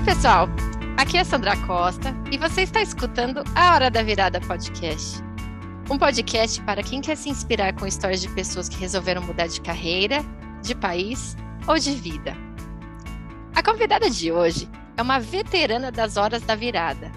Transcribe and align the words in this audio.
Oi, 0.00 0.06
pessoal! 0.06 0.48
Aqui 0.96 1.18
é 1.18 1.24
Sandra 1.24 1.54
Costa 1.66 2.14
e 2.32 2.38
você 2.38 2.62
está 2.62 2.80
escutando 2.80 3.44
a 3.54 3.74
Hora 3.74 3.90
da 3.90 4.02
Virada 4.02 4.40
Podcast. 4.40 5.22
Um 5.90 5.98
podcast 5.98 6.58
para 6.62 6.82
quem 6.82 7.02
quer 7.02 7.18
se 7.18 7.28
inspirar 7.28 7.74
com 7.74 7.86
histórias 7.86 8.22
de 8.22 8.28
pessoas 8.30 8.66
que 8.66 8.78
resolveram 8.78 9.20
mudar 9.20 9.46
de 9.46 9.60
carreira, 9.60 10.24
de 10.62 10.74
país 10.74 11.36
ou 11.68 11.78
de 11.78 11.94
vida. 11.94 12.34
A 13.54 13.62
convidada 13.62 14.08
de 14.08 14.32
hoje 14.32 14.66
é 14.96 15.02
uma 15.02 15.20
veterana 15.20 15.92
das 15.92 16.16
Horas 16.16 16.40
da 16.44 16.54
Virada. 16.54 17.12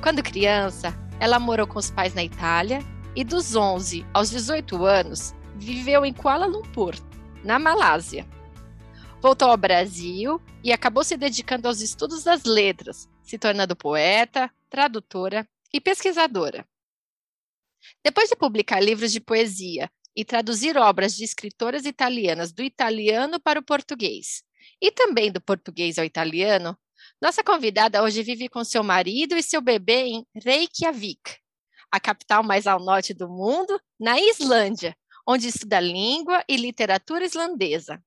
Quando 0.00 0.22
criança, 0.22 0.96
ela 1.18 1.40
morou 1.40 1.66
com 1.66 1.80
os 1.80 1.90
pais 1.90 2.14
na 2.14 2.22
Itália 2.22 2.84
e 3.16 3.24
dos 3.24 3.56
11 3.56 4.06
aos 4.14 4.30
18 4.30 4.86
anos 4.86 5.34
viveu 5.56 6.06
em 6.06 6.12
Kuala 6.12 6.46
Lumpur, 6.46 6.94
na 7.42 7.58
Malásia. 7.58 8.24
Voltou 9.20 9.48
ao 9.48 9.56
Brasil 9.56 10.40
e 10.62 10.72
acabou 10.72 11.02
se 11.02 11.16
dedicando 11.16 11.66
aos 11.66 11.80
estudos 11.80 12.22
das 12.22 12.44
letras, 12.44 13.08
se 13.22 13.38
tornando 13.38 13.74
poeta, 13.74 14.52
tradutora 14.68 15.48
e 15.72 15.80
pesquisadora. 15.80 16.66
Depois 18.04 18.28
de 18.28 18.36
publicar 18.36 18.80
livros 18.80 19.10
de 19.10 19.20
poesia 19.20 19.90
e 20.14 20.24
traduzir 20.24 20.76
obras 20.76 21.16
de 21.16 21.24
escritoras 21.24 21.86
italianas 21.86 22.52
do 22.52 22.62
italiano 22.62 23.40
para 23.40 23.58
o 23.58 23.64
português, 23.64 24.42
e 24.80 24.90
também 24.90 25.32
do 25.32 25.40
português 25.40 25.98
ao 25.98 26.04
italiano, 26.04 26.76
nossa 27.20 27.42
convidada 27.42 28.02
hoje 28.02 28.22
vive 28.22 28.48
com 28.48 28.64
seu 28.64 28.82
marido 28.82 29.36
e 29.36 29.42
seu 29.42 29.62
bebê 29.62 30.02
em 30.04 30.26
Reykjavik, 30.34 31.38
a 31.90 31.98
capital 31.98 32.42
mais 32.42 32.66
ao 32.66 32.78
norte 32.78 33.14
do 33.14 33.28
mundo, 33.28 33.80
na 33.98 34.20
Islândia, 34.20 34.96
onde 35.26 35.48
estuda 35.48 35.80
língua 35.80 36.44
e 36.48 36.56
literatura 36.56 37.24
islandesa. 37.24 38.02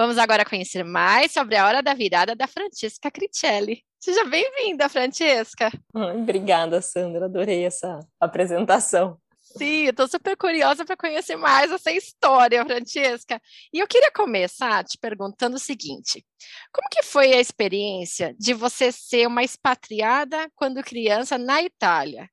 Vamos 0.00 0.16
agora 0.16 0.46
conhecer 0.46 0.82
mais 0.82 1.30
sobre 1.30 1.56
a 1.56 1.66
Hora 1.66 1.82
da 1.82 1.92
Virada 1.92 2.34
da 2.34 2.46
Francesca 2.46 3.10
Cricelli. 3.10 3.84
Seja 3.98 4.24
bem-vinda, 4.24 4.88
Francesca. 4.88 5.70
Obrigada, 5.94 6.80
Sandra. 6.80 7.26
Adorei 7.26 7.66
essa 7.66 8.00
apresentação. 8.18 9.18
Sim, 9.38 9.88
estou 9.88 10.08
super 10.08 10.38
curiosa 10.38 10.86
para 10.86 10.96
conhecer 10.96 11.36
mais 11.36 11.70
essa 11.70 11.92
história, 11.92 12.64
Francesca. 12.64 13.38
E 13.74 13.78
eu 13.78 13.86
queria 13.86 14.10
começar 14.10 14.82
te 14.84 14.96
perguntando 14.96 15.56
o 15.56 15.60
seguinte: 15.60 16.24
como 16.72 16.88
que 16.90 17.02
foi 17.02 17.34
a 17.34 17.40
experiência 17.40 18.34
de 18.38 18.54
você 18.54 18.90
ser 18.90 19.26
uma 19.26 19.44
expatriada 19.44 20.50
quando 20.56 20.82
criança 20.82 21.36
na 21.36 21.62
Itália? 21.62 22.26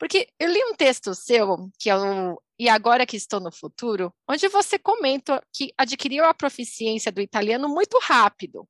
Porque 0.00 0.28
eu 0.38 0.50
li 0.50 0.58
um 0.64 0.74
texto 0.74 1.14
seu, 1.14 1.70
que 1.78 1.90
é 1.90 1.96
o 1.96 2.40
e 2.58 2.68
agora 2.68 3.06
que 3.06 3.16
estou 3.16 3.40
no 3.40 3.52
futuro, 3.52 4.12
onde 4.28 4.48
você 4.48 4.78
comenta 4.78 5.42
que 5.52 5.72
adquiriu 5.78 6.24
a 6.24 6.34
proficiência 6.34 7.12
do 7.12 7.20
italiano 7.20 7.68
muito 7.68 7.98
rápido. 7.98 8.68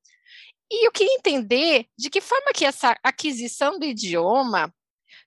E 0.70 0.86
eu 0.86 0.92
queria 0.92 1.14
entender 1.14 1.86
de 1.98 2.10
que 2.10 2.20
forma 2.20 2.52
que 2.52 2.64
essa 2.64 2.96
aquisição 3.02 3.78
do 3.78 3.84
idioma 3.84 4.72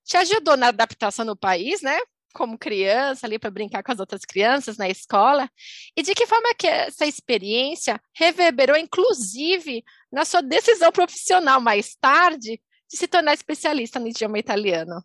te 0.06 0.16
ajudou 0.18 0.56
na 0.56 0.68
adaptação 0.70 1.26
no 1.26 1.38
país, 1.38 1.82
né? 1.82 1.98
Como 2.34 2.58
criança, 2.58 3.26
ali 3.28 3.38
para 3.40 3.52
brincar 3.52 3.84
com 3.84 3.92
as 3.92 4.00
outras 4.00 4.26
crianças 4.26 4.78
na 4.78 4.90
escola, 4.90 5.50
e 5.96 6.02
de 6.02 6.16
que 6.16 6.26
forma 6.26 6.54
que 6.56 6.68
essa 6.68 7.06
experiência 7.06 8.02
reverberou, 8.16 8.78
inclusive, 8.78 9.84
na 10.12 10.26
sua 10.26 10.42
decisão 10.42 10.92
profissional 10.92 11.62
mais 11.62 11.96
tarde 11.96 12.62
de 12.90 12.98
se 12.98 13.08
tornar 13.08 13.34
especialista 13.34 14.00
no 14.00 14.08
idioma 14.08 14.40
italiano. 14.40 15.04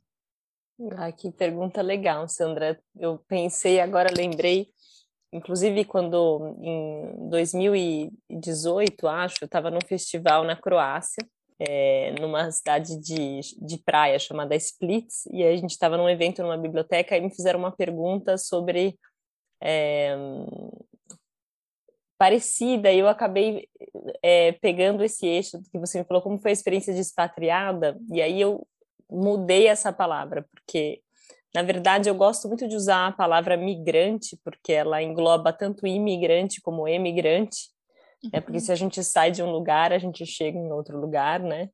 Ah, 0.97 1.11
que 1.11 1.33
pergunta 1.33 1.83
legal, 1.83 2.29
Sandra. 2.29 2.81
Eu 2.97 3.19
pensei, 3.27 3.81
agora 3.81 4.15
lembrei, 4.17 4.69
inclusive 5.33 5.85
quando 5.85 6.57
em 6.61 7.29
2018, 7.29 9.09
acho, 9.09 9.37
eu 9.43 9.47
estava 9.47 9.71
num 9.73 9.81
festival 9.85 10.45
na 10.45 10.55
Croácia, 10.55 11.27
é, 11.59 12.13
numa 12.21 12.49
cidade 12.53 12.97
de, 13.01 13.41
de 13.61 13.79
praia 13.79 14.21
chamada 14.21 14.55
Splits, 14.55 15.27
e 15.33 15.43
a 15.43 15.57
gente 15.57 15.71
estava 15.71 15.97
num 15.97 16.09
evento 16.09 16.43
numa 16.43 16.57
biblioteca 16.57 17.17
e 17.17 17.21
me 17.21 17.35
fizeram 17.35 17.59
uma 17.59 17.73
pergunta 17.73 18.39
sobre 18.39 18.97
é, 19.61 20.17
parecida, 22.17 22.93
e 22.93 23.01
eu 23.01 23.09
acabei 23.09 23.69
é, 24.23 24.53
pegando 24.53 25.03
esse 25.03 25.27
eixo 25.27 25.61
que 25.73 25.79
você 25.79 25.99
me 25.99 26.05
falou, 26.05 26.23
como 26.23 26.39
foi 26.39 26.53
a 26.53 26.55
experiência 26.55 26.95
de 26.95 27.01
expatriada, 27.01 27.99
e 28.13 28.23
aí 28.23 28.41
eu 28.41 28.65
mudei 29.11 29.67
essa 29.67 29.93
palavra, 29.93 30.47
porque 30.53 31.01
na 31.55 31.63
verdade 31.63 32.09
eu 32.09 32.15
gosto 32.15 32.49
muito 32.49 32.69
de 32.69 32.77
usar 32.77 33.09
a 33.09 33.13
palavra 33.13 33.57
migrante, 33.57 34.39
porque 34.45 34.73
ela 34.73 35.03
engloba 35.03 35.53
tanto 35.53 35.87
imigrante 35.87 36.61
como 36.61 36.87
emigrante, 36.87 37.69
uhum. 38.23 38.31
né? 38.33 38.41
Porque 38.41 38.61
se 38.61 38.71
a 38.73 38.75
gente 38.75 39.03
sai 39.03 39.31
de 39.31 39.43
um 39.43 39.51
lugar, 39.51 39.93
a 39.93 39.99
gente 39.99 40.25
chega 40.27 40.59
em 40.59 40.73
outro 40.73 40.99
lugar, 41.01 41.41
né? 41.41 41.71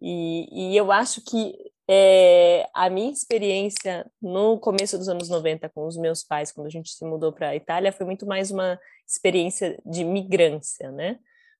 E, 0.00 0.72
e 0.72 0.76
eu 0.76 0.92
acho 0.92 1.22
que 1.24 1.54
é, 1.90 2.68
a 2.74 2.90
minha 2.90 3.10
experiência 3.10 4.06
no 4.20 4.58
começo 4.58 4.98
dos 4.98 5.08
anos 5.08 5.28
90 5.28 5.68
com 5.70 5.86
os 5.86 5.96
meus 5.96 6.22
pais, 6.22 6.52
quando 6.52 6.66
a 6.66 6.70
gente 6.70 6.90
se 6.90 7.04
mudou 7.04 7.32
para 7.32 7.48
a 7.48 7.56
Itália, 7.56 7.92
foi 7.92 8.04
muito 8.04 8.26
mais 8.26 8.50
uma 8.50 8.78
experiência 9.06 9.80
de 9.86 10.04
migrância, 10.04 10.90
né? 10.92 11.18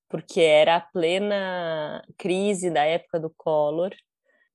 Porque 0.09 0.41
era 0.41 0.77
a 0.77 0.81
plena 0.81 2.05
crise 2.17 2.71
da 2.71 2.85
época 2.85 3.19
do 3.19 3.31
Collor, 3.31 3.93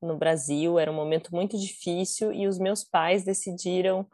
no 0.03 0.17
Brasil, 0.17 0.77
era 0.77 0.91
um 0.91 0.95
momento 0.95 1.33
muito 1.33 1.57
difícil 1.57 2.31
e 2.31 2.47
os 2.47 2.59
meus 2.59 2.83
pais 2.83 3.23
decidiram, 3.23 4.05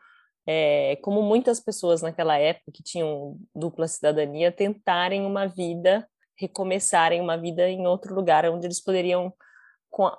é, 0.48 0.96
como 0.98 1.22
muitas 1.22 1.60
pessoas 1.60 2.02
naquela 2.02 2.38
época 2.38 2.72
que 2.74 2.84
tinham 2.84 3.38
dupla 3.54 3.88
cidadania, 3.88 4.52
tentarem 4.52 5.26
uma 5.26 5.48
vida, 5.48 6.08
recomeçarem 6.38 7.20
uma 7.20 7.38
vida 7.38 7.70
em 7.70 7.86
outro 7.86 8.14
lugar 8.14 8.46
onde 8.46 8.68
eles 8.68 8.82
poderiam. 8.82 9.34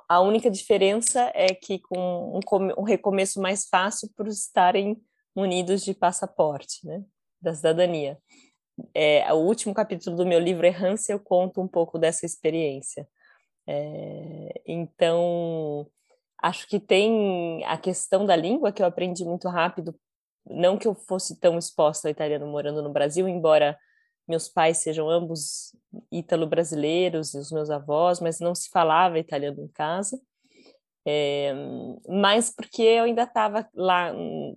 A 0.08 0.20
única 0.20 0.50
diferença 0.50 1.30
é 1.34 1.54
que 1.54 1.78
com 1.78 2.38
um, 2.38 2.80
um 2.80 2.82
recomeço 2.82 3.40
mais 3.40 3.66
fácil 3.68 4.10
por 4.16 4.26
estarem 4.26 5.00
munidos 5.34 5.82
de 5.82 5.94
passaporte, 5.94 6.84
né, 6.84 7.02
da 7.40 7.54
cidadania. 7.54 8.18
É, 8.94 9.32
o 9.32 9.36
último 9.36 9.74
capítulo 9.74 10.16
do 10.16 10.26
meu 10.26 10.40
livro 10.40 10.66
Errância 10.66 11.12
eu 11.12 11.20
conto 11.20 11.60
um 11.60 11.68
pouco 11.68 11.98
dessa 11.98 12.26
experiência. 12.26 13.06
É, 13.72 14.62
então, 14.66 15.86
acho 16.42 16.66
que 16.66 16.80
tem 16.80 17.64
a 17.66 17.78
questão 17.78 18.26
da 18.26 18.34
língua 18.34 18.72
que 18.72 18.82
eu 18.82 18.86
aprendi 18.86 19.24
muito 19.24 19.48
rápido. 19.48 19.94
Não 20.44 20.76
que 20.76 20.88
eu 20.88 20.94
fosse 20.94 21.38
tão 21.38 21.56
exposta 21.56 22.08
ao 22.08 22.12
italiano 22.12 22.48
morando 22.48 22.82
no 22.82 22.90
Brasil, 22.92 23.28
embora 23.28 23.78
meus 24.26 24.48
pais 24.48 24.78
sejam 24.78 25.08
ambos 25.08 25.76
ítalo-brasileiros 26.10 27.32
e 27.34 27.38
os 27.38 27.52
meus 27.52 27.70
avós, 27.70 28.20
mas 28.20 28.40
não 28.40 28.56
se 28.56 28.68
falava 28.70 29.20
italiano 29.20 29.62
em 29.62 29.68
casa. 29.68 30.20
É, 31.06 31.54
mas 32.08 32.50
porque 32.50 32.82
eu 32.82 33.04
ainda 33.04 33.22
estava 33.22 33.68
lá 33.72 34.12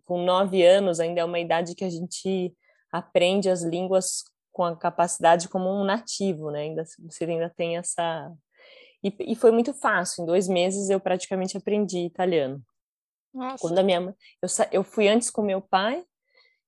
com 0.06 0.24
nove 0.24 0.66
anos, 0.66 1.00
ainda 1.00 1.22
é 1.22 1.25
uma 1.25 1.40
idade 1.40 1.75
que 1.75 1.85
a 1.85 1.90
gente 1.90 2.51
aprende 2.91 3.50
as 3.50 3.62
línguas 3.62 4.24
com 4.51 4.63
a 4.63 4.75
capacidade 4.75 5.50
como 5.50 5.69
um 5.69 5.84
nativo, 5.84 6.50
né? 6.50 6.62
Ainda, 6.62 6.84
você 7.00 7.25
ainda 7.25 7.50
tem 7.50 7.78
essa 7.78 8.31
e, 9.03 9.13
e 9.19 9.35
foi 9.35 9.51
muito 9.51 9.73
fácil. 9.73 10.23
Em 10.23 10.25
dois 10.25 10.47
meses 10.47 10.89
eu 10.89 10.99
praticamente 10.99 11.57
aprendi 11.57 11.99
italiano. 11.99 12.61
Nossa. 13.33 13.57
Quando 13.59 13.79
a 13.79 13.83
minha 13.83 13.99
mãe, 13.99 14.13
eu, 14.41 14.49
eu 14.71 14.83
fui 14.83 15.07
antes 15.07 15.29
com 15.29 15.41
meu 15.41 15.61
pai, 15.61 16.03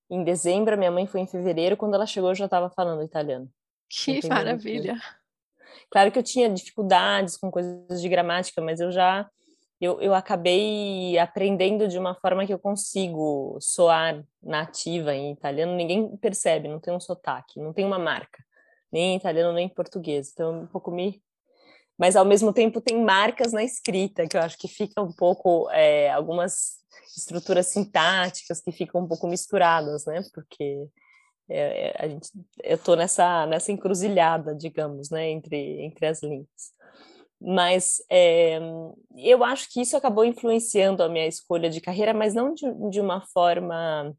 em 0.10 0.24
dezembro, 0.24 0.74
a 0.74 0.78
minha 0.78 0.92
mãe 0.92 1.08
foi 1.08 1.22
em 1.22 1.28
fevereiro, 1.28 1.78
quando 1.78 1.94
ela 1.94 2.06
chegou 2.06 2.32
eu 2.32 2.36
já 2.36 2.46
estava 2.46 2.70
falando 2.70 3.04
italiano. 3.04 3.50
Que 3.88 4.28
maravilha! 4.28 5.00
Claro 5.90 6.12
que 6.12 6.18
eu 6.18 6.24
tinha 6.24 6.50
dificuldades 6.50 7.38
com 7.38 7.52
coisas 7.52 8.02
de 8.02 8.10
gramática, 8.10 8.62
mas 8.62 8.80
eu 8.80 8.92
já 8.92 9.30
eu, 9.80 10.00
eu 10.02 10.14
acabei 10.14 11.18
aprendendo 11.18 11.88
de 11.88 11.98
uma 11.98 12.16
forma 12.16 12.46
que 12.46 12.54
eu 12.54 12.60
consigo 12.60 13.58
soar 13.60 14.24
nativa 14.42 15.14
em 15.14 15.32
italiano, 15.32 15.76
ninguém 15.76 16.16
percebe, 16.18 16.68
não 16.68 16.80
tem 16.80 16.94
um 16.94 17.00
sotaque, 17.00 17.60
não 17.60 17.74
tem 17.74 17.86
uma 17.86 18.00
marca, 18.00 18.44
nem 18.92 19.14
em 19.14 19.18
italiano 19.18 19.54
nem 19.54 19.66
em 19.66 19.70
português. 19.70 20.32
Então, 20.32 20.62
um 20.62 20.68
pouco 20.68 20.92
me 20.92 21.22
mas 21.98 22.16
ao 22.16 22.26
mesmo 22.26 22.52
tempo 22.52 22.82
tem 22.82 23.02
marcas 23.04 23.54
na 23.54 23.64
escrita, 23.64 24.28
que 24.28 24.36
eu 24.36 24.42
acho 24.42 24.58
que 24.58 24.68
fica 24.68 25.02
um 25.02 25.12
pouco, 25.12 25.70
é, 25.72 26.12
algumas 26.12 26.84
estruturas 27.16 27.68
sintáticas 27.68 28.62
que 28.62 28.72
ficam 28.72 29.02
um 29.02 29.08
pouco 29.08 29.28
misturadas, 29.28 30.06
né? 30.06 30.22
Porque 30.34 30.88
é, 31.50 31.96
a 31.98 32.08
gente, 32.08 32.30
eu 32.64 32.76
estou 32.76 32.96
nessa, 32.96 33.46
nessa 33.46 33.72
encruzilhada, 33.72 34.54
digamos, 34.54 35.10
né? 35.10 35.30
Entre, 35.30 35.82
entre 35.84 36.06
as 36.06 36.22
línguas. 36.22 36.76
Mas 37.40 37.98
é, 38.10 38.60
eu 39.18 39.44
acho 39.44 39.72
que 39.72 39.82
isso 39.82 39.96
acabou 39.96 40.26
influenciando 40.26 41.04
a 41.04 41.10
minha 41.10 41.28
escolha 41.28 41.70
de 41.70 41.82
carreira, 41.82 42.14
mas 42.14 42.34
não 42.34 42.54
de, 42.54 42.66
de 42.90 43.00
uma 43.00 43.22
forma 43.22 44.14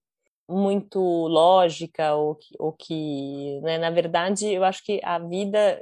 muito 0.49 1.01
lógica 1.01 2.15
ou 2.15 2.37
que, 2.37 2.55
ou 2.59 2.73
que 2.73 3.61
né? 3.63 3.79
na 3.79 3.91
verdade 3.91 4.47
eu 4.47 4.63
acho 4.63 4.85
que 4.85 5.01
a 5.03 5.19
vida 5.19 5.81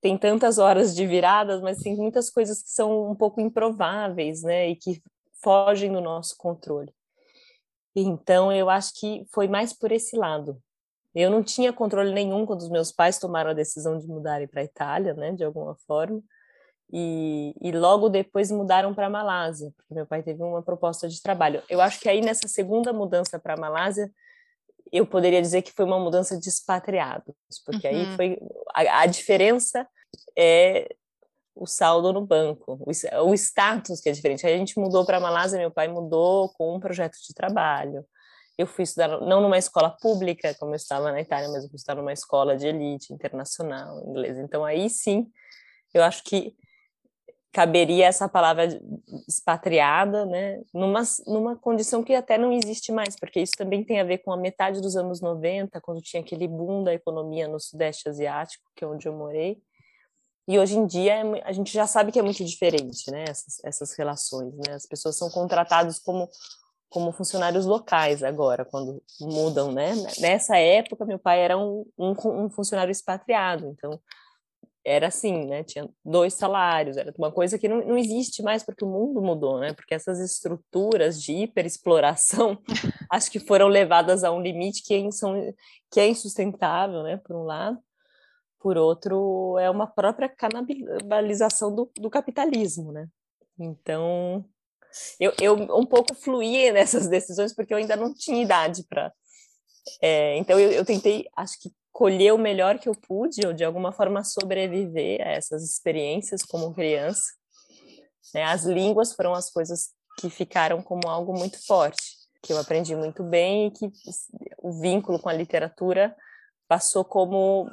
tem 0.00 0.16
tantas 0.16 0.58
horas 0.58 0.94
de 0.94 1.06
viradas, 1.06 1.60
mas 1.60 1.78
tem 1.78 1.96
muitas 1.96 2.30
coisas 2.30 2.62
que 2.62 2.70
são 2.70 3.10
um 3.10 3.14
pouco 3.14 3.40
improváveis, 3.40 4.42
né? 4.42 4.68
E 4.70 4.76
que 4.76 5.02
fogem 5.42 5.92
do 5.92 6.00
nosso 6.00 6.36
controle. 6.36 6.92
Então, 7.96 8.52
eu 8.52 8.70
acho 8.70 8.92
que 8.94 9.24
foi 9.32 9.48
mais 9.48 9.72
por 9.72 9.90
esse 9.90 10.16
lado. 10.16 10.60
Eu 11.14 11.30
não 11.30 11.42
tinha 11.42 11.72
controle 11.72 12.12
nenhum 12.12 12.46
quando 12.46 12.60
os 12.60 12.70
meus 12.70 12.92
pais 12.92 13.18
tomaram 13.18 13.50
a 13.50 13.54
decisão 13.54 13.98
de 13.98 14.06
mudarem 14.06 14.46
para 14.46 14.60
a 14.60 14.64
Itália, 14.64 15.14
né? 15.14 15.32
De 15.32 15.44
alguma 15.44 15.74
forma. 15.86 16.22
e, 16.92 17.54
e 17.60 17.72
logo 17.72 18.08
depois 18.08 18.50
mudaram 18.50 18.94
para 18.94 19.06
a 19.06 19.10
Malásia, 19.10 19.72
porque 19.76 19.94
meu 19.94 20.06
pai 20.06 20.22
teve 20.22 20.42
uma 20.42 20.62
proposta 20.62 21.08
de 21.08 21.20
trabalho. 21.22 21.62
Eu 21.68 21.80
acho 21.80 22.00
que 22.00 22.08
aí 22.08 22.20
nessa 22.20 22.48
segunda 22.48 22.92
mudança 22.92 23.38
para 23.38 23.54
a 23.54 23.56
Malásia, 23.60 24.10
eu 24.92 25.06
poderia 25.06 25.40
dizer 25.40 25.62
que 25.62 25.72
foi 25.72 25.84
uma 25.84 25.98
mudança 25.98 26.38
de 26.38 26.48
expatriados, 26.48 27.34
porque 27.64 27.88
uhum. 27.88 27.94
aí 27.94 28.16
foi 28.16 28.38
a, 28.74 29.00
a, 29.02 29.06
diferença 29.06 29.86
é 30.36 30.88
o 31.54 31.66
saldo 31.66 32.12
no 32.12 32.24
banco, 32.24 32.78
o, 32.80 33.30
o 33.30 33.34
status 33.34 34.00
que 34.00 34.08
é 34.08 34.12
diferente. 34.12 34.46
Aí 34.46 34.54
a 34.54 34.58
gente 34.58 34.78
mudou 34.78 35.04
para 35.04 35.16
a 35.16 35.20
Malásia, 35.20 35.58
meu 35.58 35.70
pai 35.70 35.88
mudou 35.88 36.50
com 36.50 36.76
um 36.76 36.80
projeto 36.80 37.16
de 37.26 37.34
trabalho. 37.34 38.04
Eu 38.56 38.66
fui 38.66 38.84
estudar 38.84 39.20
não 39.20 39.40
numa 39.40 39.58
escola 39.58 39.90
pública, 39.90 40.54
como 40.58 40.72
eu 40.72 40.76
estava 40.76 41.12
na 41.12 41.20
Itália, 41.20 41.48
mas 41.48 41.64
eu 41.64 41.68
fui 41.68 41.76
estudar 41.76 41.96
numa 41.96 42.12
escola 42.12 42.56
de 42.56 42.66
elite 42.66 43.12
internacional, 43.12 44.02
inglesa. 44.08 44.40
Então 44.42 44.64
aí 44.64 44.88
sim, 44.88 45.30
eu 45.92 46.02
acho 46.02 46.22
que 46.24 46.54
caberia 47.52 48.06
essa 48.06 48.28
palavra 48.28 48.68
expatriada, 49.26 50.26
né, 50.26 50.60
numa, 50.72 51.02
numa 51.26 51.56
condição 51.56 52.04
que 52.04 52.14
até 52.14 52.36
não 52.36 52.52
existe 52.52 52.92
mais, 52.92 53.16
porque 53.16 53.40
isso 53.40 53.54
também 53.56 53.82
tem 53.82 54.00
a 54.00 54.04
ver 54.04 54.18
com 54.18 54.32
a 54.32 54.36
metade 54.36 54.80
dos 54.80 54.96
anos 54.96 55.20
90, 55.20 55.80
quando 55.80 56.02
tinha 56.02 56.22
aquele 56.22 56.46
boom 56.46 56.84
da 56.84 56.92
economia 56.92 57.48
no 57.48 57.58
Sudeste 57.58 58.08
Asiático, 58.08 58.64
que 58.76 58.84
é 58.84 58.86
onde 58.86 59.08
eu 59.08 59.12
morei, 59.14 59.58
e 60.46 60.58
hoje 60.58 60.76
em 60.76 60.86
dia 60.86 61.14
é 61.14 61.42
a 61.44 61.52
gente 61.52 61.72
já 61.72 61.86
sabe 61.86 62.12
que 62.12 62.18
é 62.18 62.22
muito 62.22 62.44
diferente, 62.44 63.10
né, 63.10 63.24
essas, 63.28 63.64
essas 63.64 63.92
relações, 63.96 64.54
né, 64.54 64.74
as 64.74 64.86
pessoas 64.86 65.16
são 65.16 65.30
contratadas 65.30 65.98
como 65.98 66.28
como 66.90 67.12
funcionários 67.12 67.66
locais 67.66 68.22
agora, 68.22 68.64
quando 68.64 69.02
mudam, 69.20 69.70
né? 69.70 69.92
Nessa 70.20 70.56
época, 70.56 71.04
meu 71.04 71.18
pai 71.18 71.40
era 71.40 71.58
um, 71.58 71.84
um, 71.98 72.14
um 72.44 72.48
funcionário 72.48 72.90
expatriado, 72.90 73.66
então 73.66 74.00
era 74.88 75.08
assim, 75.08 75.46
né? 75.46 75.62
Tinha 75.62 75.88
dois 76.02 76.32
salários, 76.32 76.96
era 76.96 77.12
uma 77.18 77.30
coisa 77.30 77.58
que 77.58 77.68
não, 77.68 77.84
não 77.86 77.98
existe 77.98 78.42
mais 78.42 78.62
porque 78.62 78.84
o 78.84 78.88
mundo 78.88 79.20
mudou, 79.20 79.60
né? 79.60 79.74
Porque 79.74 79.94
essas 79.94 80.18
estruturas 80.18 81.22
de 81.22 81.32
hiperexploração 81.32 82.58
acho 83.10 83.30
que 83.30 83.38
foram 83.38 83.68
levadas 83.68 84.24
a 84.24 84.32
um 84.32 84.40
limite 84.40 84.82
que 84.82 84.94
é, 84.94 85.00
que 85.90 86.00
é 86.00 86.08
insustentável, 86.08 87.02
né? 87.02 87.18
Por 87.18 87.36
um 87.36 87.42
lado. 87.42 87.78
Por 88.58 88.76
outro, 88.78 89.56
é 89.58 89.70
uma 89.70 89.86
própria 89.86 90.28
canibalização 90.28 91.72
do, 91.72 91.90
do 91.96 92.10
capitalismo, 92.10 92.90
né? 92.90 93.06
Então, 93.58 94.44
eu, 95.20 95.32
eu 95.40 95.54
um 95.54 95.84
pouco 95.84 96.14
fluí 96.14 96.72
nessas 96.72 97.06
decisões 97.06 97.54
porque 97.54 97.74
eu 97.74 97.78
ainda 97.78 97.94
não 97.94 98.12
tinha 98.14 98.42
idade 98.42 98.84
para. 98.88 99.12
É, 100.02 100.36
então, 100.38 100.58
eu, 100.58 100.70
eu 100.72 100.84
tentei, 100.84 101.28
acho 101.36 101.60
que 101.60 101.70
colher 101.98 102.32
o 102.32 102.38
melhor 102.38 102.78
que 102.78 102.88
eu 102.88 102.94
pude, 102.94 103.44
ou 103.44 103.52
de 103.52 103.64
alguma 103.64 103.90
forma 103.90 104.22
sobreviver 104.22 105.20
a 105.20 105.32
essas 105.32 105.64
experiências 105.64 106.44
como 106.44 106.72
criança. 106.72 107.24
Né? 108.32 108.44
As 108.44 108.64
línguas 108.64 109.12
foram 109.14 109.34
as 109.34 109.50
coisas 109.50 109.88
que 110.16 110.30
ficaram 110.30 110.80
como 110.80 111.08
algo 111.08 111.36
muito 111.36 111.58
forte, 111.66 112.00
que 112.40 112.52
eu 112.52 112.58
aprendi 112.60 112.94
muito 112.94 113.24
bem 113.24 113.66
e 113.66 113.70
que 113.72 113.90
o 114.58 114.80
vínculo 114.80 115.18
com 115.18 115.28
a 115.28 115.32
literatura 115.32 116.14
passou 116.68 117.04
como 117.04 117.68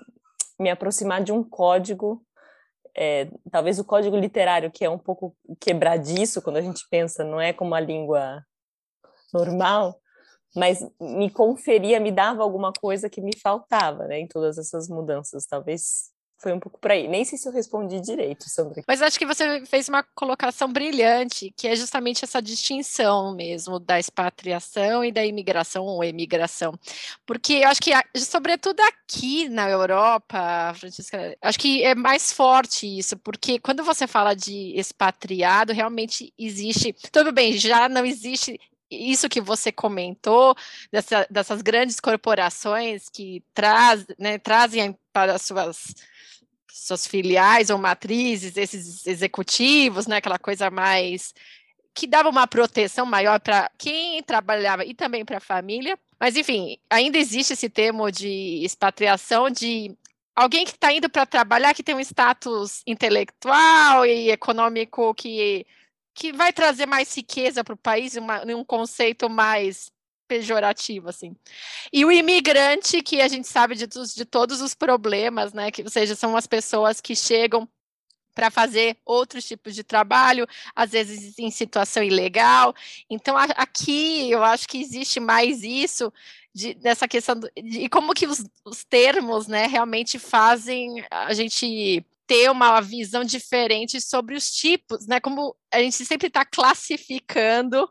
me 0.60 0.72
aproximar 0.72 1.24
de 1.24 1.31
um 1.31 1.44
código, 1.44 2.25
é, 2.98 3.30
talvez 3.51 3.77
o 3.77 3.86
código 3.86 4.18
literário, 4.18 4.72
que 4.72 4.83
é 4.83 4.89
um 4.89 4.98
pouco 4.98 5.38
quebradiço 5.60 6.42
quando 6.42 6.57
a 6.57 6.62
gente 6.62 6.83
pensa, 6.89 7.24
não 7.24 7.39
é 7.39 7.54
como 7.54 7.75
a 7.75 7.80
língua 7.80 8.44
normal, 9.31 10.01
mas 10.56 10.86
me 11.00 11.30
conferia, 11.30 12.00
me 12.00 12.12
dava 12.12 12.44
alguma 12.44 12.72
coisa 12.72 13.10
que 13.10 13.22
me 13.22 13.36
faltava, 13.38 14.06
né, 14.07 14.19
em 14.19 14.28
todas 14.28 14.57
essas 14.57 14.88
mudanças. 14.88 15.46
Talvez 15.46 16.16
foi 16.38 16.54
um 16.54 16.60
pouco 16.60 16.80
por 16.80 16.92
aí. 16.92 17.07
Nem 17.07 17.24
sei 17.25 17.38
se 17.38 17.48
eu 17.48 17.52
respondi 17.52 18.00
direito, 18.00 18.50
Sandra. 18.50 18.84
Mas 18.88 19.02
acho 19.02 19.18
que 19.18 19.25
você 19.25 19.66
fez 19.66 19.88
uma 19.90 20.04
colocação 20.04 20.72
brilhante, 20.72 21.52
que 21.56 21.68
é 21.68 21.75
justamente 21.75 22.24
essa 22.24 22.42
distinção 22.42 23.34
mesmo 23.34 23.80
da 23.80 24.00
expatriação 24.00 25.04
e 25.04 25.12
da 25.12 25.25
imigração 25.25 25.86
ou 25.86 26.04
emigração. 26.04 26.78
Porque 27.25 27.54
eu 27.54 27.69
acho 27.69 27.81
que, 27.81 27.92
sobretudo 28.16 28.81
aqui 28.81 29.50
na 29.50 29.69
Europa, 29.69 30.74
Francisca, 30.75 31.36
acho 31.42 31.58
que 31.58 31.84
é 31.84 31.96
mais 31.96 32.31
forte 32.31 32.86
isso, 32.86 33.18
porque 33.18 33.60
quando 33.60 33.84
você 33.84 34.06
fala 34.06 34.36
de 34.36 34.78
expatriado, 34.78 35.74
realmente 35.74 36.34
existe. 36.38 36.94
Tudo 37.12 37.31
bem, 37.31 37.54
já 37.54 37.90
não 37.90 38.06
existe 38.06 38.60
isso 38.90 39.30
que 39.30 39.42
você 39.42 39.72
comentou, 39.72 40.56
dessa, 40.92 41.28
dessas 41.30 41.62
grandes 41.62 42.00
corporações 42.00 43.10
que 43.10 43.44
traz, 43.54 44.06
né, 44.18 44.38
trazem 44.38 44.98
para 45.12 45.38
suas, 45.38 45.96
suas 46.72 47.08
filiais 47.08 47.70
ou 47.70 47.78
matrizes 47.78 48.58
esses 48.58 49.06
executivos, 49.08 50.08
né, 50.08 50.18
aquela 50.18 50.40
coisa 50.40 50.70
mais 50.70 51.34
que 51.94 52.06
dava 52.06 52.30
uma 52.30 52.46
proteção 52.46 53.06
maior 53.06 53.40
para 53.40 53.72
quem 53.78 54.22
trabalhava 54.22 54.84
e 54.84 54.94
também 54.94 55.24
para 55.24 55.38
a 55.38 55.42
família. 55.42 55.98
Mas, 56.20 56.36
enfim, 56.36 56.78
ainda 56.90 57.18
existe 57.18 57.54
esse 57.54 57.70
termo 57.70 58.12
de 58.12 58.62
expatriação 58.64 59.50
de 59.50 59.96
alguém 60.36 60.66
que 60.66 60.72
está 60.72 60.92
indo 60.92 61.10
para 61.10 61.26
trabalhar 61.26 61.74
que 61.74 61.82
tem 61.84 61.96
um 61.96 62.00
status 62.02 62.82
intelectual 62.86 64.06
e 64.06 64.30
econômico 64.30 65.14
que 65.16 65.66
que 66.15 66.31
vai 66.31 66.53
trazer 66.53 66.85
mais 66.85 67.13
riqueza 67.15 67.63
para 67.63 67.73
o 67.73 67.77
país, 67.77 68.15
uma, 68.15 68.44
um 68.45 68.63
conceito 68.63 69.29
mais 69.29 69.91
pejorativo, 70.27 71.09
assim. 71.09 71.35
E 71.94 72.06
o 72.06 72.12
imigrante, 72.12 73.03
que 73.03 73.21
a 73.21 73.27
gente 73.27 73.47
sabe 73.47 73.75
de, 73.75 73.85
de 73.85 74.25
todos 74.25 74.62
os 74.62 74.73
problemas, 74.73 75.53
né? 75.53 75.69
Que, 75.69 75.83
ou 75.83 75.89
seja, 75.89 76.15
são 76.15 76.35
as 76.35 76.47
pessoas 76.47 77.01
que 77.01 77.15
chegam 77.15 77.69
para 78.33 78.50
fazer 78.50 78.97
outros 79.06 79.45
tipos 79.45 79.75
de 79.75 79.83
trabalho, 79.83 80.47
às 80.75 80.91
vezes 80.91 81.38
em 81.38 81.51
situação 81.51 82.03
ilegal. 82.03 82.73
Então, 83.09 83.35
aqui 83.38 84.29
eu 84.31 84.44
acho 84.44 84.67
que 84.67 84.79
existe 84.79 85.19
mais 85.19 85.63
isso 85.63 86.12
de, 86.53 86.73
dessa 86.73 87.07
questão 87.07 87.39
do, 87.39 87.50
de, 87.56 87.81
e 87.81 87.89
como 87.89 88.13
que 88.13 88.25
os, 88.25 88.44
os 88.65 88.83
termos, 88.83 89.47
né, 89.47 89.67
realmente 89.67 90.17
fazem 90.19 91.06
a 91.12 91.33
gente 91.33 92.06
ter 92.27 92.50
uma 92.50 92.81
visão 92.81 93.24
diferente 93.24 94.01
sobre 94.01 94.36
os 94.36 94.50
tipos, 94.51 95.07
né? 95.07 95.19
Como 95.19 95.55
a 95.72 95.79
gente 95.79 96.05
sempre 96.05 96.27
está 96.27 96.46
classificando 96.46 97.89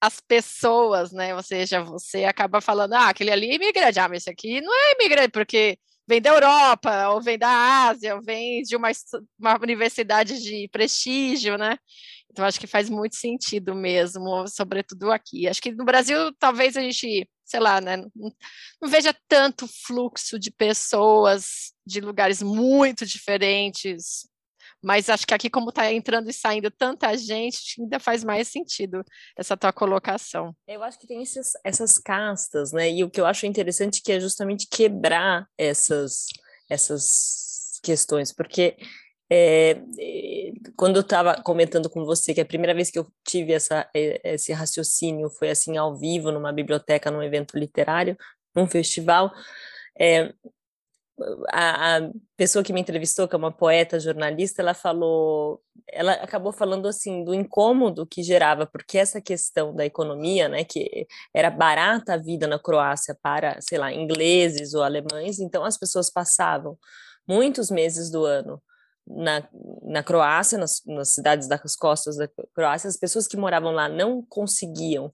as 0.00 0.20
pessoas, 0.20 1.12
né? 1.12 1.34
Ou 1.34 1.42
seja, 1.42 1.82
você 1.82 2.24
acaba 2.24 2.60
falando, 2.60 2.94
ah, 2.94 3.08
aquele 3.08 3.30
ali 3.30 3.50
é 3.50 3.54
imigrante, 3.54 3.98
ah, 3.98 4.08
mas 4.08 4.22
esse 4.22 4.30
aqui 4.30 4.60
não 4.60 4.72
é 4.72 4.92
imigrante, 4.94 5.30
porque 5.30 5.78
vem 6.08 6.22
da 6.22 6.30
Europa, 6.30 7.08
ou 7.10 7.20
vem 7.20 7.38
da 7.38 7.48
Ásia, 7.88 8.14
ou 8.14 8.22
vem 8.22 8.62
de 8.62 8.76
uma, 8.76 8.90
uma 9.38 9.58
universidade 9.60 10.42
de 10.42 10.68
prestígio, 10.72 11.58
né? 11.58 11.76
Então, 12.30 12.44
acho 12.44 12.60
que 12.60 12.66
faz 12.66 12.88
muito 12.88 13.16
sentido 13.16 13.74
mesmo, 13.74 14.46
sobretudo 14.48 15.10
aqui. 15.10 15.48
Acho 15.48 15.60
que 15.60 15.72
no 15.72 15.84
Brasil, 15.84 16.32
talvez 16.38 16.76
a 16.76 16.80
gente, 16.80 17.28
sei 17.44 17.60
lá, 17.60 17.80
né, 17.80 17.96
não, 17.96 18.32
não 18.80 18.88
veja 18.88 19.14
tanto 19.26 19.66
fluxo 19.86 20.38
de 20.38 20.50
pessoas 20.50 21.72
de 21.88 22.00
lugares 22.00 22.42
muito 22.42 23.04
diferentes, 23.06 24.28
mas 24.82 25.08
acho 25.08 25.26
que 25.26 25.34
aqui, 25.34 25.50
como 25.50 25.70
está 25.70 25.92
entrando 25.92 26.30
e 26.30 26.32
saindo 26.32 26.70
tanta 26.70 27.16
gente, 27.16 27.80
ainda 27.80 27.98
faz 27.98 28.22
mais 28.22 28.48
sentido 28.48 29.04
essa 29.36 29.56
tua 29.56 29.72
colocação. 29.72 30.54
Eu 30.66 30.82
acho 30.84 30.98
que 30.98 31.06
tem 31.06 31.22
esses, 31.22 31.52
essas 31.64 31.98
castas, 31.98 32.72
né? 32.72 32.90
E 32.90 33.02
o 33.02 33.10
que 33.10 33.20
eu 33.20 33.26
acho 33.26 33.46
interessante 33.46 34.02
que 34.02 34.12
é 34.12 34.20
justamente 34.20 34.68
quebrar 34.70 35.46
essas, 35.56 36.26
essas 36.70 37.80
questões, 37.82 38.32
porque 38.32 38.76
é, 39.30 39.82
quando 40.76 40.96
eu 40.96 41.02
estava 41.02 41.42
comentando 41.42 41.90
com 41.90 42.04
você 42.04 42.32
que 42.32 42.40
a 42.40 42.46
primeira 42.46 42.74
vez 42.74 42.90
que 42.90 42.98
eu 42.98 43.06
tive 43.26 43.52
essa, 43.52 43.88
esse 43.92 44.52
raciocínio 44.52 45.28
foi 45.28 45.50
assim 45.50 45.76
ao 45.76 45.96
vivo 45.98 46.32
numa 46.32 46.52
biblioteca, 46.52 47.10
num 47.10 47.22
evento 47.22 47.58
literário, 47.58 48.16
num 48.54 48.66
festival, 48.66 49.30
é, 49.98 50.32
a, 51.50 51.96
a, 51.96 52.10
pessoa 52.36 52.62
que 52.62 52.72
me 52.72 52.80
entrevistou, 52.80 53.26
que 53.26 53.34
é 53.34 53.38
uma 53.38 53.52
poeta, 53.52 54.00
jornalista, 54.00 54.62
ela 54.62 54.74
falou, 54.74 55.60
ela 55.90 56.12
acabou 56.12 56.52
falando 56.52 56.86
assim 56.86 57.24
do 57.24 57.34
incômodo 57.34 58.06
que 58.06 58.22
gerava, 58.22 58.66
porque 58.66 58.98
essa 58.98 59.20
questão 59.20 59.74
da 59.74 59.84
economia, 59.84 60.48
né, 60.48 60.64
que 60.64 61.06
era 61.34 61.50
barata 61.50 62.14
a 62.14 62.16
vida 62.16 62.46
na 62.46 62.58
Croácia 62.58 63.16
para, 63.22 63.60
sei 63.60 63.78
lá, 63.78 63.92
ingleses 63.92 64.74
ou 64.74 64.82
alemães, 64.82 65.38
então 65.40 65.64
as 65.64 65.76
pessoas 65.76 66.10
passavam 66.10 66.78
muitos 67.26 67.70
meses 67.70 68.10
do 68.10 68.24
ano 68.24 68.62
na, 69.06 69.48
na 69.82 70.02
Croácia, 70.02 70.58
nas, 70.58 70.82
nas 70.86 71.14
cidades 71.14 71.48
das 71.48 71.74
costas 71.74 72.16
da 72.16 72.28
Croácia, 72.54 72.88
as 72.88 72.96
pessoas 72.96 73.26
que 73.26 73.36
moravam 73.36 73.72
lá 73.72 73.88
não 73.88 74.22
conseguiam 74.28 75.12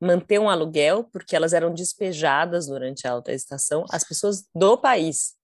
manter 0.00 0.38
um 0.38 0.48
aluguel, 0.48 1.04
porque 1.04 1.34
elas 1.34 1.52
eram 1.52 1.72
despejadas 1.72 2.66
durante 2.66 3.06
a 3.06 3.12
alta 3.12 3.32
estação, 3.32 3.84
as 3.90 4.04
pessoas 4.04 4.44
do 4.54 4.76
país, 4.76 5.34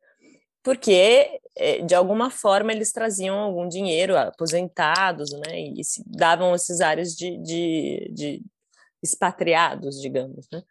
porque 0.63 1.41
é, 1.57 1.83
de 1.83 1.95
alguma 1.95 2.31
forma 2.31 2.73
eles 2.73 2.93
traziam 2.93 3.39
algum 3.39 3.69
dinheiro, 3.69 4.17
aposentados, 4.17 5.33
né, 5.33 5.61
e 5.61 5.81
davam 6.07 6.55
esses 6.55 6.81
áreas 6.81 7.15
de, 7.15 7.37
de, 7.39 8.11
de 8.13 8.43
expatriados, 9.03 10.01
digamos, 10.01 10.47
né. 10.53 10.63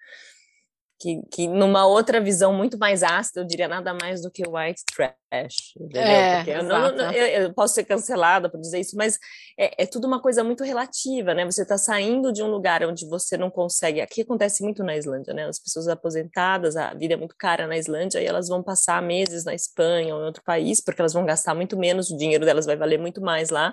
que, 1.00 1.22
que 1.30 1.48
numa 1.48 1.86
outra 1.86 2.22
visão 2.22 2.54
muito 2.54 2.78
mais 2.78 3.04
ácida, 3.04 3.42
eu 3.42 3.46
diria 3.46 3.68
nada 3.68 3.94
mais 3.94 4.22
do 4.22 4.32
que 4.32 4.44
white 4.48 4.82
trash, 4.96 5.76
entendeu? 5.76 6.02
É, 6.02 6.44
eu, 6.48 6.64
não, 6.64 6.96
não, 6.96 7.12
eu, 7.12 7.44
eu, 7.44 7.54
posso 7.54 7.74
ser 7.74 7.84
cancelada 7.84 8.50
por 8.50 8.60
dizer 8.62 8.80
isso, 8.80 8.96
mas 8.96 9.20
é, 9.62 9.84
é 9.84 9.86
tudo 9.86 10.08
uma 10.08 10.20
coisa 10.20 10.44
muito 10.44 10.64
relativa, 10.64 11.36
né? 11.36 11.46
Você 11.46 11.62
está 11.62 11.78
saindo 11.78 12.34
de 12.34 12.42
um 12.42 12.48
lugar 12.48 12.84
onde 12.84 13.08
você 13.08 13.38
não 13.38 13.52
consegue. 13.52 14.02
Aqui 14.02 14.22
acontece 14.22 14.64
muito 14.64 14.84
na 14.84 14.98
Islândia, 14.98 15.36
né? 15.36 15.46
As 15.46 15.60
pessoas 15.60 15.88
aposentadas, 15.88 16.76
a 16.76 16.96
vida 16.96 17.14
é 17.14 17.18
muito 17.18 17.36
cara 17.38 17.68
na 17.68 17.78
Islândia 17.78 18.20
e 18.20 18.26
elas 18.26 18.48
vão 18.48 18.64
passar 18.64 19.00
meses 19.04 19.46
na 19.46 19.54
Espanha 19.54 20.16
ou 20.16 20.22
em 20.24 20.26
outro 20.26 20.42
país, 20.44 20.82
porque 20.82 21.00
elas 21.00 21.14
vão 21.14 21.24
gastar 21.26 21.54
muito 21.54 21.78
menos, 21.78 22.10
o 22.10 22.18
dinheiro 22.18 22.44
delas 22.44 22.66
vai 22.66 22.76
valer 22.76 22.98
muito 22.98 23.22
mais 23.22 23.52
lá. 23.52 23.72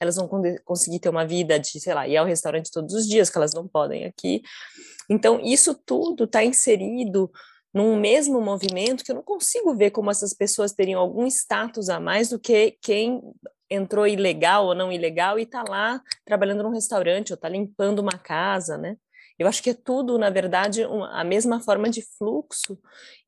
Elas 0.00 0.16
vão 0.16 0.26
conseguir 0.64 1.00
ter 1.00 1.10
uma 1.10 1.26
vida 1.26 1.58
de, 1.58 1.80
sei 1.80 1.92
lá, 1.92 2.08
ir 2.08 2.16
ao 2.16 2.24
restaurante 2.24 2.70
todos 2.72 2.94
os 2.94 3.06
dias, 3.06 3.28
que 3.28 3.36
elas 3.36 3.52
não 3.52 3.68
podem 3.68 4.06
aqui. 4.06 4.40
Então, 5.10 5.38
isso 5.40 5.74
tudo 5.74 6.24
está 6.24 6.42
inserido 6.42 7.30
num 7.76 7.94
mesmo 7.94 8.40
movimento 8.40 9.04
que 9.04 9.10
eu 9.10 9.16
não 9.16 9.22
consigo 9.22 9.74
ver 9.74 9.90
como 9.90 10.10
essas 10.10 10.32
pessoas 10.32 10.72
teriam 10.72 10.98
algum 10.98 11.26
status 11.26 11.90
a 11.90 12.00
mais 12.00 12.30
do 12.30 12.38
que 12.38 12.70
quem 12.80 13.20
entrou 13.68 14.06
ilegal 14.06 14.64
ou 14.64 14.74
não 14.74 14.90
ilegal 14.90 15.38
e 15.38 15.42
está 15.42 15.62
lá 15.62 16.00
trabalhando 16.24 16.62
num 16.62 16.70
restaurante 16.70 17.32
ou 17.32 17.34
está 17.34 17.50
limpando 17.50 17.98
uma 17.98 18.16
casa, 18.16 18.78
né? 18.78 18.96
Eu 19.38 19.46
acho 19.46 19.62
que 19.62 19.68
é 19.68 19.74
tudo, 19.74 20.16
na 20.16 20.30
verdade, 20.30 20.86
um, 20.86 21.04
a 21.04 21.22
mesma 21.22 21.60
forma 21.60 21.90
de 21.90 22.00
fluxo, 22.00 22.78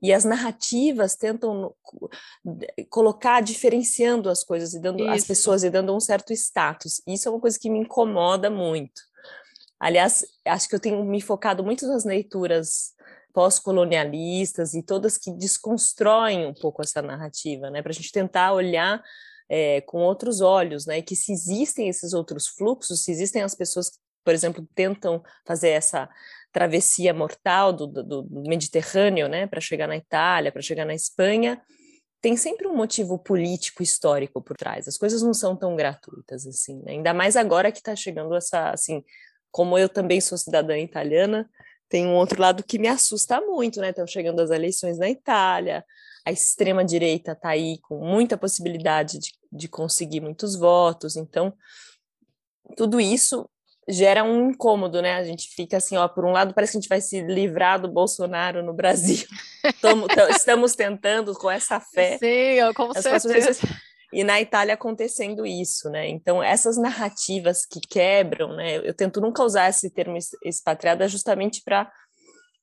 e 0.01 0.11
as 0.11 0.25
narrativas 0.25 1.15
tentam 1.15 1.75
colocar, 2.89 3.43
diferenciando 3.43 4.31
as 4.31 4.43
coisas 4.43 4.73
e 4.73 4.81
dando 4.81 5.03
Isso. 5.03 5.11
as 5.11 5.25
pessoas 5.25 5.63
e 5.63 5.69
dando 5.69 5.95
um 5.95 6.01
certo 6.01 6.33
status. 6.33 7.03
Isso 7.07 7.29
é 7.29 7.31
uma 7.31 7.41
coisa 7.41 7.59
que 7.61 7.69
me 7.69 7.81
incomoda 7.81 8.49
muito. 8.49 9.03
Aliás, 9.79 10.25
acho 10.47 10.67
que 10.67 10.75
eu 10.75 10.81
tenho 10.81 11.05
me 11.05 11.21
focado 11.21 11.63
muito 11.63 11.87
nas 11.87 12.07
leituras 12.07 12.97
pós-colonialistas 13.39 14.75
e 14.75 14.83
todas 14.83 15.17
que 15.17 15.31
desconstroem 15.31 16.45
um 16.45 16.53
pouco 16.53 16.83
essa 16.83 17.01
narrativa, 17.01 17.71
né? 17.71 17.81
Para 17.81 17.93
a 17.93 17.95
gente 17.95 18.11
tentar 18.11 18.53
olhar 18.53 19.01
é, 19.49 19.81
com 19.83 19.99
outros 19.99 20.41
olhos, 20.41 20.87
né? 20.87 20.99
E 20.99 21.03
que 21.03 21.15
se 21.15 21.31
existem 21.31 21.89
esses 21.89 22.13
outros 22.15 22.49
fluxos, 22.49 23.05
se 23.05 23.13
existem 23.13 23.43
as 23.43 23.55
pessoas 23.55 23.91
que, 23.91 23.99
por 24.25 24.35
exemplo, 24.35 24.67
tentam 24.75 25.23
fazer 25.47 25.69
essa 25.69 26.09
travessia 26.51 27.15
mortal 27.15 27.73
do, 27.73 27.87
do, 27.87 28.23
do 28.23 28.43
Mediterrâneo, 28.43 29.29
né? 29.29 29.47
Para 29.47 29.61
chegar 29.61 29.87
na 29.87 29.97
Itália, 29.97 30.51
para 30.51 30.61
chegar 30.61 30.85
na 30.85 30.95
Espanha, 30.97 31.63
tem 32.21 32.37
sempre 32.37 32.67
um 32.67 32.75
motivo 32.75 33.21
político 33.21 33.85
histórico 33.85 34.43
por 34.43 34.57
trás. 34.57 34.89
As 34.89 34.99
coisas 34.99 35.23
não 35.23 35.33
são 35.33 35.55
tão 35.55 35.77
gratuitas 35.77 36.45
assim, 36.45 36.83
né? 36.83 36.95
ainda 36.95 37.15
mais 37.15 37.37
agora 37.37 37.71
que 37.71 37.79
está 37.79 37.95
chegando 37.95 38.35
essa 38.35 38.71
assim 38.71 39.05
como 39.53 39.79
eu 39.79 39.89
também 39.89 40.21
sou 40.21 40.37
cidadã 40.37 40.77
italiana, 40.77 41.49
tem 41.89 42.07
um 42.07 42.15
outro 42.15 42.41
lado 42.41 42.63
que 42.63 42.79
me 42.79 42.89
assusta 42.89 43.41
muito, 43.41 43.81
né? 43.81 43.91
Estão 43.91 44.07
chegando 44.07 44.41
as 44.41 44.51
eleições 44.51 44.99
na 44.99 45.09
Itália, 45.09 45.85
a 46.25 46.31
extrema-direita 46.31 47.33
está 47.33 47.51
aí 47.51 47.79
com 47.83 47.99
muita 47.99 48.37
possibilidade 48.37 49.19
de, 49.19 49.33
de 49.51 49.69
conseguir 49.69 50.21
muitos 50.21 50.55
votos, 50.55 51.17
então 51.17 51.55
tudo 52.77 53.01
isso 53.01 53.49
gera 53.89 54.23
um 54.23 54.51
incômodo, 54.51 55.01
né? 55.01 55.15
A 55.15 55.25
gente 55.25 55.49
fica 55.55 55.79
assim, 55.79 55.97
ó, 55.97 56.07
por 56.07 56.27
um 56.27 56.33
lado 56.33 56.53
parece 56.53 56.73
que 56.73 56.79
a 56.79 56.81
gente 56.81 56.89
vai 56.91 57.01
se 57.01 57.23
livrar 57.23 57.81
do 57.81 57.89
Bolsonaro 57.89 58.63
no 58.63 58.75
Brasil. 58.75 59.27
estamos 60.31 60.75
tentando 60.75 61.33
com 61.33 61.51
essa 61.51 61.81
fé. 61.81 62.19
Sim, 62.19 62.73
com 62.75 62.93
certeza 62.93 63.67
e 64.13 64.25
na 64.25 64.41
Itália 64.41 64.75
acontecendo 64.75 65.47
isso, 65.47 65.91
né? 65.91 66.09
Então, 66.09 66.43
essas 66.43 66.77
narrativas 66.77 67.67
que 67.67 67.81
quebram, 67.81 68.57
né? 68.57 68.77
Eu 68.77 68.95
tento 68.95 69.21
nunca 69.21 69.43
usar 69.43 69.69
esse 69.69 69.91
termo 69.91 70.17
expatriada 70.45 71.09
justamente 71.09 71.63
para 71.65 71.91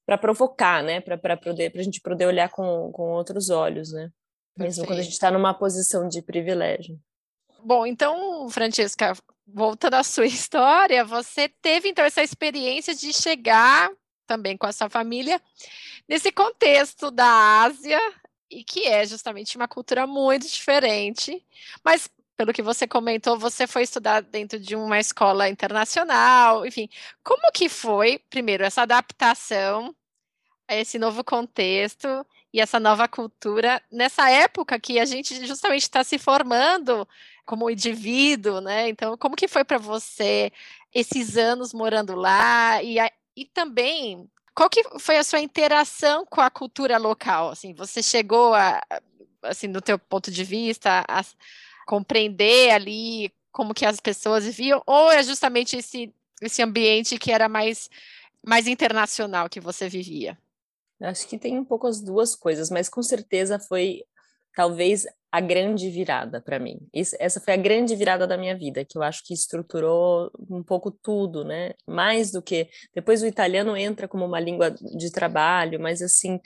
para 0.06 0.18
provocar, 0.20 0.84
né? 0.84 1.02
Para 1.02 1.38
poder 1.38 1.72
para 1.72 1.82
a 1.82 1.84
gente 1.84 2.02
poder 2.02 2.28
olhar 2.28 2.50
com, 2.50 2.92
com 2.92 3.12
outros 3.12 3.50
olhos, 3.50 3.92
né? 3.92 4.12
Mesmo 4.58 4.84
Perfeito. 4.84 4.88
quando 4.88 5.00
a 5.00 5.02
gente 5.02 5.14
está 5.14 5.32
numa 5.32 5.54
posição 5.54 6.08
de 6.08 6.22
privilégio. 6.22 7.00
Bom, 7.64 7.86
então, 7.86 8.48
Francesca, 8.50 9.14
voltando 9.48 9.96
à 9.96 10.04
sua 10.04 10.26
história, 10.28 11.04
você 11.04 11.50
teve 11.50 11.90
então 11.90 12.06
essa 12.06 12.24
experiência 12.24 12.96
de 12.96 13.12
chegar 13.12 13.92
também 14.28 14.58
com 14.58 14.66
a 14.66 14.72
sua 14.72 14.90
família 14.90 15.42
nesse 16.08 16.32
contexto 16.32 17.12
da 17.12 17.64
Ásia, 17.64 18.00
e 18.50 18.64
que 18.64 18.86
é 18.86 19.06
justamente 19.06 19.56
uma 19.58 19.68
cultura 19.68 20.06
muito 20.08 20.48
diferente, 20.48 21.46
mas 21.84 22.10
pelo 22.38 22.54
que 22.54 22.62
você 22.62 22.88
comentou, 22.88 23.38
você 23.38 23.66
foi 23.66 23.84
estudar 23.84 24.22
dentro 24.22 24.60
de 24.60 24.76
uma 24.76 25.00
escola 25.00 25.50
internacional, 25.50 26.66
enfim, 26.66 26.90
como 27.24 27.52
que 27.54 27.70
foi, 27.70 28.20
primeiro, 28.30 28.64
essa 28.64 28.82
adaptação 28.82 29.96
a 30.68 30.76
esse 30.76 31.00
novo 31.00 31.24
contexto 31.24 32.26
e 32.54 32.60
essa 32.60 32.80
nova 32.80 33.08
cultura 33.08 33.82
nessa 33.92 34.30
época 34.30 34.80
que 34.80 35.00
a 35.00 35.06
gente 35.06 35.46
justamente 35.46 35.84
está 35.84 36.04
se 36.04 36.18
formando 36.18 37.08
como 37.46 37.70
indivíduo, 37.70 38.62
né? 38.62 38.90
Então, 38.90 39.18
como 39.18 39.36
que 39.36 39.48
foi 39.48 39.64
para 39.64 39.78
você 39.78 40.52
esses 40.94 41.38
anos 41.38 41.74
morando 41.74 42.16
lá 42.16 42.82
e, 42.82 42.98
e 43.36 43.46
também 43.46 44.30
qual 44.56 44.70
que 44.70 44.82
foi 45.00 45.18
a 45.18 45.24
sua 45.24 45.42
interação 45.42 46.26
com 46.26 46.40
a 46.40 46.50
cultura 46.50 46.98
local? 46.98 47.50
Assim, 47.50 47.74
você 47.74 48.02
chegou 48.02 48.54
a, 48.54 48.82
assim, 49.44 49.68
no 49.68 49.82
teu 49.82 50.00
ponto 50.00 50.32
de 50.32 50.44
vista, 50.44 51.04
a 51.08 51.24
compreender 51.86 52.72
ali 52.72 53.32
como 53.52 53.74
que 53.74 53.86
as 53.86 54.00
pessoas 54.00 54.46
viviam, 54.46 54.82
ou 54.86 55.12
é 55.12 55.22
justamente 55.22 55.78
esse, 55.78 56.14
esse 56.42 56.62
ambiente 56.62 57.18
que 57.18 57.32
era 57.32 57.48
mais, 57.48 57.90
mais 58.46 58.66
internacional 58.68 59.50
que 59.50 59.60
você 59.60 59.88
vivia? 59.88 60.38
Acho 61.02 61.28
que 61.28 61.38
tem 61.38 61.60
um 61.60 61.66
pouco 61.66 61.88
as 61.88 62.02
duas 62.02 62.34
coisas, 62.34 62.70
mas 62.70 62.88
com 62.88 63.04
certeza 63.04 63.60
foi 63.60 64.04
talvez 64.56 65.06
a 65.32 65.42
grande 65.42 65.90
virada 65.90 66.40
para 66.40 66.58
mim. 66.58 66.80
Isso, 66.94 67.16
essa 67.20 67.42
foi 67.42 67.54
a 67.54 67.58
grande 67.58 67.94
virada 67.96 68.26
da 68.26 68.38
minha 68.38 68.58
vida, 68.58 68.86
que 68.86 68.98
eu 68.98 69.04
acho 69.04 69.22
que 69.26 69.34
estruturou 69.34 70.32
um 70.50 70.64
pouco 70.64 70.90
tudo, 70.90 71.44
né? 71.44 71.74
Mais 71.86 72.32
do 72.32 72.42
que 72.42 72.70
depois 72.94 73.22
o 73.22 73.28
italiano 73.28 73.76
entra 73.76 74.08
como 74.08 74.26
uma 74.26 74.40
língua 74.40 74.72
de 74.72 75.12
trabalho, 75.12 75.80
mas 75.80 76.02
assim 76.02 76.40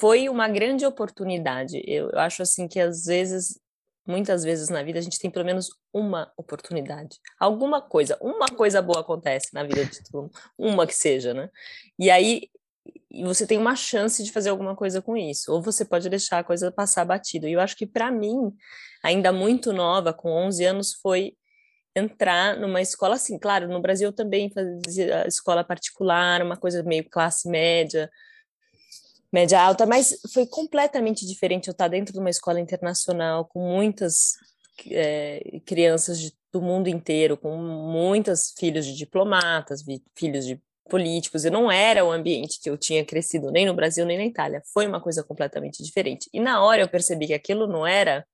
foi 0.00 0.30
uma 0.30 0.48
grande 0.48 0.86
oportunidade. 0.86 1.82
Eu, 1.86 2.08
eu 2.10 2.18
acho 2.18 2.42
assim 2.42 2.66
que 2.66 2.80
às 2.80 3.04
vezes 3.04 3.60
muitas 4.06 4.42
vezes 4.42 4.70
na 4.70 4.82
vida 4.82 4.98
a 4.98 5.02
gente 5.02 5.18
tem 5.18 5.30
pelo 5.30 5.44
menos 5.44 5.68
uma 5.92 6.32
oportunidade. 6.38 7.18
Alguma 7.38 7.82
coisa, 7.82 8.16
uma 8.20 8.48
coisa 8.48 8.80
boa 8.80 9.00
acontece 9.00 9.52
na 9.52 9.62
vida 9.62 9.84
de 9.84 10.02
todo 10.04 10.22
mundo, 10.22 10.32
uma 10.58 10.86
que 10.86 10.94
seja, 10.94 11.34
né? 11.34 11.50
E 11.98 12.10
aí 12.10 12.48
e 13.10 13.24
você 13.24 13.46
tem 13.46 13.58
uma 13.58 13.74
chance 13.76 14.22
de 14.22 14.32
fazer 14.32 14.50
alguma 14.50 14.76
coisa 14.76 15.02
com 15.02 15.16
isso, 15.16 15.52
ou 15.52 15.62
você 15.62 15.84
pode 15.84 16.08
deixar 16.08 16.38
a 16.38 16.44
coisa 16.44 16.70
passar 16.70 17.04
batido. 17.04 17.48
E 17.48 17.52
eu 17.52 17.60
acho 17.60 17.76
que 17.76 17.86
para 17.86 18.10
mim, 18.10 18.52
ainda 19.02 19.32
muito 19.32 19.72
nova, 19.72 20.12
com 20.12 20.30
11 20.30 20.64
anos, 20.64 20.94
foi 20.94 21.34
entrar 21.94 22.56
numa 22.56 22.80
escola 22.80 23.16
assim, 23.16 23.38
claro, 23.38 23.68
no 23.68 23.80
Brasil 23.80 24.08
eu 24.08 24.12
também 24.12 24.50
fazia 24.50 25.26
escola 25.26 25.64
particular, 25.64 26.42
uma 26.42 26.56
coisa 26.56 26.82
meio 26.82 27.08
classe 27.08 27.48
média, 27.48 28.10
média 29.32 29.60
alta, 29.60 29.86
mas 29.86 30.18
foi 30.32 30.46
completamente 30.46 31.26
diferente 31.26 31.68
eu 31.68 31.72
estar 31.72 31.88
dentro 31.88 32.12
de 32.12 32.20
uma 32.20 32.30
escola 32.30 32.60
internacional 32.60 33.44
com 33.44 33.60
muitas 33.60 34.34
é, 34.88 35.60
crianças 35.66 36.20
de, 36.20 36.32
do 36.52 36.60
mundo 36.60 36.88
inteiro, 36.88 37.36
com 37.36 37.56
muitas 37.56 38.52
filhos 38.58 38.86
de 38.86 38.94
diplomatas, 38.94 39.84
filhos 40.16 40.46
de 40.46 40.60
políticos, 40.90 41.44
e 41.46 41.50
não 41.50 41.70
era 41.72 42.04
o 42.04 42.12
ambiente 42.12 42.60
que 42.60 42.68
eu 42.68 42.76
tinha 42.76 43.04
crescido 43.04 43.50
nem 43.50 43.64
no 43.64 43.74
Brasil 43.74 44.04
nem 44.04 44.18
na 44.18 44.26
Itália, 44.26 44.62
foi 44.74 44.86
uma 44.86 45.00
coisa 45.00 45.24
completamente 45.24 45.82
diferente. 45.82 46.28
E 46.34 46.40
na 46.40 46.62
hora 46.62 46.82
eu 46.82 46.88
percebi 46.88 47.28
que 47.28 47.34
aquilo 47.34 47.66
não 47.66 47.86
era 47.86 48.26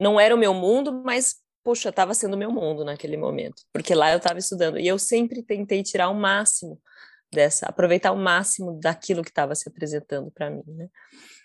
não 0.00 0.18
era 0.18 0.34
o 0.34 0.38
meu 0.38 0.54
mundo, 0.54 1.02
mas 1.04 1.36
poxa, 1.64 1.90
estava 1.90 2.14
sendo 2.14 2.34
o 2.34 2.38
meu 2.38 2.50
mundo 2.52 2.84
naquele 2.84 3.16
momento, 3.16 3.62
porque 3.72 3.94
lá 3.94 4.12
eu 4.12 4.18
estava 4.18 4.38
estudando 4.38 4.78
e 4.78 4.86
eu 4.86 4.98
sempre 4.98 5.42
tentei 5.42 5.82
tirar 5.82 6.08
o 6.08 6.14
máximo 6.14 6.80
dessa, 7.30 7.66
aproveitar 7.66 8.12
o 8.12 8.16
máximo 8.16 8.78
daquilo 8.80 9.22
que 9.22 9.30
estava 9.30 9.54
se 9.54 9.68
apresentando 9.68 10.30
para 10.30 10.48
mim, 10.48 10.62
né? 10.66 10.88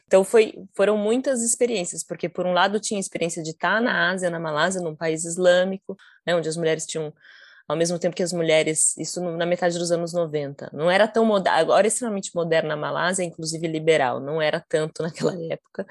Então 0.05 0.23
foi, 0.23 0.53
foram 0.75 0.95
muitas 0.95 1.41
experiências, 1.41 2.03
porque 2.03 2.29
por 2.29 2.45
um 2.45 2.53
lado 2.53 2.79
tinha 2.79 2.99
a 2.99 3.01
experiência 3.01 3.41
de 3.41 3.49
estar 3.49 3.81
na 3.81 4.11
Ásia, 4.11 4.29
na 4.29 4.39
Malásia, 4.39 4.81
num 4.81 4.95
país 4.95 5.25
islâmico, 5.25 5.97
né, 6.25 6.35
onde 6.35 6.47
as 6.47 6.55
mulheres 6.55 6.85
tinham 6.85 7.13
ao 7.67 7.77
mesmo 7.77 7.97
tempo 7.97 8.15
que 8.15 8.23
as 8.23 8.33
mulheres, 8.33 8.95
isso 8.97 9.21
na 9.21 9.45
metade 9.45 9.77
dos 9.77 9.91
anos 9.91 10.13
90, 10.13 10.69
não 10.73 10.91
era 10.91 11.07
tão 11.07 11.25
moderna, 11.25 11.59
agora 11.59 11.87
é 11.87 11.89
extremamente 11.89 12.31
moderna 12.35 12.69
na 12.69 12.77
Malásia, 12.77 13.23
inclusive 13.23 13.67
liberal, 13.67 14.19
não 14.19 14.41
era 14.41 14.63
tanto 14.67 15.01
naquela 15.03 15.35
época, 15.51 15.85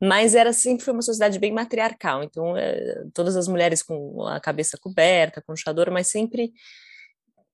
mas 0.00 0.34
era 0.34 0.52
sempre 0.52 0.90
uma 0.90 1.02
sociedade 1.02 1.38
bem 1.38 1.52
matriarcal, 1.52 2.22
então 2.22 2.56
é, 2.56 3.04
todas 3.14 3.36
as 3.36 3.48
mulheres 3.48 3.82
com 3.82 4.26
a 4.26 4.38
cabeça 4.40 4.76
coberta, 4.78 5.42
com 5.46 5.56
chador, 5.56 5.90
mas 5.90 6.08
sempre 6.08 6.52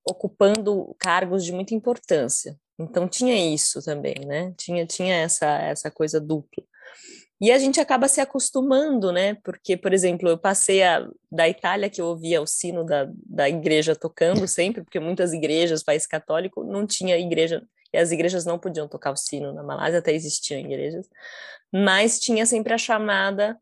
ocupando 0.07 0.95
cargos 0.99 1.45
de 1.45 1.51
muita 1.51 1.73
importância. 1.75 2.57
Então 2.79 3.07
tinha 3.07 3.35
isso 3.53 3.81
também, 3.83 4.15
né? 4.25 4.53
Tinha 4.57 4.85
tinha 4.85 5.15
essa 5.15 5.45
essa 5.45 5.91
coisa 5.91 6.19
dupla. 6.19 6.63
E 7.41 7.51
a 7.51 7.57
gente 7.57 7.79
acaba 7.79 8.07
se 8.07 8.21
acostumando, 8.21 9.11
né? 9.11 9.33
Porque, 9.43 9.75
por 9.75 9.91
exemplo, 9.91 10.29
eu 10.29 10.37
passei 10.37 10.83
a, 10.83 11.07
da 11.31 11.49
Itália, 11.49 11.89
que 11.89 11.99
eu 11.99 12.05
ouvia 12.05 12.39
o 12.39 12.45
sino 12.45 12.85
da, 12.85 13.09
da 13.25 13.49
igreja 13.49 13.95
tocando 13.95 14.47
sempre, 14.47 14.83
porque 14.83 14.99
muitas 14.99 15.33
igrejas, 15.33 15.81
país 15.81 16.05
católico, 16.05 16.63
não 16.63 16.85
tinha 16.85 17.17
igreja 17.17 17.67
e 17.91 17.97
as 17.97 18.11
igrejas 18.11 18.45
não 18.45 18.59
podiam 18.59 18.87
tocar 18.87 19.11
o 19.11 19.17
sino. 19.17 19.51
Na 19.53 19.63
Malásia, 19.63 19.99
até 19.99 20.13
existiam 20.13 20.59
igrejas, 20.59 21.09
mas 21.73 22.19
tinha 22.19 22.45
sempre 22.45 22.73
a 22.73 22.77
chamada 22.77 23.57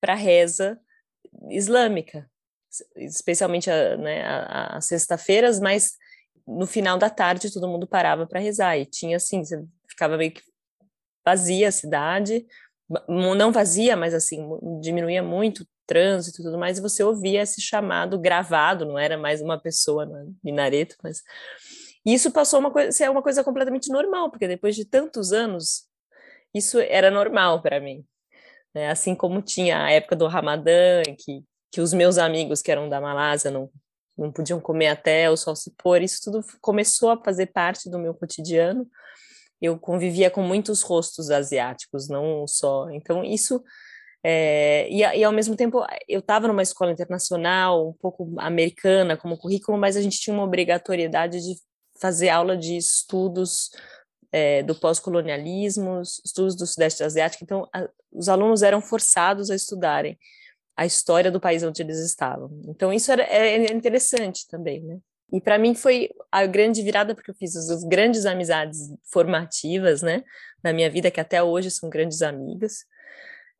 para 0.00 0.14
reza 0.14 0.80
islâmica, 1.50 2.28
especialmente 2.96 3.68
né, 3.98 4.24
as 4.24 4.86
sexta-feiras, 4.86 5.60
mas 5.60 5.96
no 6.46 6.66
final 6.66 6.96
da 6.98 7.10
tarde 7.10 7.52
todo 7.52 7.68
mundo 7.68 7.86
parava 7.86 8.26
para 8.26 8.40
rezar. 8.40 8.78
E 8.78 8.86
tinha 8.86 9.18
assim, 9.18 9.44
você 9.44 9.62
ficava 9.86 10.16
meio 10.16 10.32
que 10.32 10.42
vazia 11.24 11.68
a 11.68 11.72
cidade, 11.72 12.46
não 13.08 13.52
vazia, 13.52 13.96
mas 13.96 14.14
assim, 14.14 14.48
diminuía 14.80 15.22
muito 15.22 15.62
o 15.62 15.66
trânsito 15.86 16.40
e 16.40 16.44
tudo 16.44 16.58
mais, 16.58 16.78
e 16.78 16.82
você 16.82 17.02
ouvia 17.02 17.42
esse 17.42 17.60
chamado 17.60 18.18
gravado, 18.18 18.86
não 18.86 18.98
era 18.98 19.18
mais 19.18 19.40
uma 19.40 19.60
pessoa 19.60 20.06
no 20.06 20.34
minareto, 20.42 20.96
mas 21.02 21.22
isso 22.04 22.30
passou 22.30 22.60
uma 22.60 22.70
coisa, 22.70 22.92
ser 22.92 23.10
uma 23.10 23.22
coisa 23.22 23.44
completamente 23.44 23.90
normal, 23.90 24.30
porque 24.30 24.48
depois 24.48 24.74
de 24.74 24.84
tantos 24.84 25.32
anos, 25.32 25.86
isso 26.54 26.78
era 26.78 27.10
normal 27.10 27.60
para 27.60 27.80
mim. 27.80 28.04
Né? 28.74 28.90
Assim 28.90 29.14
como 29.14 29.42
tinha 29.42 29.84
a 29.84 29.90
época 29.90 30.16
do 30.16 30.26
Ramadã, 30.26 31.02
que, 31.18 31.44
que 31.70 31.80
os 31.80 31.92
meus 31.92 32.16
amigos 32.16 32.62
que 32.62 32.70
eram 32.70 32.88
da 32.88 33.00
Malásia 33.00 33.50
não, 33.50 33.70
não 34.16 34.32
podiam 34.32 34.60
comer 34.60 34.88
até 34.88 35.30
o 35.30 35.36
sol 35.36 35.54
se 35.54 35.72
pôr, 35.76 36.00
isso 36.02 36.20
tudo 36.24 36.44
começou 36.60 37.10
a 37.10 37.22
fazer 37.22 37.46
parte 37.46 37.90
do 37.90 37.98
meu 37.98 38.14
cotidiano. 38.14 38.88
Eu 39.60 39.78
convivia 39.78 40.30
com 40.30 40.42
muitos 40.42 40.82
rostos 40.82 41.30
asiáticos, 41.30 42.08
não 42.08 42.46
só. 42.46 42.90
Então, 42.90 43.24
isso. 43.24 43.62
É, 44.22 44.88
e, 44.90 44.98
e, 44.98 45.24
ao 45.24 45.32
mesmo 45.32 45.56
tempo, 45.56 45.84
eu 46.08 46.20
estava 46.20 46.48
numa 46.48 46.62
escola 46.62 46.92
internacional, 46.92 47.88
um 47.88 47.92
pouco 47.92 48.34
americana 48.38 49.16
como 49.16 49.38
currículo, 49.38 49.78
mas 49.78 49.96
a 49.96 50.02
gente 50.02 50.20
tinha 50.20 50.34
uma 50.34 50.44
obrigatoriedade 50.44 51.40
de 51.40 51.54
fazer 52.00 52.28
aula 52.28 52.56
de 52.56 52.76
estudos 52.76 53.70
é, 54.32 54.62
do 54.62 54.74
pós-colonialismo, 54.74 56.02
estudos 56.24 56.54
do 56.54 56.66
Sudeste 56.66 57.02
Asiático, 57.02 57.44
então 57.44 57.68
a, 57.72 57.88
os 58.12 58.28
alunos 58.28 58.62
eram 58.62 58.80
forçados 58.80 59.50
a 59.50 59.54
estudarem 59.54 60.18
a 60.76 60.86
história 60.86 61.30
do 61.30 61.40
país 61.40 61.62
onde 61.62 61.82
eles 61.82 61.98
estavam. 61.98 62.50
Então 62.68 62.92
isso 62.92 63.10
era, 63.10 63.22
é, 63.22 63.66
é 63.66 63.72
interessante 63.72 64.46
também, 64.48 64.82
né? 64.82 64.98
E 65.32 65.40
para 65.40 65.58
mim 65.58 65.74
foi 65.74 66.10
a 66.32 66.46
grande 66.46 66.82
virada 66.82 67.14
porque 67.14 67.30
eu 67.30 67.34
fiz 67.34 67.54
as 67.54 67.84
grandes 67.84 68.24
amizades 68.24 68.78
formativas, 69.12 70.02
né, 70.02 70.24
na 70.62 70.72
minha 70.72 70.90
vida 70.90 71.10
que 71.10 71.20
até 71.20 71.42
hoje 71.42 71.70
são 71.70 71.90
grandes 71.90 72.22
amigas 72.22 72.84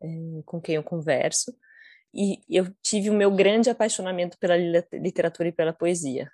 é, 0.02 0.08
com 0.46 0.60
quem 0.60 0.76
eu 0.76 0.82
converso. 0.82 1.54
E 2.14 2.40
eu 2.48 2.66
tive 2.82 3.10
o 3.10 3.14
meu 3.14 3.30
grande 3.30 3.68
apaixonamento 3.68 4.38
pela 4.38 4.56
literatura 4.56 5.50
e 5.50 5.52
pela 5.52 5.74
poesia. 5.74 6.30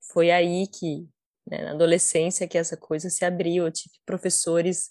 Foi 0.00 0.30
aí 0.30 0.66
que 0.66 1.06
né, 1.48 1.64
na 1.64 1.70
adolescência 1.72 2.46
que 2.46 2.58
essa 2.58 2.76
coisa 2.76 3.10
se 3.10 3.24
abriu. 3.24 3.64
Eu 3.64 3.72
tive 3.72 3.94
professores 4.04 4.90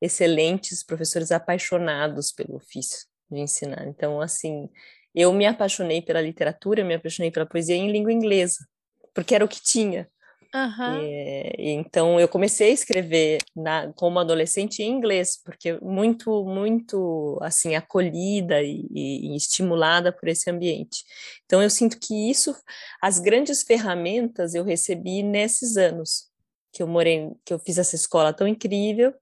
excelentes, 0.00 0.82
professores 0.82 1.30
apaixonados 1.30 2.32
pelo 2.32 2.56
ofício 2.56 3.06
de 3.30 3.40
ensinar. 3.40 3.86
Então, 3.86 4.20
assim, 4.20 4.68
eu 5.14 5.32
me 5.32 5.46
apaixonei 5.46 6.02
pela 6.02 6.20
literatura, 6.20 6.84
me 6.84 6.94
apaixonei 6.94 7.30
pela 7.30 7.46
poesia 7.46 7.76
em 7.76 7.90
língua 7.92 8.12
inglesa, 8.12 8.66
porque 9.14 9.34
era 9.34 9.44
o 9.44 9.48
que 9.48 9.62
tinha. 9.62 10.08
Uhum. 10.54 11.02
E, 11.02 11.70
então 11.70 12.20
eu 12.20 12.28
comecei 12.28 12.70
a 12.70 12.74
escrever 12.74 13.38
na, 13.56 13.90
como 13.94 14.18
adolescente 14.18 14.82
em 14.82 14.90
inglês, 14.90 15.40
porque 15.42 15.78
muito, 15.80 16.44
muito 16.44 17.38
assim 17.40 17.74
acolhida 17.74 18.62
e, 18.62 18.86
e, 18.90 19.34
estimulada 19.34 20.12
por 20.12 20.28
esse 20.28 20.50
ambiente. 20.50 21.04
Então 21.46 21.62
eu 21.62 21.70
sinto 21.70 21.98
que 21.98 22.30
isso, 22.30 22.54
as 23.00 23.18
grandes 23.18 23.62
ferramentas 23.62 24.54
eu 24.54 24.62
recebi 24.62 25.22
nesses 25.22 25.78
anos 25.78 26.30
que 26.70 26.82
eu 26.82 26.86
morei, 26.86 27.30
que 27.44 27.54
eu 27.54 27.58
fiz 27.58 27.78
essa 27.78 27.96
escola 27.96 28.32
tão 28.32 28.46
incrível 28.46 29.14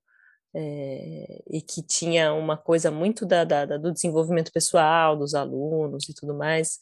é, 0.53 1.43
e 1.49 1.63
que 1.63 1.81
tinha 1.81 2.33
uma 2.33 2.57
coisa 2.57 2.91
muito 2.91 3.25
da, 3.25 3.45
da, 3.45 3.65
do 3.77 3.93
desenvolvimento 3.93 4.53
pessoal 4.53 5.17
dos 5.17 5.35
alunos 5.35 6.09
e 6.09 6.15
tudo 6.15 6.35
mais. 6.35 6.79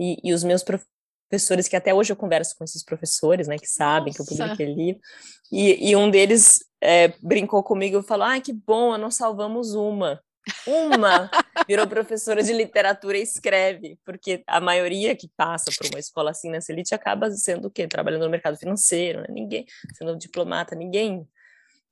E, 0.00 0.18
e 0.24 0.32
os 0.32 0.42
meus 0.42 0.64
professores 0.64 0.93
que 1.68 1.76
até 1.76 1.92
hoje 1.92 2.12
eu 2.12 2.16
converso 2.16 2.54
com 2.56 2.64
esses 2.64 2.84
professores, 2.84 3.48
né, 3.48 3.56
que 3.58 3.66
sabem 3.66 4.12
Nossa. 4.12 4.24
que 4.24 4.32
eu 4.32 4.46
publiquei 4.46 4.66
livro, 4.66 5.00
e, 5.50 5.90
e 5.90 5.96
um 5.96 6.10
deles 6.10 6.64
é, 6.80 7.08
brincou 7.22 7.62
comigo 7.62 7.98
e 7.98 8.02
falou, 8.02 8.26
ah, 8.26 8.40
que 8.40 8.52
bom, 8.52 8.96
nós 8.98 9.16
salvamos 9.16 9.74
uma. 9.74 10.20
Uma 10.66 11.30
virou 11.66 11.86
professora 11.86 12.42
de 12.42 12.52
literatura 12.52 13.16
e 13.16 13.22
escreve, 13.22 13.98
porque 14.04 14.42
a 14.46 14.60
maioria 14.60 15.16
que 15.16 15.26
passa 15.36 15.70
por 15.76 15.86
uma 15.86 15.98
escola 15.98 16.32
assim 16.32 16.50
nessa 16.50 16.70
elite 16.70 16.94
acaba 16.94 17.30
sendo 17.30 17.68
o 17.68 17.70
quê? 17.70 17.88
Trabalhando 17.88 18.24
no 18.24 18.30
mercado 18.30 18.58
financeiro, 18.58 19.20
né? 19.22 19.26
Ninguém, 19.30 19.64
sendo 19.96 20.16
diplomata, 20.18 20.74
ninguém 20.74 21.26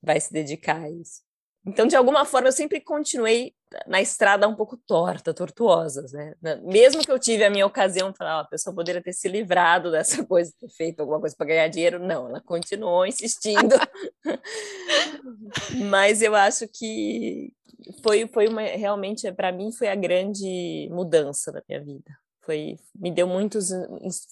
vai 0.02 0.20
se 0.20 0.30
dedicar 0.30 0.82
a 0.82 0.90
isso. 0.90 1.22
Então, 1.64 1.86
de 1.86 1.96
alguma 1.96 2.24
forma, 2.24 2.48
eu 2.48 2.52
sempre 2.52 2.80
continuei 2.80 3.54
na 3.86 4.00
estrada 4.00 4.48
um 4.48 4.54
pouco 4.54 4.76
torta, 4.76 5.32
tortuosa, 5.32 6.04
né? 6.12 6.34
Mesmo 6.62 7.02
que 7.02 7.10
eu 7.10 7.18
tive 7.18 7.44
a 7.44 7.50
minha 7.50 7.66
ocasião, 7.66 8.12
oh, 8.18 8.24
a 8.24 8.44
pessoa 8.44 8.74
poderia 8.74 9.02
ter 9.02 9.12
se 9.12 9.28
livrado 9.28 9.90
dessa 9.90 10.24
coisa, 10.26 10.52
ter 10.58 10.68
feito 10.70 11.00
alguma 11.00 11.20
coisa 11.20 11.34
para 11.36 11.46
ganhar 11.46 11.68
dinheiro, 11.68 11.98
não, 11.98 12.28
ela 12.28 12.40
continuou 12.40 13.06
insistindo. 13.06 13.74
Mas 15.90 16.22
eu 16.22 16.34
acho 16.34 16.66
que 16.68 17.52
foi, 18.02 18.28
foi 18.28 18.48
uma, 18.48 18.62
realmente, 18.62 19.30
para 19.32 19.52
mim, 19.52 19.72
foi 19.72 19.88
a 19.88 19.94
grande 19.94 20.88
mudança 20.90 21.50
da 21.50 21.62
minha 21.68 21.82
vida. 21.82 22.16
Foi, 22.40 22.78
me 22.94 23.10
deu 23.10 23.26
muitas 23.26 23.70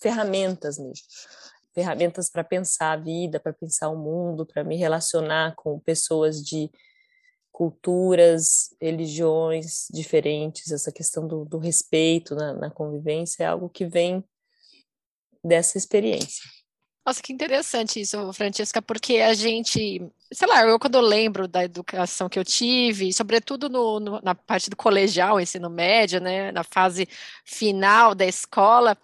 ferramentas 0.01 0.79
mesmo 0.79 1.07
ferramentas 1.75 2.29
para 2.29 2.45
pensar 2.45 2.93
a 2.93 2.97
vida, 2.97 3.39
para 3.39 3.53
pensar 3.53 3.89
o 3.89 3.97
mundo, 3.97 4.47
para 4.47 4.65
me 4.65 4.77
relacionar 4.77 5.55
com 5.57 5.79
pessoas 5.79 6.43
de 6.43 6.71
culturas, 7.53 8.75
religiões 8.81 9.87
diferentes, 9.93 10.71
essa 10.71 10.93
questão 10.93 11.27
do, 11.27 11.45
do 11.45 11.59
respeito 11.59 12.35
na, 12.35 12.55
na 12.55 12.71
convivência 12.71 13.45
é 13.45 13.47
algo 13.47 13.69
que 13.69 13.85
vem 13.85 14.25
dessa 15.45 15.77
experiência. 15.77 16.43
Nossa, 17.05 17.23
que 17.23 17.33
interessante 17.33 18.01
isso, 18.01 18.33
Francesca, 18.35 18.81
porque 18.83 19.17
a 19.17 19.33
gente, 19.33 20.01
sei 20.33 20.47
lá, 20.47 20.63
eu 20.65 20.79
quando 20.79 21.01
lembro 21.01 21.49
da 21.49 21.65
educação 21.65 22.29
que 22.29 22.39
eu 22.39 22.45
tive, 22.45 23.13
sobretudo 23.13 23.71
no, 23.71 23.99
no, 23.99 24.21
na 24.23 24.35
parte 24.35 24.69
do 24.69 24.77
colegial, 24.77 25.41
ensino 25.41 25.71
médio, 25.71 26.21
né, 26.21 26.53
na 26.53 26.63
fase 26.63 27.09
final 27.45 28.15
da 28.15 28.27
escola, 28.27 28.97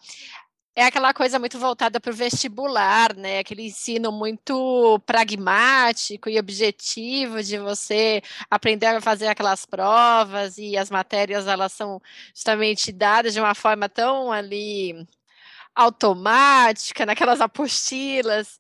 é 0.77 0.85
aquela 0.85 1.15
coisa 1.15 1.39
muito 1.39 1.59
voltada 1.59 1.99
para 1.99 2.13
o 2.13 2.15
vestibular, 2.15 3.17
né? 3.17 3.39
Aquele 3.39 3.63
ensino 3.63 4.13
muito 4.13 5.01
pragmático 5.07 6.29
e 6.29 6.39
objetivo 6.39 7.43
de 7.43 7.59
você 7.59 8.23
aprender 8.51 8.87
a 8.87 9.01
fazer 9.01 9.29
aquelas 9.29 9.65
provas 9.65 10.59
e 10.59 10.77
as 10.77 10.91
matérias 10.91 11.47
elas 11.47 11.73
são 11.73 12.01
justamente 12.35 12.93
dadas 12.93 13.33
de 13.33 13.41
uma 13.41 13.55
forma 13.55 13.89
tão 13.89 14.31
ali 14.31 15.07
automática, 15.75 17.07
naquelas 17.07 17.41
apostilas. 17.41 18.59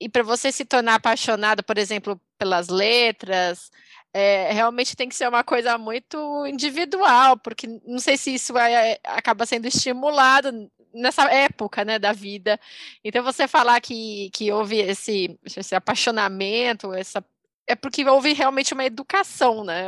E 0.00 0.08
para 0.08 0.22
você 0.22 0.52
se 0.52 0.64
tornar 0.64 0.94
apaixonado, 0.96 1.64
por 1.64 1.78
exemplo, 1.78 2.20
pelas 2.38 2.68
letras, 2.68 3.70
é, 4.12 4.52
realmente 4.52 4.96
tem 4.96 5.08
que 5.08 5.14
ser 5.16 5.28
uma 5.28 5.44
coisa 5.44 5.76
muito 5.78 6.46
individual, 6.46 7.36
porque 7.38 7.66
não 7.86 7.98
sei 7.98 8.16
se 8.16 8.34
isso 8.34 8.56
é, 8.58 8.98
acaba 9.04 9.46
sendo 9.46 9.66
estimulado 9.66 10.70
nessa 10.92 11.24
época, 11.32 11.84
né, 11.84 11.98
da 11.98 12.12
vida. 12.12 12.58
Então 13.04 13.22
você 13.22 13.46
falar 13.46 13.80
que, 13.80 14.30
que 14.32 14.50
houve 14.50 14.78
esse, 14.78 15.38
esse 15.44 15.74
apaixonamento, 15.74 16.92
essa 16.92 17.24
é 17.68 17.76
porque 17.76 18.04
houve 18.04 18.32
realmente 18.32 18.72
uma 18.72 18.84
educação, 18.84 19.62
né? 19.62 19.84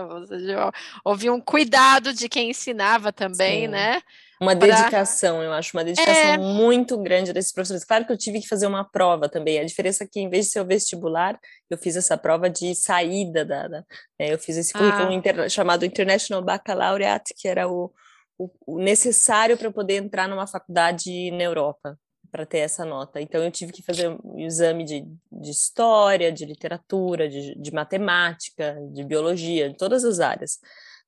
Houve 1.03 1.31
um 1.31 1.41
cuidado 1.41 2.13
de 2.13 2.29
quem 2.29 2.51
ensinava 2.51 3.11
também, 3.11 3.63
Sim. 3.63 3.69
né? 3.69 4.03
Uma 4.41 4.55
pra... 4.55 4.69
dedicação, 4.69 5.43
eu 5.43 5.53
acho, 5.53 5.77
uma 5.77 5.85
dedicação 5.85 6.15
é... 6.15 6.39
muito 6.39 6.97
grande 6.99 7.33
desses 7.33 7.53
professores. 7.53 7.85
Claro 7.85 8.07
que 8.07 8.13
eu 8.13 8.17
tive 8.17 8.41
que 8.41 8.49
fazer 8.49 8.67
uma 8.67 8.85
prova 8.85 9.29
também. 9.29 9.59
A 9.59 9.65
diferença 9.65 10.05
é 10.05 10.07
que, 10.07 10.21
em 10.21 10.29
vez 10.29 10.47
de 10.47 10.53
ser 10.53 10.61
o 10.61 10.67
vestibular, 10.67 11.39
eu 11.69 11.77
fiz 11.77 11.97
essa 11.97 12.17
prova 12.17 12.49
de 12.49 12.75
saída 12.75 13.45
da. 13.45 13.67
da 13.67 13.79
né? 14.19 14.33
Eu 14.33 14.39
fiz 14.39 14.57
esse 14.57 14.73
currículo 14.73 15.09
ah. 15.09 15.13
inter... 15.13 15.51
chamado 15.51 15.85
International 15.85 16.43
Baccalaureate, 16.43 17.35
que 17.37 17.49
era 17.49 17.69
o, 17.69 17.93
o, 18.39 18.79
necessário 18.79 19.59
para 19.59 19.71
poder 19.71 19.97
entrar 19.97 20.29
numa 20.29 20.47
faculdade 20.47 21.31
na 21.33 21.43
Europa, 21.43 21.99
para 22.31 22.47
ter 22.47 22.59
essa 22.59 22.85
nota. 22.85 23.21
Então, 23.21 23.43
eu 23.43 23.51
tive 23.51 23.73
que 23.73 23.83
fazer 23.83 24.09
um 24.09 24.39
exame 24.39 24.85
de, 24.85 25.05
de 25.31 25.51
história, 25.51 26.33
de 26.33 26.45
literatura, 26.45 27.29
de, 27.29 27.55
de 27.55 27.73
matemática, 27.73 28.77
de 28.93 29.05
biologia, 29.05 29.69
de 29.69 29.77
todas 29.77 30.05
as 30.05 30.21
áreas. 30.21 30.59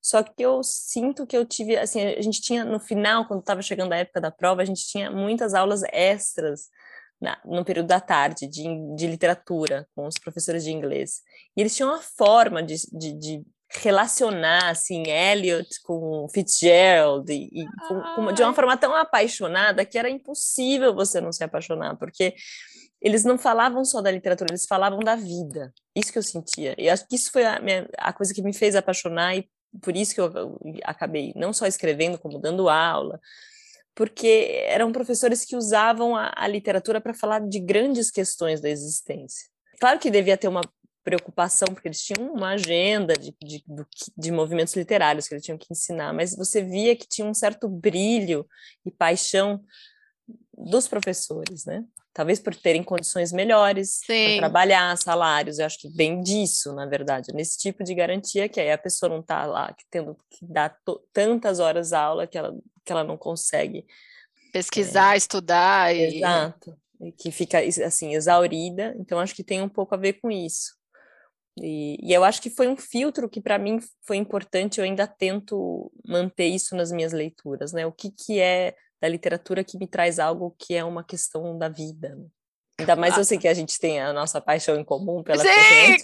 Só 0.01 0.21
que 0.21 0.43
eu 0.43 0.61
sinto 0.63 1.25
que 1.25 1.35
eu 1.35 1.45
tive, 1.45 1.77
assim, 1.77 2.01
a 2.01 2.21
gente 2.21 2.41
tinha 2.41 2.65
no 2.65 2.79
final, 2.79 3.25
quando 3.25 3.39
estava 3.39 3.61
chegando 3.61 3.93
a 3.93 3.97
época 3.97 4.19
da 4.19 4.29
prova, 4.29 4.61
a 4.61 4.65
gente 4.65 4.85
tinha 4.85 5.09
muitas 5.09 5.53
aulas 5.53 5.81
extras 5.91 6.67
na, 7.21 7.39
no 7.45 7.63
período 7.63 7.87
da 7.87 8.01
tarde 8.01 8.45
de, 8.47 8.63
de 8.95 9.07
literatura 9.07 9.87
com 9.95 10.05
os 10.05 10.15
professores 10.15 10.63
de 10.63 10.71
inglês. 10.71 11.21
E 11.55 11.61
eles 11.61 11.73
tinham 11.73 11.89
uma 11.89 12.01
forma 12.01 12.61
de, 12.61 12.75
de, 12.91 13.13
de 13.13 13.43
relacionar 13.75 14.69
assim 14.69 15.03
Elliot 15.07 15.81
com 15.83 16.27
Fitzgerald 16.29 17.31
e, 17.31 17.49
e 17.51 17.65
com, 17.87 18.01
com, 18.15 18.31
de 18.33 18.43
uma 18.43 18.53
forma 18.53 18.77
tão 18.77 18.95
apaixonada 18.95 19.85
que 19.85 19.97
era 19.97 20.09
impossível 20.09 20.93
você 20.93 21.19
não 21.19 21.31
se 21.31 21.43
apaixonar 21.43 21.95
porque 21.97 22.35
eles 23.01 23.25
não 23.25 23.37
falavam 23.37 23.83
só 23.83 24.01
da 24.01 24.09
literatura, 24.09 24.51
eles 24.51 24.65
falavam 24.65 24.99
da 24.99 25.15
vida. 25.15 25.73
Isso 25.93 26.11
que 26.11 26.17
eu 26.17 26.23
sentia. 26.23 26.73
E 26.77 26.89
acho 26.89 27.05
que 27.05 27.15
isso 27.15 27.31
foi 27.31 27.43
a, 27.43 27.59
minha, 27.59 27.89
a 27.97 28.13
coisa 28.13 28.33
que 28.33 28.41
me 28.41 28.53
fez 28.53 28.75
apaixonar 28.75 29.35
e 29.35 29.49
por 29.81 29.95
isso 29.95 30.15
que 30.15 30.21
eu 30.21 30.57
acabei 30.83 31.33
não 31.35 31.51
só 31.51 31.65
escrevendo, 31.65 32.17
como 32.17 32.39
dando 32.39 32.69
aula, 32.69 33.19
porque 33.93 34.63
eram 34.67 34.91
professores 34.91 35.43
que 35.43 35.55
usavam 35.55 36.15
a, 36.15 36.31
a 36.35 36.47
literatura 36.47 37.01
para 37.01 37.13
falar 37.13 37.39
de 37.41 37.59
grandes 37.59 38.09
questões 38.09 38.61
da 38.61 38.69
existência. 38.69 39.47
Claro 39.79 39.99
que 39.99 40.09
devia 40.09 40.37
ter 40.37 40.47
uma 40.47 40.61
preocupação, 41.03 41.67
porque 41.67 41.87
eles 41.87 42.01
tinham 42.01 42.33
uma 42.33 42.51
agenda 42.51 43.13
de, 43.13 43.35
de, 43.43 43.63
de, 44.17 44.31
movimentos 44.31 44.73
literários 44.75 45.27
que 45.27 45.33
eles 45.33 45.43
tinham 45.43 45.57
que 45.57 45.67
ensinar, 45.69 46.13
mas 46.13 46.35
você 46.35 46.61
via 46.61 46.95
que 46.95 47.07
tinha 47.07 47.27
um 47.27 47.33
certo 47.33 47.67
brilho 47.67 48.47
e 48.85 48.91
paixão 48.91 49.61
dos 50.57 50.87
professores, 50.87 51.65
né? 51.65 51.83
Talvez 52.13 52.39
por 52.39 52.55
terem 52.55 52.83
condições 52.83 53.31
melhores 53.31 54.01
para 54.05 54.37
trabalhar, 54.37 54.95
salários, 54.97 55.57
eu 55.57 55.65
acho 55.65 55.79
que 55.79 55.89
bem 55.89 56.21
disso, 56.21 56.71
na 56.73 56.85
verdade, 56.85 57.33
nesse 57.33 57.57
tipo 57.57 57.83
de 57.83 57.95
garantia 57.95 58.47
que 58.47 58.59
aí 58.59 58.71
a 58.71 58.77
pessoa 58.77 59.09
não 59.09 59.19
está 59.19 59.45
lá 59.45 59.73
que 59.73 59.83
tendo 59.89 60.15
que 60.29 60.45
dar 60.45 60.77
tantas 61.11 61.59
horas 61.59 61.91
aula 61.91 62.27
que 62.27 62.37
ela, 62.37 62.55
que 62.85 62.91
ela 62.91 63.03
não 63.03 63.17
consegue 63.17 63.85
pesquisar, 64.53 65.15
é, 65.15 65.17
estudar 65.17 65.95
e 65.95 66.17
exato, 66.17 66.77
e 67.01 67.11
que 67.11 67.31
fica 67.31 67.59
assim 67.59 68.13
exaurida. 68.13 68.95
Então 68.99 69.19
acho 69.19 69.35
que 69.35 69.43
tem 69.43 69.61
um 69.61 69.69
pouco 69.69 69.95
a 69.95 69.97
ver 69.97 70.13
com 70.13 70.29
isso. 70.29 70.82
E, 71.57 71.97
e 72.01 72.13
eu 72.13 72.23
acho 72.23 72.41
que 72.41 72.49
foi 72.49 72.67
um 72.67 72.75
filtro 72.75 73.29
que 73.29 73.41
para 73.41 73.57
mim 73.57 73.79
foi 74.05 74.17
importante. 74.17 74.79
Eu 74.79 74.85
ainda 74.85 75.05
tento 75.07 75.91
manter 76.05 76.47
isso 76.47 76.75
nas 76.75 76.91
minhas 76.91 77.13
leituras, 77.13 77.71
né? 77.73 77.85
O 77.85 77.91
que 77.91 78.11
que 78.11 78.39
é 78.39 78.75
da 79.01 79.07
literatura 79.07 79.63
que 79.63 79.77
me 79.77 79.87
traz 79.87 80.17
algo 80.17 80.55
que 80.57 80.73
é 80.73 80.83
uma 80.83 81.03
questão 81.03 81.57
da 81.57 81.69
vida. 81.69 82.15
Né? 82.15 82.25
Ainda 82.79 82.95
mais 82.95 83.17
eu 83.17 83.25
sei 83.25 83.37
que 83.37 83.47
a 83.47 83.53
gente 83.53 83.79
tem 83.79 84.01
a 84.01 84.13
nossa 84.13 84.41
paixão 84.41 84.75
em 84.77 84.83
comum 84.83 85.21
pela 85.21 85.43
Sim! 85.43 85.97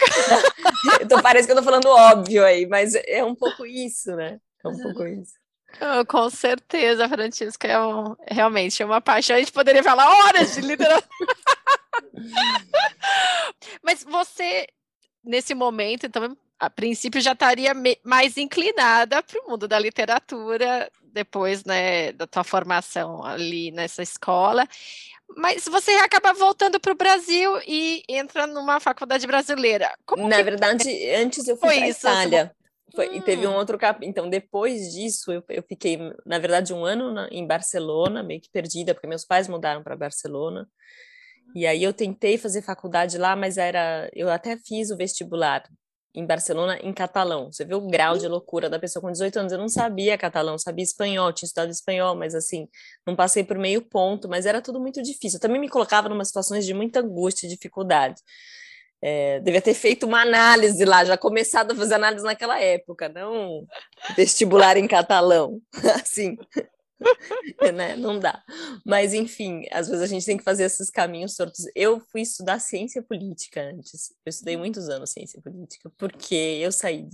então 1.01 1.21
parece 1.21 1.47
que 1.47 1.51
eu 1.51 1.57
tô 1.57 1.63
falando 1.63 1.87
óbvio 1.87 2.43
aí, 2.43 2.67
mas 2.67 2.93
é 3.07 3.23
um 3.23 3.33
pouco 3.33 3.65
isso, 3.65 4.15
né? 4.15 4.39
É 4.63 4.67
um 4.67 4.77
pouco 4.77 5.07
isso. 5.07 5.33
Oh, 5.81 6.05
com 6.05 6.29
certeza, 6.29 7.07
Francisca, 7.07 7.67
é 7.67 7.79
um, 7.79 8.15
realmente 8.27 8.81
é 8.83 8.85
uma 8.85 8.99
paixão. 8.99 9.35
A 9.35 9.39
gente 9.39 9.51
poderia 9.51 9.83
falar 9.83 10.07
horas 10.25 10.55
de 10.55 10.61
literatura. 10.61 11.07
Mas 13.83 14.03
você, 14.03 14.67
nesse 15.23 15.53
momento, 15.53 16.05
então, 16.05 16.35
a 16.59 16.69
princípio 16.69 17.21
já 17.21 17.33
estaria 17.33 17.73
mais 18.03 18.37
inclinada 18.37 19.23
para 19.23 19.39
o 19.41 19.49
mundo 19.49 19.67
da 19.67 19.79
literatura 19.79 20.89
depois 21.11 21.63
né, 21.63 22.11
da 22.13 22.27
tua 22.27 22.43
formação 22.43 23.23
ali 23.23 23.71
nessa 23.71 24.01
escola. 24.03 24.67
Mas 25.35 25.65
você 25.65 25.91
acaba 25.91 26.33
voltando 26.33 26.79
para 26.79 26.91
o 26.91 26.95
Brasil 26.95 27.59
e 27.67 28.03
entra 28.07 28.47
numa 28.47 28.79
faculdade 28.79 29.25
brasileira. 29.27 29.93
Como 30.05 30.27
Na 30.27 30.37
que... 30.37 30.43
verdade, 30.43 31.11
antes 31.15 31.47
eu 31.47 31.55
fui 31.55 31.75
para 31.75 31.87
Itália. 31.87 32.55
Foi, 32.95 33.09
hum. 33.09 33.13
E 33.15 33.21
teve 33.21 33.45
um 33.45 33.51
hum. 33.51 33.55
outro 33.55 33.77
capítulo. 33.77 34.09
Então, 34.09 34.29
depois 34.29 34.91
disso, 34.91 35.31
eu, 35.31 35.43
eu 35.49 35.63
fiquei, 35.63 35.97
na 36.25 36.39
verdade, 36.39 36.73
um 36.73 36.83
ano 36.83 37.13
na, 37.13 37.27
em 37.31 37.45
Barcelona, 37.45 38.23
meio 38.23 38.41
que 38.41 38.49
perdida, 38.49 38.93
porque 38.93 39.07
meus 39.07 39.25
pais 39.25 39.47
mudaram 39.47 39.83
para 39.83 39.95
Barcelona. 39.95 40.67
E 41.55 41.65
aí 41.65 41.83
eu 41.83 41.93
tentei 41.93 42.37
fazer 42.37 42.61
faculdade 42.61 43.17
lá, 43.17 43.35
mas 43.35 43.57
era. 43.57 44.09
Eu 44.13 44.29
até 44.29 44.57
fiz 44.57 44.91
o 44.91 44.97
vestibular 44.97 45.63
em 46.13 46.25
Barcelona 46.25 46.77
em 46.81 46.93
catalão. 46.93 47.51
Você 47.51 47.63
vê 47.63 47.75
o 47.75 47.87
grau 47.87 48.17
de 48.17 48.27
loucura 48.27 48.69
da 48.69 48.79
pessoa 48.79 49.01
com 49.01 49.11
18 49.11 49.39
anos. 49.39 49.51
Eu 49.51 49.59
não 49.59 49.69
sabia 49.69 50.17
catalão, 50.17 50.57
sabia 50.57 50.83
espanhol, 50.83 51.31
tinha 51.31 51.47
estudado 51.47 51.69
espanhol, 51.69 52.15
mas 52.15 52.33
assim, 52.35 52.67
não 53.05 53.15
passei 53.15 53.43
por 53.43 53.57
meio 53.57 53.81
ponto, 53.81 54.27
mas 54.27 54.45
era 54.45 54.61
tudo 54.61 54.79
muito 54.79 55.01
difícil. 55.01 55.37
Eu 55.37 55.41
também 55.41 55.61
me 55.61 55.69
colocava 55.69 56.09
numa 56.09 56.25
situações 56.25 56.65
de 56.65 56.73
muita 56.73 56.99
angústia 56.99 57.45
e 57.45 57.49
dificuldade. 57.49 58.21
É, 59.01 59.39
devia 59.39 59.61
ter 59.61 59.73
feito 59.73 60.05
uma 60.05 60.21
análise 60.21 60.83
lá, 60.83 61.05
já 61.05 61.17
começado 61.17 61.71
a 61.71 61.75
fazer 61.75 61.93
análise 61.95 62.25
naquela 62.25 62.59
época, 62.59 63.07
não 63.07 63.65
vestibular 64.15 64.75
em 64.75 64.87
catalão, 64.87 65.61
assim. 66.01 66.35
né? 67.73 67.95
Não 67.95 68.19
dá. 68.19 68.43
Mas, 68.85 69.13
enfim, 69.13 69.65
às 69.71 69.87
vezes 69.87 70.03
a 70.03 70.07
gente 70.07 70.25
tem 70.25 70.37
que 70.37 70.43
fazer 70.43 70.63
esses 70.63 70.89
caminhos 70.89 71.35
tortos. 71.35 71.65
Eu 71.75 71.99
fui 71.99 72.21
estudar 72.21 72.59
ciência 72.59 73.01
política 73.01 73.61
antes. 73.61 74.11
Eu 74.25 74.29
estudei 74.29 74.57
muitos 74.57 74.89
anos 74.89 75.11
ciência 75.11 75.41
política, 75.41 75.91
porque 75.97 76.35
eu 76.35 76.71
saí. 76.71 77.07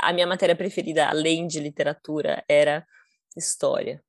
A 0.00 0.12
minha 0.12 0.26
matéria 0.26 0.56
preferida, 0.56 1.06
além 1.06 1.46
de 1.46 1.60
literatura, 1.60 2.44
era 2.48 2.86
história. 3.36 4.02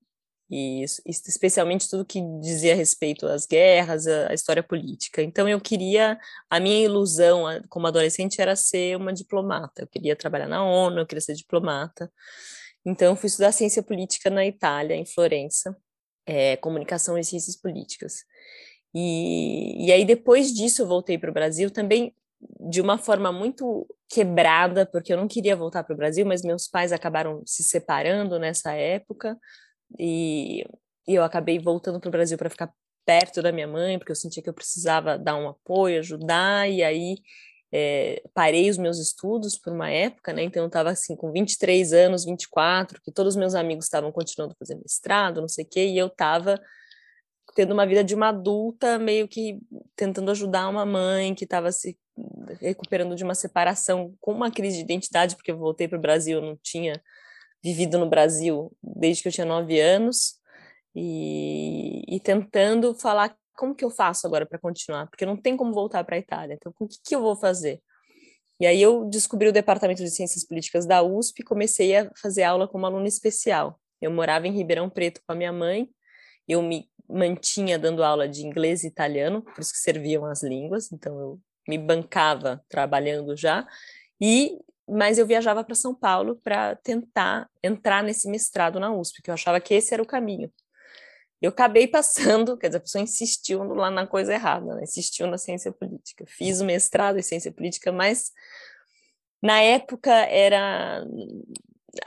E 0.50 0.84
especialmente 1.06 1.90
tudo 1.90 2.06
que 2.06 2.22
dizia 2.40 2.74
respeito 2.74 3.28
às 3.28 3.46
guerras, 3.46 4.08
à 4.08 4.34
história 4.34 4.64
política. 4.64 5.22
Então 5.22 5.48
eu 5.48 5.60
queria, 5.60 6.18
a 6.50 6.60
minha 6.60 6.86
ilusão 6.86 7.44
como 7.68 7.86
adolescente 7.86 8.42
era 8.42 8.56
ser 8.56 8.96
uma 8.96 9.12
diplomata. 9.12 9.82
Eu 9.82 9.88
queria 9.88 10.16
trabalhar 10.16 10.48
na 10.48 10.64
ONU, 10.64 11.00
eu 11.00 11.06
queria 11.06 11.22
ser 11.22 11.34
diplomata. 11.34 12.10
Então, 12.86 13.16
fui 13.16 13.28
estudar 13.28 13.52
ciência 13.52 13.84
política 13.84 14.30
na 14.30 14.46
Itália, 14.46 14.96
em 14.96 15.06
Florença, 15.06 15.76
é, 16.26 16.56
comunicação 16.58 17.18
e 17.18 17.24
ciências 17.24 17.56
políticas. 17.56 18.24
E, 18.94 19.88
e 19.88 19.92
aí, 19.92 20.06
depois 20.06 20.54
disso, 20.54 20.82
eu 20.82 20.88
voltei 20.88 21.18
para 21.18 21.30
o 21.30 21.34
Brasil 21.34 21.70
também 21.70 22.14
de 22.70 22.82
uma 22.82 22.98
forma 22.98 23.32
muito 23.32 23.88
quebrada, 24.10 24.86
porque 24.86 25.12
eu 25.12 25.18
não 25.18 25.28
queria 25.28 25.56
voltar 25.56 25.84
para 25.84 25.94
o 25.94 25.98
Brasil, 25.98 26.26
mas 26.26 26.44
meus 26.44 26.68
pais 26.68 26.92
acabaram 26.92 27.42
se 27.46 27.64
separando 27.64 28.40
nessa 28.40 28.74
época, 28.74 29.38
e, 30.00 30.64
e 31.08 31.16
eu 31.16 31.24
acabei 31.24 31.60
voltando 31.60 32.00
para 32.00 32.08
o 32.08 32.12
Brasil 32.12 32.38
para 32.38 32.50
ficar 32.50 32.72
perto 33.06 33.42
da 33.42 33.52
minha 33.52 33.68
mãe, 33.68 33.98
porque 33.98 34.12
eu 34.12 34.16
sentia 34.16 34.44
que 34.44 34.50
eu 34.50 34.54
precisava 34.54 35.18
dar 35.18 35.36
um 35.36 35.48
apoio, 35.48 36.00
ajudar, 36.00 36.70
e 36.70 36.84
aí 36.84 37.18
é, 37.72 38.24
parei 38.34 38.70
os 38.70 38.78
meus 38.78 38.98
estudos 38.98 39.58
por 39.58 39.74
uma 39.74 39.90
época, 39.90 40.32
né? 40.34 40.44
Então 40.44 40.64
eu 40.64 40.68
estava 40.68 40.90
assim 40.90 41.16
com 41.16 41.32
23 41.32 41.94
anos, 41.94 42.26
24, 42.26 43.02
que 43.02 43.12
todos 43.12 43.34
os 43.34 43.40
meus 43.40 43.56
amigos 43.56 43.86
estavam 43.86 44.12
continuando 44.12 44.54
a 44.54 44.58
fazer 44.58 44.76
mestrado, 44.76 45.42
não 45.42 45.48
sei 45.48 45.66
o 45.66 45.68
quê, 45.68 45.86
e 45.88 45.98
eu 45.98 46.08
estava 46.08 46.60
tendo 47.56 47.74
uma 47.74 47.88
vida 47.88 48.04
de 48.04 48.14
uma 48.14 48.30
adulta, 48.30 49.00
meio 49.00 49.28
que 49.28 49.60
tentando 49.96 50.32
ajudar 50.32 50.70
uma 50.70 50.86
mãe 50.86 51.34
que 51.34 51.44
estava 51.44 51.72
se 51.72 51.98
recuperando 52.62 53.16
de 53.16 53.24
uma 53.24 53.36
separação 53.36 54.14
com 54.20 54.32
uma 54.32 54.52
crise 54.52 54.78
de 54.78 54.84
identidade, 54.84 55.36
porque 55.36 55.52
eu 55.52 55.58
voltei 55.58 55.88
para 55.88 55.98
o 55.98 56.02
Brasil, 56.02 56.38
eu 56.38 56.46
não 56.46 56.58
tinha 56.62 57.02
vivido 57.64 57.98
no 57.98 58.08
Brasil 58.08 58.72
desde 58.82 59.24
que 59.24 59.28
eu 59.28 59.32
tinha 59.32 59.46
nove 59.46 59.80
anos, 59.80 60.36
e, 60.96 62.04
e 62.08 62.20
tentando 62.20 62.94
falar 62.94 63.36
como 63.58 63.76
que 63.76 63.84
eu 63.84 63.90
faço 63.90 64.26
agora 64.28 64.46
para 64.46 64.60
continuar? 64.60 65.08
Porque 65.08 65.26
não 65.26 65.36
tem 65.36 65.58
como 65.58 65.74
voltar 65.74 66.04
para 66.04 66.16
a 66.16 66.20
Itália. 66.20 66.54
Então, 66.54 66.74
o 66.80 66.88
que, 66.88 66.98
que 67.04 67.16
eu 67.16 67.22
vou 67.22 67.36
fazer? 67.36 67.82
E 68.60 68.66
aí 68.66 68.82
eu 68.82 69.06
descobri 69.06 69.48
o 69.48 69.54
departamento 69.54 70.04
de 70.04 70.10
ciências 70.10 70.46
políticas 70.46 70.86
da 70.86 71.04
USP 71.04 71.42
e 71.42 71.44
comecei 71.44 71.96
a 71.96 72.10
fazer 72.16 72.44
aula 72.44 72.68
como 72.68 72.86
aluna 72.86 73.08
especial. 73.08 73.80
Eu 74.02 74.12
morava 74.12 74.48
em 74.48 74.52
Ribeirão 74.52 74.90
Preto 74.90 75.22
com 75.26 75.34
a 75.34 75.36
minha 75.36 75.52
mãe, 75.52 75.90
eu 76.48 76.62
me 76.62 76.90
mantinha 77.10 77.78
dando 77.78 78.04
aula 78.04 78.28
de 78.28 78.46
inglês 78.46 78.84
e 78.84 78.88
italiano, 78.88 79.42
por 79.42 79.60
isso 79.60 79.74
que 79.74 79.80
serviam 79.80 80.26
as 80.26 80.44
línguas, 80.44 80.92
então 80.92 81.20
eu 81.20 81.40
me 81.68 81.78
bancava 81.78 82.64
trabalhando 82.70 83.36
já, 83.36 83.68
e 84.20 84.58
mas 84.90 85.18
eu 85.18 85.28
viajava 85.28 85.64
para 85.64 85.76
São 85.76 85.94
Paulo 85.94 86.40
para 86.42 86.76
tentar 86.78 87.50
entrar 87.62 88.02
nesse 88.02 88.30
mestrado 88.30 88.80
na 88.80 88.94
USP, 88.94 89.22
que 89.22 89.30
eu 89.30 89.34
achava 89.34 89.60
que 89.60 89.74
esse 89.74 89.94
era 89.94 90.02
o 90.02 90.08
caminho. 90.08 90.50
Eu 91.42 91.50
acabei 91.50 91.88
passando, 91.88 92.58
quer 92.58 92.68
dizer, 92.68 92.78
a 92.78 92.82
pessoa 92.82 93.02
insistiu 93.02 93.64
lá 93.64 93.92
na 93.92 94.08
coisa 94.08 94.34
errada, 94.34 94.76
né? 94.76 94.84
insistiu 94.84 95.28
na 95.28 95.38
ciência 95.38 95.72
política. 95.72 96.26
Fiz 96.28 96.62
o 96.62 96.66
mestrado 96.66 97.20
em 97.20 97.22
ciência 97.22 97.52
política, 97.52 97.92
mas 97.92 98.32
na 99.42 99.62
época 99.62 100.12
era 100.12 101.06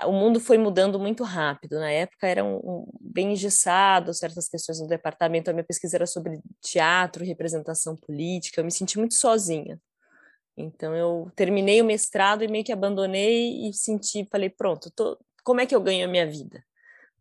o 0.05 0.13
mundo 0.13 0.39
foi 0.41 0.59
mudando 0.59 0.99
muito 0.99 1.25
rápido. 1.25 1.79
Na 1.79 1.91
época 1.91 2.27
era 2.27 2.45
um, 2.45 2.57
um, 2.57 2.87
bem 3.01 3.33
engessado 3.33 4.15
certas 4.15 4.49
questões 4.49 4.81
no 4.81 4.87
departamento. 4.87 5.51
A 5.51 5.53
minha 5.53 5.65
pesquisa 5.65 5.97
era 5.97 6.07
sobre 6.07 6.41
teatro, 6.61 7.25
representação 7.25 7.97
política. 7.97 8.61
Eu 8.61 8.65
me 8.65 8.71
senti 8.71 8.99
muito 8.99 9.15
sozinha. 9.15 9.81
Então 10.57 10.95
eu 10.95 11.31
terminei 11.35 11.81
o 11.81 11.85
mestrado 11.85 12.45
e 12.45 12.49
meio 12.49 12.65
que 12.65 12.73
abandonei 12.73 13.69
e 13.69 13.73
senti, 13.73 14.27
falei, 14.31 14.51
pronto, 14.51 14.91
tô, 14.91 15.19
como 15.43 15.61
é 15.61 15.67
que 15.67 15.75
eu 15.75 15.81
ganho 15.81 16.07
a 16.07 16.11
minha 16.11 16.27
vida? 16.27 16.63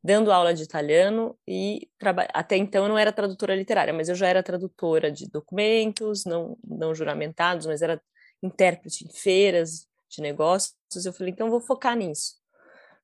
Dando 0.04 0.32
aula 0.32 0.54
de 0.54 0.64
italiano 0.64 1.38
e 1.48 1.90
até 2.34 2.56
então 2.56 2.84
eu 2.84 2.90
não 2.90 2.98
era 2.98 3.12
tradutora 3.12 3.56
literária, 3.56 3.94
mas 3.94 4.10
eu 4.10 4.16
já 4.16 4.28
era 4.28 4.42
tradutora 4.42 5.12
de 5.12 5.30
documentos, 5.30 6.26
não, 6.26 6.58
não 6.66 6.96
juramentados, 6.96 7.66
mas 7.66 7.82
era 7.82 8.02
intérprete 8.42 9.06
em 9.06 9.12
feiras 9.12 9.88
de 10.10 10.22
negócios. 10.22 10.74
Eu 11.06 11.14
falei, 11.14 11.34
então 11.34 11.48
eu 11.48 11.52
vou 11.52 11.62
focar 11.62 11.96
nisso, 11.96 12.36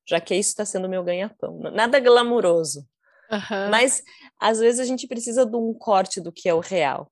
já 0.06 0.20
que 0.20 0.34
isso 0.34 0.50
está 0.50 0.64
sendo 0.64 0.88
meu 0.88 1.04
ganha-pão. 1.04 1.58
Nada 1.72 2.00
glamuroso, 2.00 2.86
uhum. 3.30 3.70
mas 3.70 4.02
às 4.40 4.58
vezes 4.58 4.80
a 4.80 4.84
gente 4.84 5.06
precisa 5.06 5.44
de 5.44 5.56
um 5.56 5.74
corte 5.74 6.20
do 6.20 6.32
que 6.32 6.48
é 6.48 6.54
o 6.54 6.60
real 6.60 7.10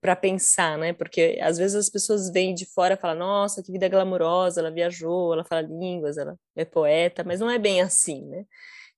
para 0.00 0.16
pensar, 0.16 0.78
né? 0.78 0.92
Porque 0.92 1.38
às 1.40 1.58
vezes 1.58 1.76
as 1.76 1.90
pessoas 1.90 2.30
vêm 2.30 2.54
de 2.54 2.66
fora 2.66 2.94
e 2.94 2.96
falam, 2.96 3.18
nossa, 3.18 3.62
que 3.62 3.72
vida 3.72 3.88
glamurosa, 3.88 4.60
ela 4.60 4.70
viajou, 4.70 5.32
ela 5.32 5.44
fala 5.44 5.62
línguas, 5.62 6.16
ela 6.16 6.36
é 6.56 6.64
poeta, 6.64 7.24
mas 7.24 7.40
não 7.40 7.50
é 7.50 7.58
bem 7.58 7.80
assim, 7.80 8.24
né? 8.26 8.44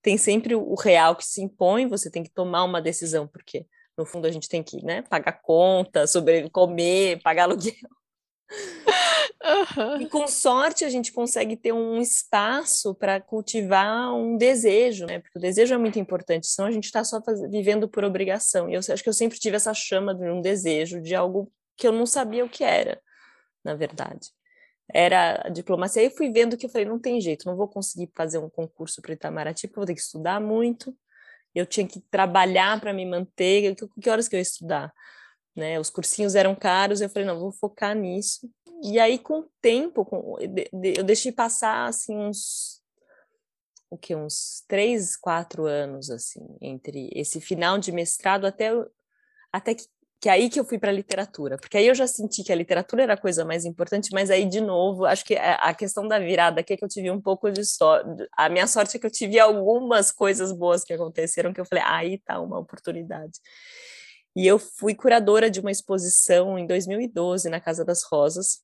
Tem 0.02 0.16
sempre 0.16 0.54
o 0.54 0.74
real 0.74 1.16
que 1.16 1.24
se 1.24 1.42
impõe, 1.42 1.86
você 1.86 2.10
tem 2.10 2.22
que 2.22 2.30
tomar 2.30 2.64
uma 2.64 2.80
decisão, 2.80 3.26
porque 3.26 3.66
no 3.96 4.06
fundo 4.06 4.26
a 4.26 4.30
gente 4.30 4.48
tem 4.48 4.62
que, 4.62 4.84
né, 4.84 5.02
pagar 5.02 5.40
conta, 5.42 6.06
sobre 6.06 6.48
comer, 6.50 7.20
pagar 7.22 7.44
aluguel. 7.44 7.74
Uhum. 8.48 10.02
E 10.02 10.08
com 10.08 10.26
sorte 10.26 10.84
a 10.84 10.88
gente 10.88 11.12
consegue 11.12 11.56
ter 11.56 11.72
um 11.72 12.00
espaço 12.00 12.94
para 12.94 13.20
cultivar 13.20 14.14
um 14.14 14.36
desejo, 14.36 15.06
né? 15.06 15.20
Porque 15.20 15.38
o 15.38 15.40
desejo 15.40 15.74
é 15.74 15.78
muito 15.78 15.98
importante, 15.98 16.46
senão 16.46 16.68
a 16.68 16.72
gente 16.72 16.84
está 16.84 17.04
só 17.04 17.22
faz... 17.22 17.40
vivendo 17.50 17.88
por 17.88 18.04
obrigação. 18.04 18.68
E 18.68 18.74
eu 18.74 18.80
acho 18.80 19.02
que 19.02 19.08
eu 19.08 19.12
sempre 19.12 19.38
tive 19.38 19.56
essa 19.56 19.74
chama 19.74 20.14
de 20.14 20.28
um 20.28 20.40
desejo, 20.40 21.00
de 21.00 21.14
algo 21.14 21.50
que 21.76 21.86
eu 21.86 21.92
não 21.92 22.06
sabia 22.06 22.44
o 22.44 22.48
que 22.48 22.64
era, 22.64 23.00
na 23.62 23.74
verdade. 23.74 24.30
Era 24.92 25.42
a 25.46 25.48
diplomacia. 25.48 26.00
Aí 26.00 26.08
eu 26.08 26.12
fui 26.12 26.30
vendo 26.30 26.56
que 26.56 26.66
eu 26.66 26.70
falei, 26.70 26.86
não 26.86 26.98
tem 26.98 27.20
jeito, 27.20 27.46
não 27.46 27.56
vou 27.56 27.68
conseguir 27.68 28.10
fazer 28.14 28.38
um 28.38 28.48
concurso 28.48 29.02
para 29.02 29.12
Itamaraty, 29.12 29.66
porque 29.66 29.78
eu 29.78 29.82
vou 29.82 29.86
ter 29.86 29.94
que 29.94 30.00
estudar 30.00 30.40
muito. 30.40 30.96
Eu 31.54 31.66
tinha 31.66 31.86
que 31.86 32.00
trabalhar 32.00 32.80
para 32.80 32.92
me 32.92 33.04
manter. 33.04 33.74
Que, 33.74 34.10
horas 34.10 34.28
que 34.28 34.36
eu 34.36 34.38
ia 34.38 34.42
estudar? 34.42 34.92
Né? 35.56 35.80
Os 35.80 35.88
cursinhos 35.88 36.34
eram 36.34 36.54
caros, 36.54 37.00
eu 37.00 37.08
falei, 37.08 37.26
não, 37.26 37.40
vou 37.40 37.50
focar 37.50 37.96
nisso. 37.96 38.48
E 38.82 38.98
aí, 39.00 39.18
com 39.18 39.40
o 39.40 39.50
tempo, 39.60 40.04
com, 40.04 40.36
eu 40.38 41.02
deixei 41.02 41.32
passar, 41.32 41.86
assim, 41.88 42.14
uns, 42.14 42.82
o 43.90 43.96
que, 43.96 44.14
uns 44.14 44.62
três, 44.68 45.16
quatro 45.16 45.64
anos, 45.64 46.10
assim, 46.10 46.44
entre 46.60 47.08
esse 47.14 47.40
final 47.40 47.78
de 47.78 47.90
mestrado 47.90 48.44
até, 48.44 48.70
até 49.50 49.74
que, 49.74 49.86
que 50.20 50.28
aí 50.28 50.50
que 50.50 50.60
eu 50.60 50.64
fui 50.64 50.78
para 50.78 50.90
a 50.90 50.94
literatura, 50.94 51.56
porque 51.56 51.78
aí 51.78 51.86
eu 51.86 51.94
já 51.94 52.06
senti 52.06 52.44
que 52.44 52.52
a 52.52 52.56
literatura 52.56 53.02
era 53.04 53.14
a 53.14 53.20
coisa 53.20 53.44
mais 53.44 53.64
importante, 53.64 54.10
mas 54.12 54.30
aí, 54.30 54.44
de 54.44 54.60
novo, 54.60 55.06
acho 55.06 55.24
que 55.24 55.36
a 55.36 55.72
questão 55.72 56.06
da 56.06 56.18
virada 56.18 56.60
aqui 56.60 56.74
é 56.74 56.76
que 56.76 56.84
eu 56.84 56.88
tive 56.88 57.10
um 57.10 57.20
pouco 57.20 57.50
de 57.50 57.64
sorte, 57.64 58.28
a 58.36 58.48
minha 58.50 58.66
sorte 58.66 58.96
é 58.96 59.00
que 59.00 59.06
eu 59.06 59.10
tive 59.10 59.38
algumas 59.38 60.12
coisas 60.12 60.52
boas 60.52 60.84
que 60.84 60.92
aconteceram, 60.92 61.52
que 61.52 61.60
eu 61.60 61.66
falei, 61.66 61.82
ah, 61.84 61.96
aí 61.96 62.18
tá 62.18 62.40
uma 62.40 62.58
oportunidade. 62.58 63.40
E 64.36 64.46
eu 64.46 64.58
fui 64.58 64.94
curadora 64.94 65.50
de 65.50 65.60
uma 65.60 65.70
exposição 65.70 66.58
em 66.58 66.66
2012 66.66 67.48
na 67.48 67.58
Casa 67.58 67.82
das 67.82 68.02
Rosas, 68.02 68.60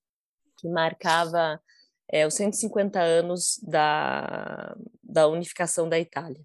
que 0.58 0.68
marcava 0.68 1.58
é, 2.10 2.26
os 2.26 2.34
150 2.34 3.00
anos 3.00 3.58
da, 3.62 4.76
da 5.02 5.26
unificação 5.28 5.88
da 5.88 5.98
Itália. 5.98 6.44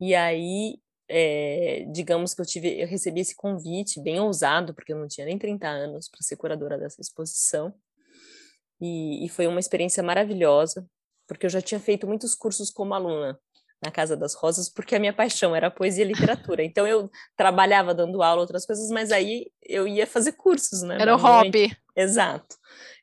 E 0.00 0.14
aí, 0.14 0.78
é, 1.08 1.84
digamos 1.92 2.32
que 2.32 2.40
eu 2.40 2.46
tive, 2.46 2.80
eu 2.80 2.86
recebi 2.86 3.20
esse 3.20 3.34
convite 3.34 4.00
bem 4.00 4.20
ousado, 4.20 4.72
porque 4.72 4.92
eu 4.92 4.98
não 4.98 5.08
tinha 5.08 5.26
nem 5.26 5.36
30 5.36 5.66
anos 5.66 6.08
para 6.08 6.22
ser 6.22 6.36
curadora 6.36 6.78
dessa 6.78 7.00
exposição. 7.00 7.74
E, 8.80 9.26
e 9.26 9.28
foi 9.28 9.48
uma 9.48 9.58
experiência 9.58 10.00
maravilhosa, 10.00 10.88
porque 11.26 11.44
eu 11.44 11.50
já 11.50 11.60
tinha 11.60 11.80
feito 11.80 12.06
muitos 12.06 12.36
cursos 12.36 12.70
como 12.70 12.94
aluna 12.94 13.36
na 13.82 13.90
Casa 13.90 14.16
das 14.16 14.34
Rosas, 14.34 14.68
porque 14.68 14.94
a 14.94 14.98
minha 14.98 15.12
paixão 15.12 15.54
era 15.54 15.70
poesia 15.70 16.04
e 16.04 16.08
literatura. 16.08 16.62
Então 16.72 16.86
eu 16.86 17.10
trabalhava 17.36 17.92
dando 17.92 18.22
aula, 18.22 18.40
outras 18.40 18.64
coisas, 18.64 18.88
mas 18.90 19.10
aí 19.10 19.50
eu 19.62 19.86
ia 19.86 20.06
fazer 20.06 20.32
cursos, 20.32 20.82
né? 20.82 20.96
Era 21.00 21.14
o 21.14 21.18
hobby. 21.18 21.76
Exato. 21.94 22.56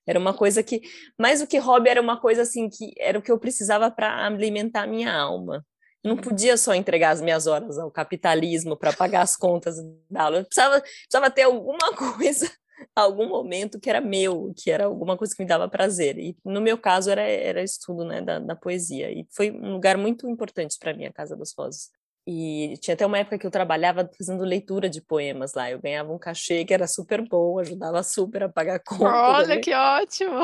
Era 0.08 0.18
uma 0.18 0.34
coisa 0.34 0.64
que, 0.64 0.82
mais 1.20 1.40
do 1.42 1.48
que 1.48 1.58
hobby, 1.60 1.90
era 1.90 2.02
uma 2.02 2.20
coisa 2.20 2.42
assim 2.42 2.70
que 2.70 2.94
era 2.98 3.20
o 3.20 3.22
que 3.22 3.32
eu 3.32 3.38
precisava 3.38 3.92
para 3.92 4.26
alimentar 4.26 4.84
a 4.84 4.88
minha 4.88 5.14
alma. 5.14 5.64
Eu 6.04 6.10
não 6.10 6.18
podia 6.18 6.56
só 6.56 6.74
entregar 6.74 7.12
as 7.12 7.22
minhas 7.22 7.46
horas 7.46 7.78
ao 7.78 7.92
capitalismo 7.92 8.78
para 8.78 8.94
pagar 8.94 9.22
as 9.22 9.36
contas 9.36 9.76
da 10.10 10.24
aula. 10.24 10.38
Eu 10.38 10.46
precisava, 10.46 10.82
precisava 10.82 11.30
ter 11.30 11.44
alguma 11.44 11.94
coisa 12.18 12.50
algum 12.96 13.28
momento 13.28 13.80
que 13.80 13.90
era 13.90 14.02
meu, 14.02 14.54
que 14.56 14.72
era 14.72 14.86
alguma 14.86 15.18
coisa 15.18 15.36
que 15.36 15.42
me 15.42 15.48
dava 15.48 15.70
prazer. 15.70 16.18
E 16.18 16.38
no 16.44 16.62
meu 16.62 16.78
caso 16.78 17.10
era, 17.10 17.22
era 17.22 17.64
estudo 17.64 18.04
né, 18.06 18.22
da, 18.22 18.40
da 18.40 18.56
poesia. 18.56 19.12
E 19.12 19.28
foi 19.32 19.52
um 19.52 19.74
lugar 19.74 19.98
muito 19.98 20.28
importante 20.30 20.78
para 20.80 20.94
mim, 20.94 21.06
a 21.06 21.14
Casa 21.14 21.36
das 21.36 21.54
Rosas. 21.58 21.90
E 22.28 22.78
tinha 22.80 22.94
até 22.94 23.06
uma 23.06 23.18
época 23.18 23.40
que 23.40 23.48
eu 23.48 23.52
trabalhava 23.52 24.10
fazendo 24.16 24.44
leitura 24.44 24.90
de 24.90 25.02
poemas 25.02 25.54
lá. 25.54 25.72
Eu 25.72 25.82
ganhava 25.82 26.14
um 26.14 26.20
cachê 26.20 26.64
que 26.64 26.74
era 26.74 26.86
super 26.86 27.28
bom, 27.28 27.58
ajudava 27.60 28.04
super 28.04 28.44
a 28.44 28.50
pagar 28.50 28.80
conta. 28.80 29.06
Olha 29.06 29.48
também. 29.48 29.62
que 29.62 29.74
ótimo! 29.74 30.44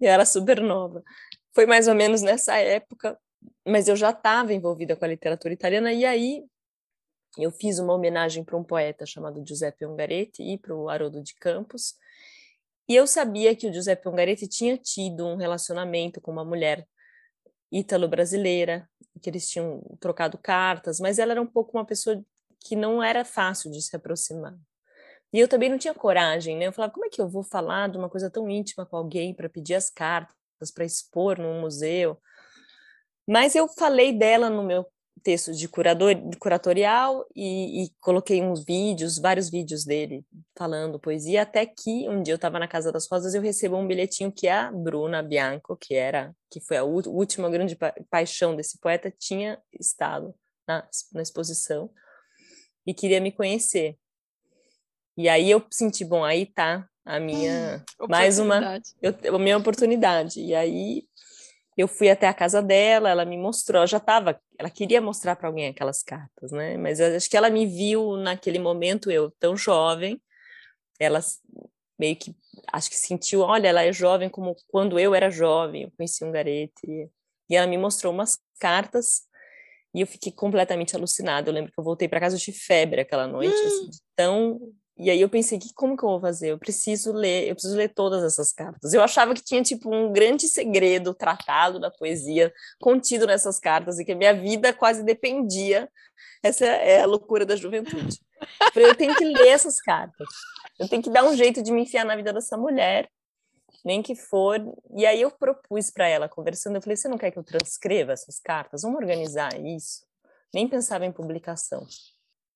E 0.00 0.06
era 0.06 0.26
super 0.26 0.60
nova. 0.60 1.02
Foi 1.54 1.64
mais 1.64 1.88
ou 1.88 1.94
menos 1.94 2.22
nessa 2.22 2.56
época, 2.56 3.18
mas 3.66 3.88
eu 3.88 3.96
já 3.96 4.10
estava 4.10 4.52
envolvida 4.52 4.94
com 4.94 5.04
a 5.04 5.08
literatura 5.08 5.54
italiana. 5.54 5.92
E 5.92 6.04
aí 6.04 6.44
eu 7.38 7.50
fiz 7.50 7.78
uma 7.78 7.94
homenagem 7.94 8.44
para 8.44 8.56
um 8.56 8.64
poeta 8.64 9.06
chamado 9.06 9.42
Giuseppe 9.46 9.86
Ungaretti 9.86 10.42
e 10.42 10.58
para 10.58 10.74
o 10.74 10.88
Haroldo 10.88 11.22
de 11.22 11.34
Campos. 11.34 11.94
E 12.88 12.94
eu 12.94 13.06
sabia 13.06 13.56
que 13.56 13.66
o 13.66 13.72
Giuseppe 13.72 14.08
Ungaretti 14.08 14.46
tinha 14.46 14.76
tido 14.76 15.26
um 15.26 15.36
relacionamento 15.36 16.20
com 16.20 16.30
uma 16.30 16.44
mulher 16.44 16.86
ítalo-brasileira, 17.70 18.88
que 19.22 19.30
eles 19.30 19.48
tinham 19.48 19.80
trocado 19.98 20.36
cartas, 20.36 21.00
mas 21.00 21.18
ela 21.18 21.32
era 21.32 21.40
um 21.40 21.46
pouco 21.46 21.78
uma 21.78 21.86
pessoa 21.86 22.22
que 22.60 22.76
não 22.76 23.02
era 23.02 23.24
fácil 23.24 23.70
de 23.70 23.80
se 23.80 23.96
aproximar. 23.96 24.54
E 25.32 25.38
eu 25.38 25.48
também 25.48 25.70
não 25.70 25.78
tinha 25.78 25.94
coragem, 25.94 26.58
né? 26.58 26.66
Eu 26.66 26.72
falava, 26.72 26.92
como 26.92 27.06
é 27.06 27.08
que 27.08 27.20
eu 27.20 27.28
vou 27.28 27.42
falar 27.42 27.88
de 27.88 27.96
uma 27.96 28.10
coisa 28.10 28.30
tão 28.30 28.50
íntima 28.50 28.84
com 28.84 28.96
alguém 28.96 29.34
para 29.34 29.48
pedir 29.48 29.74
as 29.74 29.88
cartas, 29.88 30.36
para 30.74 30.84
expor 30.84 31.38
num 31.38 31.60
museu? 31.62 32.20
Mas 33.26 33.54
eu 33.54 33.66
falei 33.66 34.12
dela 34.12 34.50
no 34.50 34.62
meu 34.62 34.86
texto 35.20 35.52
de 35.52 35.68
curador, 35.68 36.14
de 36.14 36.36
curatorial 36.36 37.26
e, 37.34 37.84
e, 37.84 37.90
coloquei 38.00 38.42
uns 38.42 38.64
vídeos, 38.64 39.18
vários 39.18 39.48
vídeos 39.48 39.84
dele 39.84 40.24
falando 40.56 40.98
poesia, 40.98 41.42
até 41.42 41.64
que 41.64 42.08
um 42.08 42.22
dia 42.22 42.34
eu 42.34 42.36
estava 42.36 42.58
na 42.58 42.66
Casa 42.68 42.90
das 42.90 43.08
Rosas 43.08 43.32
e 43.32 43.36
eu 43.36 43.42
recebo 43.42 43.76
um 43.76 43.86
bilhetinho 43.86 44.32
que 44.32 44.48
a 44.48 44.70
Bruna 44.72 45.22
Bianco, 45.22 45.76
que 45.76 45.94
era, 45.94 46.34
que 46.50 46.60
foi 46.60 46.76
a 46.76 46.84
última 46.84 47.48
grande 47.50 47.76
pa 47.76 47.94
paixão 48.10 48.56
desse 48.56 48.78
poeta, 48.78 49.12
tinha 49.16 49.60
estado 49.78 50.34
na, 50.66 50.86
na 51.12 51.22
exposição 51.22 51.90
e 52.86 52.92
queria 52.92 53.20
me 53.20 53.30
conhecer. 53.30 53.96
E 55.16 55.28
aí 55.28 55.50
eu 55.50 55.64
senti, 55.70 56.04
bom, 56.04 56.24
aí 56.24 56.46
tá 56.46 56.88
a 57.04 57.20
minha 57.20 57.84
mais 58.08 58.38
uma 58.38 58.80
eu, 59.00 59.36
a 59.36 59.38
minha 59.38 59.58
oportunidade. 59.58 60.40
E 60.40 60.54
aí 60.54 61.04
eu 61.76 61.88
fui 61.88 62.10
até 62.10 62.28
a 62.28 62.34
casa 62.34 62.62
dela, 62.62 63.08
ela 63.08 63.24
me 63.24 63.38
mostrou, 63.38 63.78
ela 63.78 63.86
já 63.86 63.96
estava, 63.96 64.40
ela 64.58 64.68
queria 64.68 65.00
mostrar 65.00 65.36
para 65.36 65.48
alguém 65.48 65.68
aquelas 65.68 66.02
cartas, 66.02 66.52
né? 66.52 66.76
Mas 66.76 67.00
acho 67.00 67.30
que 67.30 67.36
ela 67.36 67.48
me 67.48 67.66
viu 67.66 68.16
naquele 68.16 68.58
momento, 68.58 69.10
eu 69.10 69.30
tão 69.38 69.56
jovem, 69.56 70.20
ela 71.00 71.20
meio 71.98 72.16
que, 72.16 72.34
acho 72.72 72.90
que 72.90 72.96
sentiu, 72.96 73.40
olha, 73.40 73.68
ela 73.68 73.82
é 73.82 73.92
jovem 73.92 74.28
como 74.28 74.54
quando 74.68 74.98
eu 74.98 75.14
era 75.14 75.30
jovem, 75.30 75.84
eu 75.84 75.92
conheci 75.96 76.24
um 76.24 76.32
garete, 76.32 77.10
e 77.48 77.56
ela 77.56 77.66
me 77.66 77.78
mostrou 77.78 78.12
umas 78.12 78.38
cartas, 78.58 79.22
e 79.94 80.00
eu 80.00 80.06
fiquei 80.06 80.32
completamente 80.32 80.96
alucinada, 80.96 81.48
eu 81.48 81.54
lembro 81.54 81.72
que 81.72 81.78
eu 81.78 81.84
voltei 81.84 82.08
para 82.08 82.20
casa, 82.20 82.36
tive 82.36 82.58
febre 82.58 83.00
aquela 83.00 83.26
noite, 83.26 83.54
assim, 83.54 83.90
tão 84.16 84.60
e 84.96 85.10
aí 85.10 85.20
eu 85.20 85.28
pensei, 85.28 85.58
que 85.58 85.72
como 85.74 85.96
que 85.96 86.04
eu 86.04 86.08
vou 86.10 86.20
fazer? 86.20 86.50
Eu 86.50 86.58
preciso 86.58 87.12
ler, 87.12 87.48
eu 87.48 87.54
preciso 87.54 87.76
ler 87.76 87.88
todas 87.88 88.22
essas 88.22 88.52
cartas. 88.52 88.92
Eu 88.92 89.02
achava 89.02 89.34
que 89.34 89.42
tinha 89.42 89.62
tipo 89.62 89.92
um 89.92 90.12
grande 90.12 90.46
segredo 90.46 91.14
tratado 91.14 91.80
da 91.80 91.90
poesia 91.90 92.52
contido 92.80 93.26
nessas 93.26 93.58
cartas 93.58 93.98
e 93.98 94.04
que 94.04 94.12
a 94.12 94.16
minha 94.16 94.34
vida 94.34 94.72
quase 94.72 95.02
dependia. 95.02 95.88
Essa 96.42 96.66
é 96.66 97.02
a 97.02 97.06
loucura 97.06 97.46
da 97.46 97.56
juventude. 97.56 98.20
Eu, 98.40 98.72
falei, 98.72 98.90
eu 98.90 98.94
tenho 98.94 99.14
que 99.14 99.24
ler 99.24 99.48
essas 99.48 99.80
cartas. 99.80 100.28
Eu 100.78 100.88
tenho 100.88 101.02
que 101.02 101.10
dar 101.10 101.24
um 101.24 101.34
jeito 101.34 101.62
de 101.62 101.72
me 101.72 101.82
enfiar 101.82 102.04
na 102.04 102.16
vida 102.16 102.32
dessa 102.32 102.56
mulher, 102.56 103.08
nem 103.84 104.02
que 104.02 104.14
for. 104.14 104.60
E 104.94 105.06
aí 105.06 105.22
eu 105.22 105.30
propus 105.30 105.90
para 105.90 106.06
ela, 106.06 106.28
conversando, 106.28 106.76
eu 106.76 106.82
falei: 106.82 106.96
"Você 106.96 107.08
não 107.08 107.18
quer 107.18 107.30
que 107.30 107.38
eu 107.38 107.44
transcreva 107.44 108.12
essas 108.12 108.38
cartas? 108.38 108.82
Vamos 108.82 108.98
organizar 108.98 109.58
isso?" 109.64 110.04
Nem 110.52 110.68
pensava 110.68 111.06
em 111.06 111.12
publicação. 111.12 111.86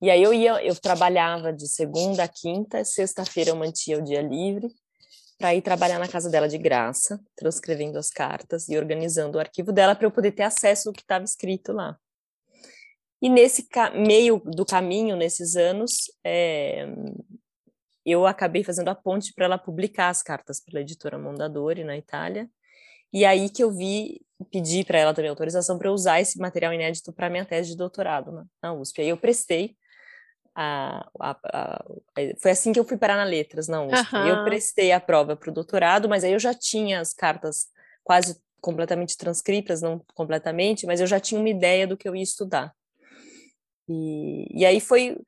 E 0.00 0.10
aí 0.10 0.22
eu 0.22 0.34
ia, 0.34 0.62
eu 0.62 0.74
trabalhava 0.74 1.52
de 1.52 1.66
segunda 1.66 2.24
a 2.24 2.28
quinta, 2.28 2.84
sexta-feira 2.84 3.50
eu 3.50 3.56
mantinha 3.56 3.98
o 3.98 4.04
dia 4.04 4.20
livre 4.20 4.68
para 5.38 5.54
ir 5.54 5.62
trabalhar 5.62 5.98
na 5.98 6.08
casa 6.08 6.30
dela 6.30 6.48
de 6.48 6.58
graça, 6.58 7.20
transcrevendo 7.34 7.98
as 7.98 8.10
cartas 8.10 8.68
e 8.68 8.76
organizando 8.76 9.36
o 9.36 9.40
arquivo 9.40 9.72
dela 9.72 9.94
para 9.94 10.06
eu 10.06 10.10
poder 10.10 10.32
ter 10.32 10.42
acesso 10.42 10.88
ao 10.88 10.94
que 10.94 11.02
estava 11.02 11.24
escrito 11.24 11.72
lá. 11.72 11.98
E 13.20 13.28
nesse 13.28 13.66
meio 13.94 14.40
do 14.44 14.64
caminho, 14.64 15.16
nesses 15.16 15.56
anos, 15.56 16.10
é, 16.24 16.86
eu 18.04 18.26
acabei 18.26 18.62
fazendo 18.62 18.88
a 18.88 18.94
ponte 18.94 19.32
para 19.34 19.46
ela 19.46 19.58
publicar 19.58 20.08
as 20.08 20.22
cartas 20.22 20.60
pela 20.60 20.80
editora 20.80 21.18
Mondadori 21.18 21.84
na 21.84 21.96
Itália. 21.96 22.48
E 23.12 23.24
aí 23.24 23.48
que 23.48 23.62
eu 23.62 23.70
vi, 23.70 24.22
pedi 24.50 24.84
para 24.84 24.98
ela 24.98 25.14
também 25.14 25.30
autorização 25.30 25.78
para 25.78 25.90
usar 25.90 26.20
esse 26.20 26.38
material 26.38 26.72
inédito 26.72 27.12
para 27.12 27.30
minha 27.30 27.44
tese 27.44 27.70
de 27.70 27.76
doutorado 27.76 28.30
na, 28.32 28.46
na 28.62 28.74
USP. 28.74 29.00
Aí 29.00 29.08
eu 29.08 29.16
prestei 29.16 29.74
a, 30.58 31.06
a, 31.20 31.30
a, 31.52 31.84
foi 32.38 32.50
assim 32.50 32.72
que 32.72 32.80
eu 32.80 32.84
fui 32.84 32.96
parar 32.96 33.16
na 33.16 33.24
letras 33.24 33.68
na 33.68 33.82
USP. 33.82 34.16
Uhum. 34.16 34.26
Eu 34.26 34.44
prestei 34.44 34.90
a 34.90 34.98
prova 34.98 35.36
para 35.36 35.50
o 35.50 35.54
doutorado, 35.54 36.08
mas 36.08 36.24
aí 36.24 36.32
eu 36.32 36.38
já 36.38 36.54
tinha 36.54 36.98
as 36.98 37.12
cartas 37.12 37.66
quase 38.02 38.40
completamente 38.58 39.18
transcritas, 39.18 39.82
não 39.82 40.02
completamente, 40.14 40.86
mas 40.86 41.00
eu 41.00 41.06
já 41.06 41.20
tinha 41.20 41.38
uma 41.38 41.50
ideia 41.50 41.86
do 41.86 41.96
que 41.96 42.08
eu 42.08 42.16
ia 42.16 42.22
estudar. 42.22 42.74
E, 43.86 44.48
e 44.50 44.64
aí 44.64 44.80
foi, 44.80 45.18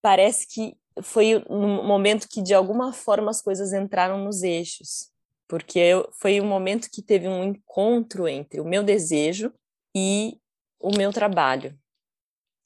parece 0.00 0.48
que 0.48 0.74
foi 1.02 1.44
no 1.48 1.84
momento 1.84 2.26
que 2.26 2.40
de 2.40 2.54
alguma 2.54 2.92
forma 2.92 3.30
as 3.30 3.42
coisas 3.42 3.74
entraram 3.74 4.24
nos 4.24 4.42
eixos, 4.42 5.10
porque 5.46 5.78
eu, 5.78 6.08
foi 6.18 6.40
um 6.40 6.46
momento 6.46 6.88
que 6.90 7.02
teve 7.02 7.28
um 7.28 7.44
encontro 7.44 8.26
entre 8.26 8.60
o 8.60 8.64
meu 8.64 8.82
desejo 8.82 9.52
e 9.94 10.38
o 10.80 10.96
meu 10.96 11.12
trabalho. 11.12 11.78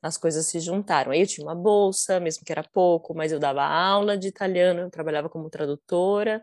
As 0.02 0.18
coisas 0.18 0.46
se 0.46 0.58
juntaram. 0.58 1.12
Aí 1.12 1.20
eu 1.20 1.26
tinha 1.26 1.46
uma 1.46 1.54
bolsa, 1.54 2.18
mesmo 2.18 2.44
que 2.44 2.50
era 2.50 2.64
pouco, 2.64 3.14
mas 3.14 3.30
eu 3.30 3.38
dava 3.38 3.62
aula 3.62 4.18
de 4.18 4.28
italiano, 4.28 4.80
eu 4.80 4.90
trabalhava 4.90 5.28
como 5.28 5.48
tradutora, 5.48 6.42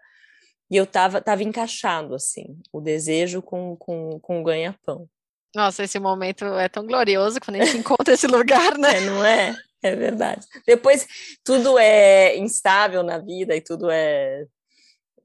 e 0.72 0.78
eu 0.78 0.86
estava 0.86 1.22
tava 1.22 1.44
encaixado, 1.44 2.16
assim, 2.16 2.58
o 2.72 2.80
desejo 2.80 3.42
com, 3.42 3.76
com, 3.76 4.20
com 4.22 4.40
o 4.40 4.44
ganha-pão. 4.44 5.10
Nossa, 5.54 5.84
esse 5.84 6.00
momento 6.00 6.46
é 6.46 6.70
tão 6.70 6.86
glorioso 6.86 7.40
quando 7.42 7.60
a 7.60 7.66
gente 7.66 7.78
encontra 7.78 8.14
esse 8.14 8.28
lugar, 8.28 8.78
né? 8.78 8.98
É, 8.98 9.02
não 9.02 9.26
é? 9.26 9.56
É 9.82 9.96
verdade. 9.96 10.46
Depois 10.66 11.08
tudo 11.44 11.80
é 11.80 12.38
instável 12.38 13.02
na 13.02 13.18
vida 13.18 13.56
e 13.56 13.62
tudo 13.62 13.90
é 13.90 14.46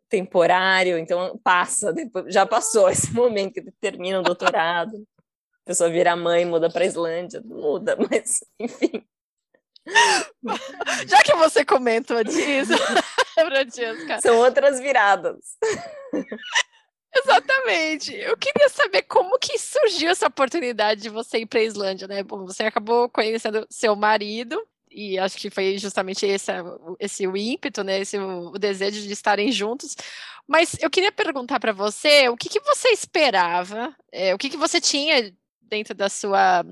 temporário, 0.09 0.97
então 0.97 1.38
passa, 1.42 1.92
depois, 1.92 2.33
já 2.33 2.47
passou 2.47 2.88
esse 2.88 3.12
momento 3.12 3.55
que 3.55 3.70
termina 3.81 4.20
o 4.20 4.23
doutorado, 4.23 5.05
a 5.64 5.66
pessoa 5.66 5.88
vira 5.88 6.14
mãe, 6.14 6.44
muda 6.44 6.68
para 6.68 6.85
Islândia, 6.85 7.40
muda, 7.44 7.96
mas 8.11 8.44
enfim. 8.61 9.03
Já 11.07 11.22
que 11.22 11.35
você 11.35 11.64
comentou 11.64 12.22
disso, 12.22 12.72
Francesca. 13.35 14.20
São 14.20 14.37
outras 14.38 14.79
viradas. 14.79 15.57
Exatamente. 17.16 18.14
Eu 18.14 18.37
queria 18.37 18.68
saber 18.68 19.03
como 19.03 19.38
que 19.38 19.59
surgiu 19.59 20.11
essa 20.11 20.27
oportunidade 20.27 21.03
de 21.03 21.09
você 21.09 21.38
ir 21.38 21.46
para 21.46 21.61
a 21.61 21.64
Islândia, 21.64 22.09
né? 22.09 22.22
Bom, 22.22 22.44
você 22.44 22.64
acabou 22.64 23.09
conhecendo 23.09 23.66
seu 23.70 23.94
marido 23.94 24.61
e 24.90 25.18
acho 25.18 25.37
que 25.37 25.50
foi 25.50 25.79
justamente 25.79 26.27
esse, 26.27 26.50
esse 26.98 27.27
o 27.27 27.37
ímpeto, 27.37 27.83
né? 27.83 28.00
Esse 28.00 28.18
o, 28.18 28.48
o 28.48 28.59
desejo 28.59 29.00
de 29.00 29.12
estarem 29.12 29.50
juntos. 29.50 29.96
Mas 30.46 30.77
eu 30.81 30.90
queria 30.90 31.12
perguntar 31.12 31.59
para 31.59 31.72
você 31.72 32.29
o 32.29 32.37
que, 32.37 32.48
que 32.48 32.61
você 32.61 32.88
esperava, 32.88 33.94
é, 34.12 34.35
o 34.35 34.38
que, 34.38 34.50
que 34.50 34.57
você 34.57 34.81
tinha 34.81 35.33
dentro 35.74 35.92
da 35.92 36.08
sua 36.08 36.64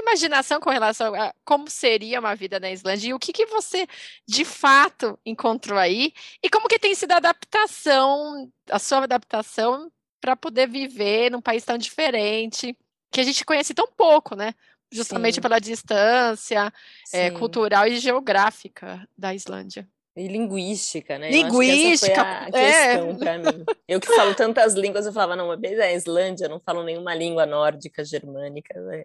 imaginação 0.00 0.60
com 0.60 0.68
relação 0.68 1.14
a 1.14 1.32
como 1.44 1.70
seria 1.70 2.18
uma 2.18 2.34
vida 2.34 2.58
na 2.58 2.70
Islândia 2.70 3.08
e 3.08 3.14
o 3.14 3.18
que, 3.18 3.32
que 3.32 3.46
você 3.46 3.86
de 4.26 4.44
fato 4.44 5.18
encontrou 5.24 5.78
aí 5.78 6.12
e 6.42 6.50
como 6.50 6.68
que 6.68 6.78
tem 6.78 6.94
sido 6.94 7.12
a 7.12 7.18
adaptação, 7.18 8.50
a 8.68 8.78
sua 8.80 9.04
adaptação 9.04 9.90
para 10.20 10.34
poder 10.34 10.68
viver 10.68 11.30
num 11.30 11.40
país 11.40 11.64
tão 11.64 11.78
diferente 11.78 12.76
que 13.12 13.20
a 13.20 13.24
gente 13.24 13.44
conhece 13.44 13.72
tão 13.72 13.86
pouco, 13.86 14.34
né? 14.34 14.54
Justamente 14.90 15.36
Sim. 15.36 15.40
pela 15.40 15.60
distância 15.60 16.72
é, 17.12 17.30
cultural 17.30 17.86
e 17.86 17.98
geográfica 17.98 19.08
da 19.16 19.34
Islândia. 19.34 19.88
E 20.18 20.26
linguística, 20.26 21.16
né? 21.16 21.30
Linguística, 21.30 22.22
a 22.22 22.48
é. 22.48 22.96
questão 22.96 23.16
para 23.16 23.38
mim. 23.38 23.64
Eu 23.86 24.00
que 24.00 24.08
falo 24.08 24.34
tantas 24.34 24.74
línguas, 24.74 25.06
eu 25.06 25.12
falava, 25.12 25.36
não, 25.36 25.46
mas 25.46 25.78
é 25.78 25.86
a 25.86 25.92
Islândia, 25.92 26.46
eu 26.46 26.50
não 26.50 26.58
falo 26.58 26.82
nenhuma 26.82 27.14
língua 27.14 27.46
nórdica, 27.46 28.04
germânica, 28.04 28.80
né? 28.80 29.04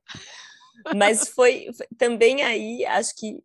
Mas 0.95 1.29
foi, 1.29 1.69
foi, 1.71 1.87
também 1.97 2.41
aí, 2.41 2.83
acho 2.85 3.15
que 3.15 3.43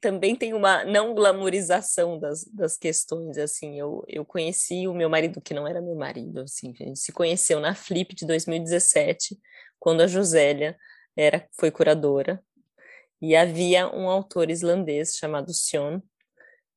também 0.00 0.34
tem 0.34 0.52
uma 0.52 0.84
não 0.84 1.14
glamorização 1.14 2.18
das, 2.18 2.44
das 2.44 2.76
questões, 2.76 3.38
assim, 3.38 3.78
eu, 3.78 4.04
eu 4.06 4.24
conheci 4.24 4.86
o 4.86 4.92
meu 4.92 5.08
marido, 5.08 5.40
que 5.40 5.54
não 5.54 5.66
era 5.66 5.80
meu 5.80 5.94
marido, 5.94 6.40
assim, 6.40 6.74
a 6.78 6.84
gente 6.84 6.98
se 6.98 7.12
conheceu 7.12 7.58
na 7.60 7.74
Flip 7.74 8.14
de 8.14 8.26
2017, 8.26 9.38
quando 9.78 10.02
a 10.02 10.06
Josélia 10.06 10.76
era, 11.16 11.48
foi 11.58 11.70
curadora, 11.70 12.42
e 13.22 13.34
havia 13.34 13.88
um 13.88 14.10
autor 14.10 14.50
islandês 14.50 15.14
chamado 15.16 15.54
Sion, 15.54 16.00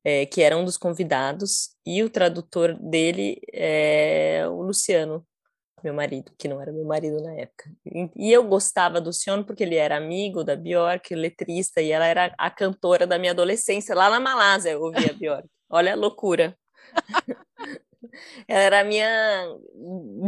é, 0.04 0.26
que 0.26 0.42
era 0.42 0.56
um 0.56 0.64
dos 0.64 0.76
convidados, 0.76 1.70
e 1.86 2.02
o 2.02 2.10
tradutor 2.10 2.74
dele 2.74 3.40
é 3.52 4.44
o 4.48 4.62
Luciano, 4.62 5.26
meu 5.82 5.94
marido, 5.94 6.32
que 6.38 6.48
não 6.48 6.60
era 6.60 6.72
meu 6.72 6.84
marido 6.84 7.22
na 7.22 7.34
época. 7.34 7.70
E 8.16 8.32
eu 8.32 8.44
gostava 8.44 9.00
do 9.00 9.12
Sion 9.12 9.44
porque 9.44 9.62
ele 9.62 9.76
era 9.76 9.96
amigo 9.96 10.42
da 10.44 10.56
Bjork, 10.56 11.14
letrista, 11.14 11.80
e 11.80 11.92
ela 11.92 12.06
era 12.06 12.34
a 12.38 12.50
cantora 12.50 13.06
da 13.06 13.18
minha 13.18 13.32
adolescência, 13.32 13.94
lá 13.94 14.10
na 14.10 14.20
Malásia 14.20 14.70
eu 14.70 14.82
ouvia 14.82 15.10
a 15.10 15.14
Bjork. 15.14 15.48
Olha 15.70 15.92
a 15.92 15.96
loucura. 15.96 16.56
ela 18.46 18.60
era 18.62 18.80
a 18.80 18.84
minha 18.84 19.56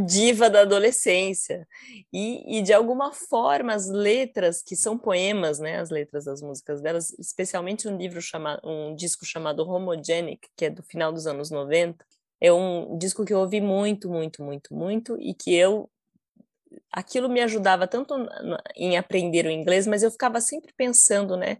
diva 0.07 0.51
da 0.51 0.63
adolescência. 0.63 1.67
E, 2.13 2.59
e, 2.59 2.63
de 2.63 2.73
alguma 2.73 3.13
forma 3.13 3.75
as 3.75 3.89
letras, 3.89 4.63
que 4.63 4.77
são 4.77 4.99
poemas, 4.99 5.59
né, 5.59 5.79
as 5.79 5.91
letras 5.91 6.25
das 6.25 6.43
músicas 6.43 6.81
delas, 6.81 7.11
especialmente 7.19 7.89
um 7.89 7.97
livro 7.97 8.21
chamado, 8.21 8.61
um 8.65 8.95
disco 8.95 9.25
chamado 9.25 9.69
Homogenic, 9.69 10.49
que 10.57 10.67
é 10.67 10.71
do 10.71 10.83
final 10.83 11.13
dos 11.13 11.27
anos 11.27 11.51
90, 11.51 12.05
é 12.41 12.53
um 12.53 12.97
disco 12.97 13.25
que 13.25 13.33
eu 13.33 13.41
ouvi 13.41 13.61
muito, 13.61 14.09
muito, 14.09 14.43
muito, 14.43 14.75
muito 14.75 15.17
e 15.21 15.35
que 15.35 15.55
eu 15.55 15.91
aquilo 16.93 17.29
me 17.29 17.41
ajudava 17.41 17.87
tanto 17.87 18.15
em 18.77 18.97
aprender 18.97 19.47
o 19.47 19.51
inglês, 19.51 19.87
mas 19.87 20.03
eu 20.03 20.11
ficava 20.11 20.41
sempre 20.41 20.73
pensando, 20.77 21.37
né, 21.37 21.55
o 21.55 21.59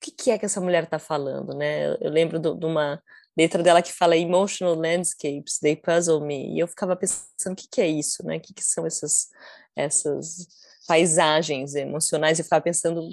que, 0.00 0.10
que 0.12 0.30
é 0.30 0.38
que 0.38 0.44
essa 0.44 0.60
mulher 0.60 0.84
está 0.84 0.98
falando, 0.98 1.54
né? 1.54 1.94
Eu 2.00 2.10
lembro 2.10 2.38
de 2.38 2.66
uma 2.66 3.02
letra 3.36 3.62
dela 3.62 3.82
que 3.82 3.92
fala 3.92 4.16
emotional 4.16 4.74
landscapes, 4.74 5.58
they 5.58 5.76
puzzle 5.76 6.20
me, 6.20 6.54
e 6.54 6.58
eu 6.58 6.68
ficava 6.68 6.96
pensando 6.96 7.52
o 7.52 7.56
que, 7.56 7.68
que 7.68 7.80
é 7.80 7.88
isso, 7.88 8.24
né? 8.24 8.36
O 8.36 8.40
que, 8.40 8.54
que 8.54 8.64
são 8.64 8.86
essas 8.86 9.28
essas 9.76 10.46
paisagens 10.86 11.74
emocionais? 11.74 12.38
Eu 12.38 12.44
ficava 12.44 12.62
pensando 12.62 13.08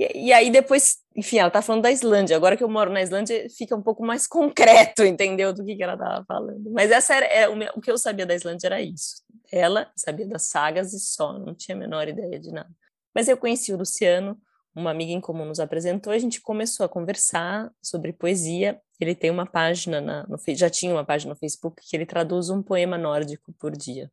e, 0.00 0.28
e, 0.28 0.32
aí 0.32 0.50
depois, 0.50 0.96
enfim, 1.14 1.38
ela 1.38 1.50
tá 1.50 1.60
falando 1.60 1.82
da 1.82 1.92
Islândia. 1.92 2.34
Agora 2.34 2.56
que 2.56 2.64
eu 2.64 2.68
moro 2.70 2.90
na 2.90 3.02
Islândia, 3.02 3.46
fica 3.50 3.76
um 3.76 3.82
pouco 3.82 4.02
mais 4.02 4.26
concreto, 4.26 5.04
entendeu? 5.04 5.52
Do 5.52 5.62
que, 5.62 5.76
que 5.76 5.82
ela 5.82 5.96
tava 5.96 6.24
falando. 6.24 6.70
Mas 6.70 6.90
essa 6.90 7.14
era 7.14 7.26
é, 7.26 7.46
o, 7.48 7.54
meu, 7.54 7.70
o 7.76 7.82
que 7.82 7.90
eu 7.90 7.98
sabia 7.98 8.24
da 8.24 8.34
Islândia 8.34 8.68
era 8.68 8.80
isso. 8.80 9.22
Ela 9.52 9.90
sabia 9.94 10.26
das 10.26 10.44
sagas 10.44 10.94
e 10.94 11.00
só, 11.00 11.38
não 11.38 11.54
tinha 11.54 11.76
a 11.76 11.78
menor 11.78 12.08
ideia 12.08 12.40
de 12.40 12.50
nada. 12.50 12.70
Mas 13.14 13.28
eu 13.28 13.36
conheci 13.36 13.74
o 13.74 13.76
Luciano, 13.76 14.40
uma 14.74 14.90
amiga 14.90 15.12
em 15.12 15.20
comum 15.20 15.44
nos 15.44 15.60
apresentou, 15.60 16.12
a 16.12 16.18
gente 16.18 16.40
começou 16.40 16.86
a 16.86 16.88
conversar 16.88 17.70
sobre 17.82 18.12
poesia. 18.12 18.80
Ele 19.00 19.14
tem 19.14 19.30
uma 19.30 19.46
página 19.46 20.00
na, 20.00 20.26
no, 20.26 20.36
já 20.48 20.68
tinha 20.68 20.92
uma 20.92 21.04
página 21.04 21.32
no 21.32 21.38
Facebook 21.38 21.82
que 21.88 21.96
ele 21.96 22.04
traduz 22.04 22.50
um 22.50 22.62
poema 22.62 22.98
nórdico 22.98 23.52
por 23.58 23.76
dia. 23.76 24.10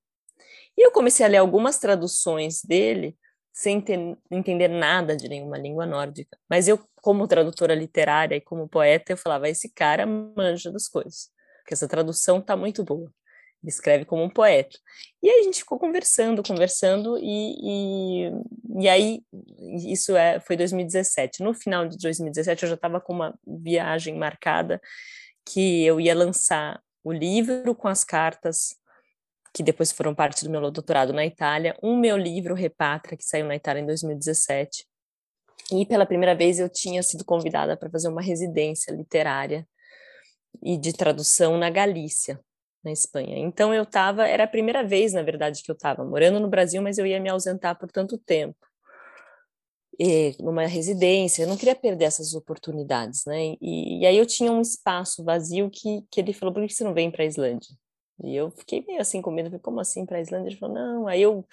E 0.78 0.86
eu 0.86 0.92
comecei 0.92 1.26
a 1.26 1.30
ler 1.30 1.38
algumas 1.38 1.78
traduções 1.80 2.62
dele 2.64 3.18
sem 3.52 3.82
ter, 3.82 4.16
entender 4.30 4.68
nada 4.68 5.16
de 5.18 5.28
nenhuma 5.28 5.58
língua 5.58 5.86
nórdica. 5.86 6.38
Mas 6.48 6.68
eu, 6.68 6.80
como 7.02 7.28
tradutora 7.28 7.74
literária 7.74 8.36
e 8.36 8.42
como 8.42 8.70
poeta, 8.70 9.12
eu 9.12 9.18
falava, 9.18 9.50
esse 9.50 9.74
cara 9.74 10.06
manja 10.06 10.72
das 10.72 10.88
coisas, 10.88 11.32
porque 11.60 11.74
essa 11.74 11.88
tradução 11.88 12.38
está 12.38 12.56
muito 12.56 12.84
boa. 12.84 13.12
Ele 13.64 13.70
escreve 13.70 14.06
como 14.06 14.24
um 14.24 14.30
poeta. 14.30 14.78
E 15.22 15.30
aí 15.30 15.40
a 15.42 15.44
gente 15.44 15.60
ficou 15.60 15.80
conversando, 15.80 16.44
conversando, 16.44 17.18
e, 17.18 18.28
e, 18.28 18.32
e 18.82 18.88
aí 18.88 19.22
isso 19.92 20.16
é, 20.16 20.40
foi 20.40 20.56
2017. 20.56 21.44
No 21.44 21.54
final 21.54 21.88
de 21.88 21.98
2017 21.98 22.64
eu 22.64 22.70
já 22.70 22.76
estava 22.76 23.02
com 23.02 23.14
uma 23.14 23.38
viagem 23.46 24.16
marcada 24.16 24.80
que 25.46 25.84
eu 25.84 26.00
ia 26.00 26.16
lançar 26.16 26.82
o 27.04 27.12
livro 27.12 27.74
com 27.74 27.88
as 27.88 28.04
cartas 28.04 28.76
que 29.54 29.64
depois 29.64 29.92
foram 29.92 30.14
parte 30.14 30.44
do 30.44 30.52
meu 30.52 30.62
doutorado 30.70 31.12
na 31.12 31.26
Itália, 31.26 31.76
um 31.82 31.98
meu 31.98 32.16
livro, 32.16 32.54
Repátria, 32.54 33.18
que 33.18 33.24
saiu 33.24 33.48
na 33.48 33.56
Itália 33.56 33.82
em 33.82 33.88
2017. 33.88 34.86
E 35.72 35.84
pela 35.84 36.06
primeira 36.06 36.36
vez 36.36 36.60
eu 36.60 36.70
tinha 36.70 37.02
sido 37.02 37.26
convidada 37.26 37.76
para 37.76 37.90
fazer 37.90 38.08
uma 38.08 38.22
residência 38.22 38.92
literária 38.92 39.68
e 40.62 40.78
de 40.78 40.94
tradução 40.94 41.58
na 41.58 41.72
Galícia, 41.72 42.40
na 42.84 42.92
Espanha. 42.92 43.38
Então 43.40 43.74
eu 43.74 43.84
estava, 43.84 44.28
era 44.28 44.44
a 44.44 44.48
primeira 44.48 44.84
vez, 44.84 45.14
na 45.14 45.22
verdade, 45.22 45.64
que 45.64 45.72
eu 45.72 45.76
estava 45.76 46.06
morando 46.06 46.40
no 46.40 46.48
Brasil, 46.48 46.82
mas 46.82 46.98
eu 46.98 47.06
ia 47.06 47.20
me 47.20 47.30
ausentar 47.30 47.78
por 47.78 47.92
tanto 47.92 48.18
tempo. 48.18 48.58
E, 50.00 50.36
numa 50.40 50.68
residência, 50.68 51.42
eu 51.44 51.48
não 51.48 51.58
queria 51.58 51.76
perder 51.76 52.06
essas 52.06 52.36
oportunidades, 52.36 53.26
né? 53.26 53.56
E, 53.60 54.02
e 54.02 54.06
aí 54.06 54.16
eu 54.16 54.28
tinha 54.28 54.52
um 54.52 54.62
espaço 54.62 55.24
vazio 55.24 55.72
que, 55.72 56.04
que 56.12 56.22
ele 56.22 56.34
falou: 56.34 56.54
por 56.54 56.66
que 56.68 56.74
você 56.74 56.84
não 56.84 56.94
vem 56.94 57.10
para 57.10 57.24
a 57.24 57.26
Islândia? 57.26 57.76
E 58.24 58.36
eu 58.36 58.52
fiquei 58.52 58.84
meio 58.86 59.02
assim 59.02 59.22
com 59.22 59.32
medo, 59.32 59.50
falei, 59.50 59.62
como 59.62 59.80
assim 59.80 60.06
para 60.06 60.18
a 60.18 60.22
Islândia? 60.22 60.50
Ele 60.50 60.58
falou, 60.58 60.76
não, 60.76 61.08
aí 61.08 61.22
eu 61.22 61.46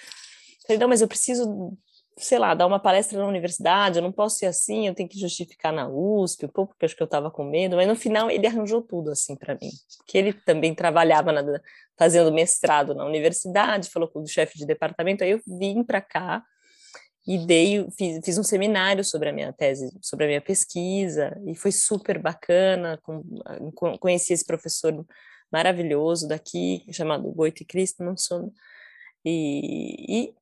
falei, 0.66 0.78
não, 0.78 0.88
mas 0.88 1.03
eu 1.03 1.09
preciso, 1.09 1.76
sei 2.16 2.38
lá, 2.38 2.54
dar 2.54 2.66
uma 2.66 2.78
palestra 2.78 3.18
na 3.18 3.26
universidade, 3.26 3.98
eu 3.98 4.02
não 4.02 4.12
posso 4.12 4.38
ser 4.38 4.46
assim, 4.46 4.86
eu 4.86 4.94
tenho 4.94 5.08
que 5.08 5.18
justificar 5.18 5.72
na 5.72 5.88
USP, 5.88 6.46
um 6.46 6.48
pouco 6.48 6.72
porque 6.72 6.86
acho 6.86 6.96
que 6.96 7.02
eu 7.02 7.06
estava 7.06 7.30
com 7.30 7.44
medo, 7.44 7.76
mas 7.76 7.88
no 7.88 7.96
final 7.96 8.30
ele 8.30 8.46
arranjou 8.46 8.80
tudo 8.82 9.10
assim 9.10 9.34
para 9.36 9.54
mim, 9.54 9.70
porque 9.98 10.16
ele 10.16 10.32
também 10.32 10.74
trabalhava 10.74 11.32
na, 11.32 11.42
fazendo 11.98 12.32
mestrado 12.32 12.94
na 12.94 13.04
universidade, 13.04 13.90
falou 13.90 14.08
com 14.08 14.20
o 14.20 14.26
chefe 14.26 14.58
de 14.58 14.66
departamento, 14.66 15.24
aí 15.24 15.30
eu 15.30 15.40
vim 15.46 15.82
para 15.82 16.00
cá 16.00 16.42
e 17.26 17.38
dei, 17.38 17.86
fiz, 17.96 18.20
fiz, 18.24 18.38
um 18.38 18.44
seminário 18.44 19.02
sobre 19.02 19.30
a 19.30 19.32
minha 19.32 19.52
tese, 19.52 19.90
sobre 20.00 20.26
a 20.26 20.28
minha 20.28 20.40
pesquisa, 20.40 21.36
e 21.46 21.54
foi 21.56 21.72
super 21.72 22.18
bacana, 22.18 22.98
com, 23.02 23.22
conheci 23.98 24.34
esse 24.34 24.44
professor 24.44 25.04
maravilhoso 25.50 26.28
daqui, 26.28 26.84
chamado 26.92 27.32
Goethe 27.32 27.64
Kristmansson, 27.64 28.52
e, 29.24 30.26
e 30.26 30.34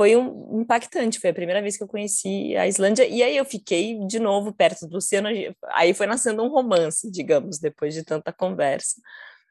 foi 0.00 0.16
um, 0.16 0.62
impactante, 0.62 1.20
foi 1.20 1.28
a 1.28 1.34
primeira 1.34 1.60
vez 1.60 1.76
que 1.76 1.82
eu 1.82 1.86
conheci 1.86 2.56
a 2.56 2.66
Islândia, 2.66 3.06
e 3.06 3.22
aí 3.22 3.36
eu 3.36 3.44
fiquei 3.44 3.98
de 4.06 4.18
novo 4.18 4.50
perto 4.50 4.86
do 4.86 4.96
oceano, 4.96 5.28
aí 5.74 5.92
foi 5.92 6.06
nascendo 6.06 6.42
um 6.42 6.48
romance, 6.48 7.10
digamos, 7.10 7.58
depois 7.58 7.92
de 7.92 8.02
tanta 8.02 8.32
conversa. 8.32 8.98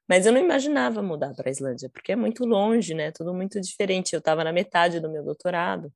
Mas 0.07 0.25
eu 0.25 0.31
não 0.31 0.41
imaginava 0.41 1.03
mudar 1.03 1.35
para 1.35 1.49
a 1.49 1.51
Islândia, 1.51 1.87
porque 1.93 2.13
é 2.13 2.15
muito 2.15 2.45
longe, 2.45 2.95
né? 2.95 3.11
Tudo 3.11 3.31
muito 3.31 3.61
diferente. 3.61 4.13
Eu 4.13 4.17
estava 4.17 4.43
na 4.43 4.51
metade 4.51 4.99
do 4.99 5.07
meu 5.07 5.23
doutorado. 5.23 5.93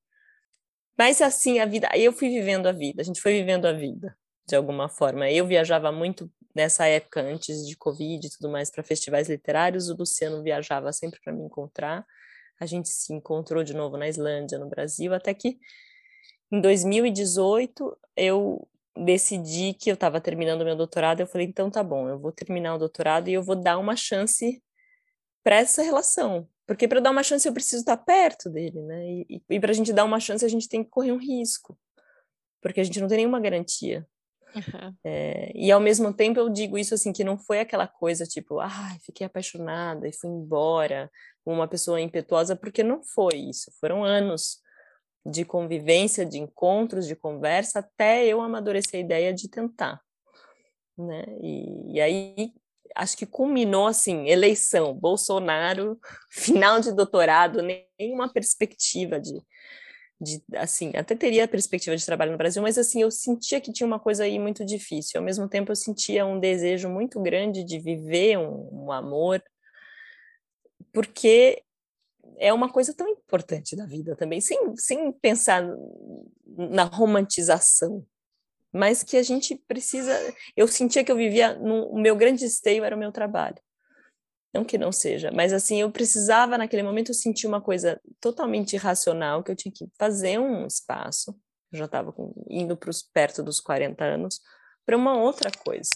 Mas 0.95 1.19
assim, 1.19 1.57
a 1.57 1.65
vida, 1.65 1.89
eu 1.95 2.13
fui 2.13 2.29
vivendo 2.29 2.67
a 2.67 2.71
vida, 2.71 3.01
a 3.01 3.05
gente 3.05 3.19
foi 3.19 3.33
vivendo 3.33 3.65
a 3.65 3.73
vida, 3.73 4.15
de 4.47 4.55
alguma 4.55 4.87
forma. 4.87 5.31
Eu 5.31 5.47
viajava 5.47 5.91
muito 5.91 6.31
nessa 6.53 6.85
época, 6.85 7.21
antes 7.21 7.67
de 7.67 7.75
Covid 7.75 8.27
e 8.27 8.29
tudo 8.29 8.51
mais, 8.51 8.69
para 8.69 8.83
festivais 8.83 9.27
literários, 9.27 9.89
o 9.89 9.95
Luciano 9.95 10.43
viajava 10.43 10.93
sempre 10.93 11.19
para 11.23 11.33
me 11.33 11.43
encontrar. 11.43 12.05
A 12.59 12.65
gente 12.65 12.89
se 12.89 13.13
encontrou 13.13 13.63
de 13.63 13.73
novo 13.73 13.97
na 13.97 14.07
Islândia, 14.07 14.57
no 14.57 14.69
Brasil, 14.69 15.13
até 15.13 15.33
que 15.33 15.57
em 16.51 16.61
2018 16.61 17.97
eu 18.15 18.67
decidi 18.95 19.73
que 19.73 19.89
eu 19.89 19.95
estava 19.95 20.21
terminando 20.21 20.63
meu 20.63 20.75
doutorado. 20.75 21.19
Eu 21.19 21.27
falei, 21.27 21.47
então 21.47 21.69
tá 21.69 21.83
bom, 21.83 22.07
eu 22.07 22.19
vou 22.19 22.31
terminar 22.31 22.75
o 22.75 22.77
doutorado 22.77 23.27
e 23.27 23.33
eu 23.33 23.43
vou 23.43 23.55
dar 23.55 23.77
uma 23.77 23.95
chance 23.95 24.61
para 25.43 25.57
essa 25.57 25.81
relação, 25.81 26.47
porque 26.65 26.87
para 26.87 27.01
dar 27.01 27.11
uma 27.11 27.23
chance 27.23 27.47
eu 27.47 27.53
preciso 27.53 27.81
estar 27.81 27.97
perto 27.97 28.49
dele, 28.49 28.81
né? 28.81 29.05
E, 29.05 29.43
e 29.49 29.59
para 29.59 29.71
a 29.71 29.73
gente 29.73 29.91
dar 29.91 30.05
uma 30.05 30.19
chance 30.19 30.45
a 30.45 30.47
gente 30.47 30.69
tem 30.69 30.83
que 30.83 30.89
correr 30.89 31.11
um 31.11 31.17
risco, 31.17 31.77
porque 32.61 32.79
a 32.79 32.83
gente 32.83 33.01
não 33.01 33.07
tem 33.07 33.17
nenhuma 33.17 33.41
garantia. 33.41 34.07
Uhum. 34.55 34.95
É, 35.03 35.51
e 35.55 35.71
ao 35.71 35.81
mesmo 35.81 36.13
tempo 36.13 36.39
eu 36.39 36.47
digo 36.47 36.77
isso 36.77 36.93
assim 36.93 37.11
que 37.11 37.23
não 37.23 37.37
foi 37.37 37.59
aquela 37.59 37.87
coisa 37.87 38.23
tipo, 38.25 38.59
ah, 38.59 38.95
fiquei 39.03 39.25
apaixonada 39.25 40.07
e 40.07 40.13
fui 40.13 40.29
embora, 40.29 41.11
uma 41.45 41.67
pessoa 41.67 41.99
impetuosa, 41.99 42.55
porque 42.55 42.83
não 42.83 43.03
foi 43.03 43.35
isso. 43.35 43.71
Foram 43.79 44.03
anos 44.03 44.61
de 45.25 45.45
convivência, 45.45 46.25
de 46.25 46.37
encontros, 46.37 47.07
de 47.07 47.15
conversa, 47.15 47.79
até 47.79 48.25
eu 48.25 48.41
amadurecer 48.41 48.99
a 48.99 49.03
ideia 49.03 49.33
de 49.33 49.49
tentar, 49.49 50.01
né? 50.97 51.23
E, 51.41 51.93
e 51.93 52.01
aí 52.01 52.53
acho 52.95 53.17
que 53.17 53.25
culminou 53.25 53.87
assim, 53.87 54.27
eleição, 54.27 54.93
Bolsonaro, 54.93 55.97
final 56.29 56.79
de 56.79 56.91
doutorado, 56.91 57.61
nenhuma 57.97 58.31
perspectiva 58.31 59.19
de, 59.19 59.41
de, 60.19 60.43
assim, 60.55 60.91
até 60.95 61.15
teria 61.15 61.45
a 61.45 61.47
perspectiva 61.47 61.95
de 61.95 62.05
trabalho 62.05 62.31
no 62.31 62.37
Brasil, 62.37 62.61
mas 62.61 62.77
assim, 62.77 63.01
eu 63.01 63.09
sentia 63.09 63.59
que 63.61 63.71
tinha 63.71 63.87
uma 63.87 63.99
coisa 63.99 64.25
aí 64.25 64.37
muito 64.37 64.65
difícil. 64.65 65.19
Ao 65.19 65.25
mesmo 65.25 65.47
tempo, 65.47 65.71
eu 65.71 65.75
sentia 65.75 66.25
um 66.25 66.39
desejo 66.39 66.89
muito 66.89 67.21
grande 67.21 67.63
de 67.63 67.79
viver 67.79 68.37
um, 68.37 68.85
um 68.85 68.91
amor, 68.91 69.41
porque 70.91 71.63
é 72.37 72.51
uma 72.51 72.71
coisa 72.71 72.93
tão 72.93 73.07
importante 73.07 73.75
da 73.75 73.85
vida 73.85 74.15
também, 74.15 74.41
sem, 74.41 74.75
sem 74.75 75.11
pensar 75.11 75.63
na 76.45 76.83
romantização, 76.83 78.05
mas 78.71 79.03
que 79.03 79.17
a 79.17 79.23
gente 79.23 79.55
precisa. 79.67 80.13
Eu 80.55 80.67
sentia 80.67 81.03
que 81.03 81.11
eu 81.11 81.15
vivia. 81.15 81.55
No, 81.55 81.87
o 81.89 81.99
meu 81.99 82.15
grande 82.15 82.45
esteio 82.45 82.83
era 82.83 82.95
o 82.95 82.99
meu 82.99 83.11
trabalho. 83.11 83.57
Não 84.53 84.63
que 84.63 84.77
não 84.77 84.91
seja, 84.91 85.31
mas 85.31 85.51
assim, 85.51 85.81
eu 85.81 85.91
precisava, 85.91 86.59
naquele 86.59 86.83
momento, 86.83 87.09
eu 87.09 87.15
senti 87.15 87.47
uma 87.47 87.59
coisa 87.59 87.99
totalmente 88.19 88.73
irracional, 88.73 89.43
que 89.43 89.51
eu 89.51 89.55
tinha 89.55 89.71
que 89.73 89.87
fazer 89.97 90.39
um 90.39 90.67
espaço. 90.67 91.35
Eu 91.71 91.79
já 91.79 91.85
estava 91.85 92.13
indo 92.47 92.77
para 92.77 92.91
perto 93.11 93.41
dos 93.41 93.59
40 93.59 94.03
anos, 94.03 94.39
para 94.85 94.95
uma 94.95 95.17
outra 95.17 95.49
coisa 95.65 95.89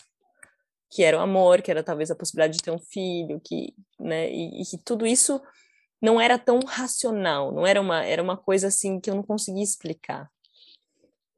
que 0.90 1.04
era 1.04 1.18
o 1.18 1.22
amor, 1.22 1.62
que 1.62 1.72
era 1.72 1.84
talvez 1.84 2.10
a 2.10 2.16
possibilidade 2.16 2.58
de 2.58 2.64
ter 2.64 2.72
um 2.72 2.80
filho, 2.80 3.42
que, 3.44 3.74
né, 4.00 4.32
e, 4.32 4.62
e, 4.62 4.66
que 4.66 4.78
tudo 4.78 5.06
isso 5.06 5.42
não 6.02 6.20
era 6.22 6.38
tão 6.38 6.60
racional, 6.60 7.52
não 7.52 7.66
era 7.66 7.82
uma, 7.82 8.04
era 8.06 8.22
uma 8.22 8.38
coisa 8.38 8.68
assim 8.68 9.00
que 9.00 9.10
eu 9.10 9.16
não 9.16 9.24
conseguia 9.24 9.64
explicar. 9.64 10.30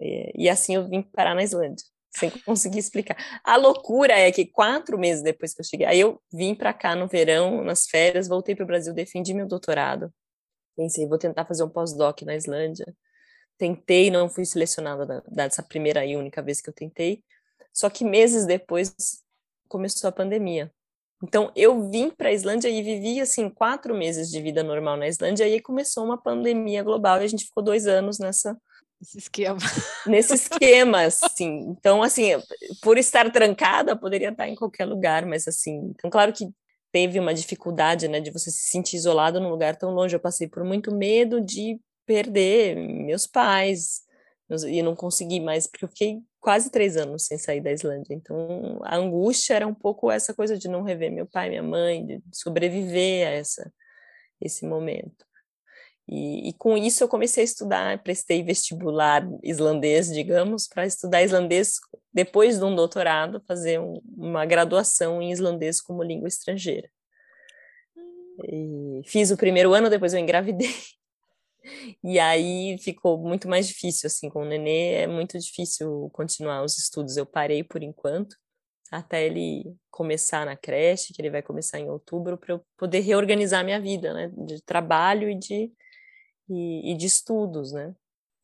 É, 0.01 0.31
e 0.35 0.49
assim 0.49 0.75
eu 0.75 0.87
vim 0.87 1.01
parar 1.01 1.35
na 1.35 1.43
Islândia, 1.43 1.85
sem 2.15 2.29
conseguir 2.45 2.79
explicar. 2.79 3.17
A 3.43 3.55
loucura 3.57 4.13
é 4.13 4.31
que 4.31 4.45
quatro 4.45 4.97
meses 4.97 5.23
depois 5.23 5.53
que 5.53 5.61
eu 5.61 5.65
cheguei, 5.65 5.87
aí 5.87 5.99
eu 5.99 6.21
vim 6.31 6.53
para 6.53 6.73
cá 6.73 6.95
no 6.95 7.07
verão, 7.07 7.63
nas 7.63 7.87
férias, 7.87 8.27
voltei 8.27 8.55
para 8.55 8.63
o 8.63 8.67
Brasil, 8.67 8.93
defendi 8.93 9.33
meu 9.33 9.47
doutorado. 9.47 10.13
Pensei, 10.75 11.07
vou 11.07 11.17
tentar 11.17 11.45
fazer 11.45 11.63
um 11.63 11.69
pós-doc 11.69 12.21
na 12.21 12.35
Islândia. 12.35 12.85
Tentei, 13.57 14.09
não 14.09 14.29
fui 14.29 14.45
selecionada 14.45 15.21
dessa 15.27 15.61
primeira 15.61 16.05
e 16.05 16.15
única 16.15 16.41
vez 16.41 16.61
que 16.61 16.69
eu 16.69 16.73
tentei. 16.73 17.21
Só 17.73 17.89
que 17.89 18.05
meses 18.05 18.45
depois 18.45 18.95
começou 19.69 20.09
a 20.09 20.11
pandemia. 20.11 20.69
Então, 21.23 21.51
eu 21.55 21.89
vim 21.89 22.09
para 22.09 22.29
a 22.29 22.33
Islândia 22.33 22.69
e 22.69 22.81
vivi, 22.81 23.19
assim, 23.19 23.49
quatro 23.49 23.93
meses 23.93 24.29
de 24.29 24.41
vida 24.41 24.63
normal 24.63 24.97
na 24.97 25.07
Islândia, 25.07 25.47
e 25.47 25.53
aí 25.53 25.61
começou 25.61 26.03
uma 26.05 26.17
pandemia 26.17 26.81
global, 26.81 27.21
e 27.21 27.25
a 27.25 27.27
gente 27.27 27.45
ficou 27.45 27.63
dois 27.63 27.87
anos 27.87 28.19
nessa... 28.19 28.57
Esse 29.01 29.17
esquema. 29.17 29.59
Nesse 30.07 30.33
esquema, 30.33 31.03
assim. 31.03 31.59
Então, 31.69 32.03
assim, 32.03 32.31
por 32.81 32.97
estar 32.97 33.31
trancada, 33.31 33.95
poderia 33.95 34.29
estar 34.29 34.47
em 34.47 34.55
qualquer 34.55 34.85
lugar, 34.85 35.25
mas, 35.25 35.47
assim... 35.47 35.93
Então, 35.95 36.09
claro 36.09 36.33
que 36.33 36.49
teve 36.91 37.19
uma 37.19 37.33
dificuldade, 37.33 38.07
né, 38.07 38.19
de 38.19 38.31
você 38.31 38.49
se 38.49 38.69
sentir 38.69 38.95
isolado 38.95 39.39
num 39.39 39.49
lugar 39.49 39.75
tão 39.75 39.91
longe. 39.91 40.15
Eu 40.15 40.19
passei 40.19 40.47
por 40.47 40.63
muito 40.63 40.93
medo 40.93 41.39
de 41.39 41.79
perder 42.05 42.75
meus 42.75 43.27
pais, 43.27 44.01
e 44.67 44.81
não 44.81 44.95
consegui 44.95 45.39
mais, 45.39 45.67
porque 45.67 45.85
eu 45.85 45.89
fiquei 45.89 46.19
quase 46.39 46.69
três 46.69 46.97
anos 46.97 47.25
sem 47.25 47.37
sair 47.37 47.61
da 47.61 47.71
Islândia. 47.71 48.13
Então, 48.13 48.79
a 48.83 48.95
angústia 48.95 49.55
era 49.55 49.67
um 49.67 49.73
pouco 49.73 50.11
essa 50.11 50.33
coisa 50.33 50.57
de 50.57 50.67
não 50.67 50.83
rever 50.83 51.11
meu 51.11 51.25
pai, 51.25 51.49
minha 51.49 51.63
mãe, 51.63 52.05
de 52.05 52.21
sobreviver 52.31 53.27
a 53.27 53.31
essa, 53.31 53.71
esse 54.41 54.65
momento. 54.65 55.25
E, 56.11 56.49
e 56.49 56.53
com 56.53 56.75
isso 56.75 57.03
eu 57.03 57.07
comecei 57.07 57.43
a 57.43 57.45
estudar, 57.45 58.01
prestei 58.01 58.41
vestibular 58.41 59.27
islandês, 59.43 60.11
digamos, 60.11 60.67
para 60.67 60.85
estudar 60.85 61.21
islandês 61.21 61.79
depois 62.11 62.57
de 62.57 62.65
um 62.65 62.75
doutorado, 62.75 63.43
fazer 63.47 63.79
um, 63.79 64.01
uma 64.17 64.43
graduação 64.43 65.21
em 65.21 65.31
islandês 65.31 65.79
como 65.79 66.01
língua 66.01 66.27
estrangeira. 66.27 66.89
E 68.43 69.01
fiz 69.05 69.29
o 69.29 69.37
primeiro 69.37 69.73
ano, 69.73 69.89
depois 69.89 70.13
eu 70.13 70.19
engravidei. 70.19 70.73
E 72.03 72.19
aí 72.19 72.77
ficou 72.79 73.17
muito 73.17 73.47
mais 73.47 73.67
difícil, 73.67 74.07
assim, 74.07 74.29
com 74.29 74.41
o 74.41 74.45
nenê 74.45 74.93
é 74.93 75.07
muito 75.07 75.37
difícil 75.37 76.09
continuar 76.13 76.63
os 76.63 76.77
estudos. 76.77 77.17
Eu 77.17 77.25
parei 77.25 77.63
por 77.63 77.83
enquanto, 77.83 78.35
até 78.91 79.25
ele 79.25 79.75
começar 79.91 80.45
na 80.45 80.55
creche, 80.55 81.13
que 81.13 81.21
ele 81.21 81.29
vai 81.29 81.41
começar 81.41 81.79
em 81.79 81.89
outubro, 81.89 82.37
para 82.37 82.53
eu 82.53 82.65
poder 82.77 83.01
reorganizar 83.01 83.63
minha 83.63 83.79
vida, 83.79 84.13
né, 84.13 84.31
de 84.45 84.61
trabalho 84.63 85.29
e 85.29 85.35
de, 85.35 85.71
e, 86.49 86.91
e 86.91 86.95
de 86.95 87.05
estudos, 87.05 87.71
né. 87.71 87.93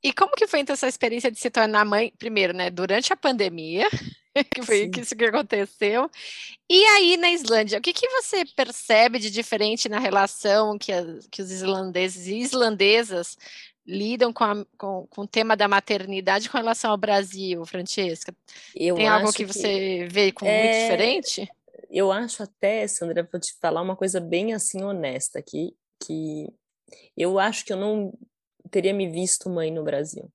E 0.03 0.13
como 0.13 0.33
que 0.33 0.45
foi 0.45 0.59
então 0.59 0.73
essa 0.73 0.87
experiência 0.87 1.31
de 1.31 1.39
se 1.39 1.49
tornar 1.49 1.83
mãe, 1.83 2.13
primeiro, 2.19 2.53
né, 2.53 2.69
durante 2.69 3.11
a 3.11 3.17
pandemia, 3.17 3.87
que 4.53 4.61
foi 4.61 4.91
Sim. 4.93 5.01
isso 5.01 5.15
que 5.15 5.25
aconteceu. 5.25 6.09
E 6.69 6.83
aí 6.85 7.17
na 7.17 7.31
Islândia, 7.31 7.79
o 7.79 7.81
que, 7.81 7.93
que 7.93 8.07
você 8.09 8.43
percebe 8.45 9.19
de 9.19 9.29
diferente 9.29 9.87
na 9.87 9.99
relação 9.99 10.77
que, 10.77 10.91
a, 10.91 11.03
que 11.31 11.41
os 11.41 11.51
islandeses 11.51 12.27
e 12.27 12.39
islandesas 12.39 13.37
lidam 13.85 14.33
com, 14.33 14.43
a, 14.43 14.65
com, 14.77 15.07
com, 15.07 15.21
o 15.21 15.27
tema 15.27 15.55
da 15.55 15.67
maternidade 15.67 16.49
com 16.49 16.57
relação 16.57 16.91
ao 16.91 16.97
Brasil, 16.97 17.65
Francesca? 17.65 18.35
Eu 18.75 18.95
Tem 18.95 19.07
algo 19.07 19.31
que, 19.31 19.45
que 19.45 19.45
você 19.45 20.07
vê 20.09 20.31
como 20.31 20.49
é... 20.49 20.63
muito 20.63 20.81
diferente? 20.81 21.49
Eu 21.89 22.11
acho 22.11 22.43
até, 22.43 22.85
Sandra, 22.87 23.27
vou 23.31 23.39
te 23.39 23.53
falar 23.61 23.81
uma 23.81 23.95
coisa 23.95 24.19
bem 24.19 24.53
assim 24.53 24.83
honesta 24.83 25.39
aqui, 25.39 25.73
que 26.03 26.47
eu 27.15 27.39
acho 27.39 27.63
que 27.63 27.71
eu 27.71 27.77
não 27.77 28.13
teria 28.69 28.93
me 28.93 29.07
visto 29.07 29.49
mãe 29.49 29.71
no 29.71 29.83
Brasil. 29.83 30.29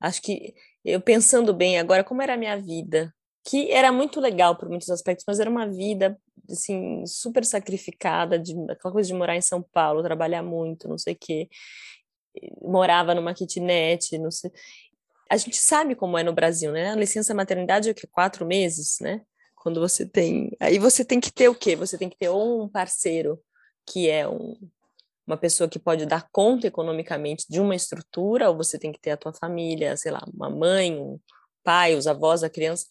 Acho 0.00 0.20
que 0.20 0.54
eu 0.86 1.00
pensando 1.00 1.52
bem 1.52 1.78
agora, 1.78 2.04
como 2.04 2.22
era 2.22 2.34
a 2.34 2.36
minha 2.36 2.56
vida, 2.56 3.12
que 3.44 3.72
era 3.72 3.90
muito 3.90 4.20
legal 4.20 4.56
por 4.56 4.68
muitos 4.68 4.88
aspectos, 4.88 5.24
mas 5.26 5.40
era 5.40 5.50
uma 5.50 5.68
vida, 5.68 6.16
assim, 6.48 7.04
super 7.06 7.44
sacrificada, 7.44 8.38
de, 8.38 8.54
aquela 8.70 8.92
coisa 8.92 9.08
de 9.08 9.14
morar 9.14 9.36
em 9.36 9.40
São 9.40 9.60
Paulo, 9.72 10.02
trabalhar 10.02 10.44
muito, 10.44 10.88
não 10.88 10.96
sei 10.96 11.14
o 11.14 11.18
quê. 11.20 11.48
Morava 12.62 13.14
numa 13.14 13.34
kitnet, 13.34 14.16
não 14.18 14.30
sei. 14.30 14.52
A 15.28 15.36
gente 15.36 15.56
sabe 15.56 15.96
como 15.96 16.16
é 16.16 16.22
no 16.22 16.32
Brasil, 16.32 16.70
né? 16.70 16.92
A 16.92 16.96
licença 16.96 17.34
maternidade 17.34 17.88
é 17.88 17.92
o 17.92 17.94
quê? 17.94 18.06
Quatro 18.06 18.46
meses, 18.46 18.98
né? 19.00 19.22
Quando 19.56 19.80
você 19.80 20.06
tem. 20.06 20.56
Aí 20.60 20.78
você 20.78 21.04
tem 21.04 21.18
que 21.18 21.32
ter 21.32 21.48
o 21.48 21.54
quê? 21.54 21.74
Você 21.74 21.98
tem 21.98 22.08
que 22.08 22.16
ter 22.16 22.28
ou 22.28 22.62
um 22.62 22.68
parceiro 22.68 23.40
que 23.84 24.08
é 24.08 24.28
um, 24.28 24.56
uma 25.26 25.36
pessoa 25.36 25.68
que 25.68 25.78
pode 25.78 26.06
dar 26.06 26.28
conta 26.30 26.66
economicamente 26.66 27.46
de 27.48 27.60
uma 27.60 27.74
estrutura, 27.74 28.48
ou 28.48 28.56
você 28.56 28.78
tem 28.78 28.92
que 28.92 29.00
ter 29.00 29.10
a 29.10 29.16
tua 29.16 29.32
família, 29.32 29.96
sei 29.96 30.12
lá, 30.12 30.24
uma 30.32 30.48
mãe, 30.48 30.96
um 30.98 31.18
pai, 31.64 31.96
os 31.96 32.06
avós 32.06 32.42
da 32.42 32.50
criança. 32.50 32.86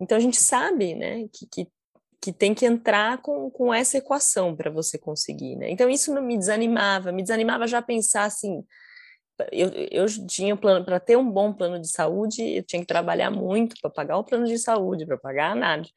Então 0.00 0.16
a 0.16 0.20
gente 0.20 0.38
sabe, 0.38 0.94
né, 0.94 1.26
que, 1.32 1.46
que, 1.46 1.68
que 2.20 2.32
tem 2.32 2.54
que 2.54 2.64
entrar 2.64 3.20
com, 3.20 3.50
com 3.50 3.72
essa 3.72 3.98
equação 3.98 4.56
para 4.56 4.70
você 4.70 4.98
conseguir, 4.98 5.56
né? 5.56 5.70
Então 5.70 5.90
isso 5.90 6.12
me 6.22 6.38
desanimava, 6.38 7.12
me 7.12 7.22
desanimava 7.22 7.66
já 7.66 7.82
pensar 7.82 8.24
assim, 8.24 8.64
eu, 9.52 9.68
eu 9.90 10.06
tinha 10.26 10.54
um 10.54 10.58
plano 10.58 10.84
para 10.84 10.98
ter 10.98 11.16
um 11.16 11.30
bom 11.30 11.52
plano 11.52 11.78
de 11.78 11.88
saúde, 11.88 12.42
eu 12.42 12.62
tinha 12.62 12.80
que 12.80 12.86
trabalhar 12.86 13.30
muito 13.30 13.76
para 13.80 13.90
pagar 13.90 14.16
o 14.16 14.24
plano 14.24 14.46
de 14.46 14.56
saúde, 14.58 15.06
para 15.06 15.18
pagar 15.18 15.48
a 15.48 15.52
análise 15.52 15.92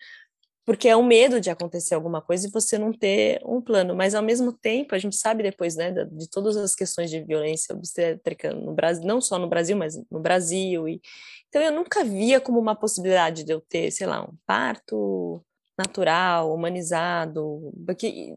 porque 0.68 0.90
é 0.90 0.98
o 0.98 1.02
medo 1.02 1.40
de 1.40 1.50
acontecer 1.50 1.96
alguma 1.96 2.22
coisa 2.22 2.46
e 2.46 2.52
você 2.52 2.78
não 2.78 2.92
ter 2.92 3.40
um 3.46 3.62
plano, 3.62 3.96
mas 3.96 4.14
ao 4.14 4.22
mesmo 4.22 4.52
tempo 4.52 4.94
a 4.94 4.98
gente 4.98 5.16
sabe 5.16 5.42
depois, 5.42 5.78
né, 5.78 5.92
de, 5.92 6.06
de 6.08 6.30
todas 6.30 6.58
as 6.58 6.76
questões 6.76 7.10
de 7.10 7.24
violência 7.24 7.74
obstétrica 7.74 8.52
no 8.52 8.74
Brasil, 8.74 9.06
não 9.06 9.22
só 9.22 9.40
no 9.40 9.48
Brasil, 9.48 9.78
mas 9.78 9.96
no 10.12 10.20
Brasil 10.20 10.86
e 10.90 11.02
então 11.48 11.62
eu 11.62 11.72
nunca 11.72 12.04
via 12.04 12.42
como 12.42 12.60
uma 12.60 12.76
possibilidade 12.76 13.46
de 13.46 13.54
eu 13.54 13.62
ter, 13.62 13.90
sei 13.92 14.06
lá, 14.06 14.22
um 14.22 14.34
parto 14.46 15.42
natural, 15.80 16.54
humanizado, 16.54 17.72
porque 17.86 18.36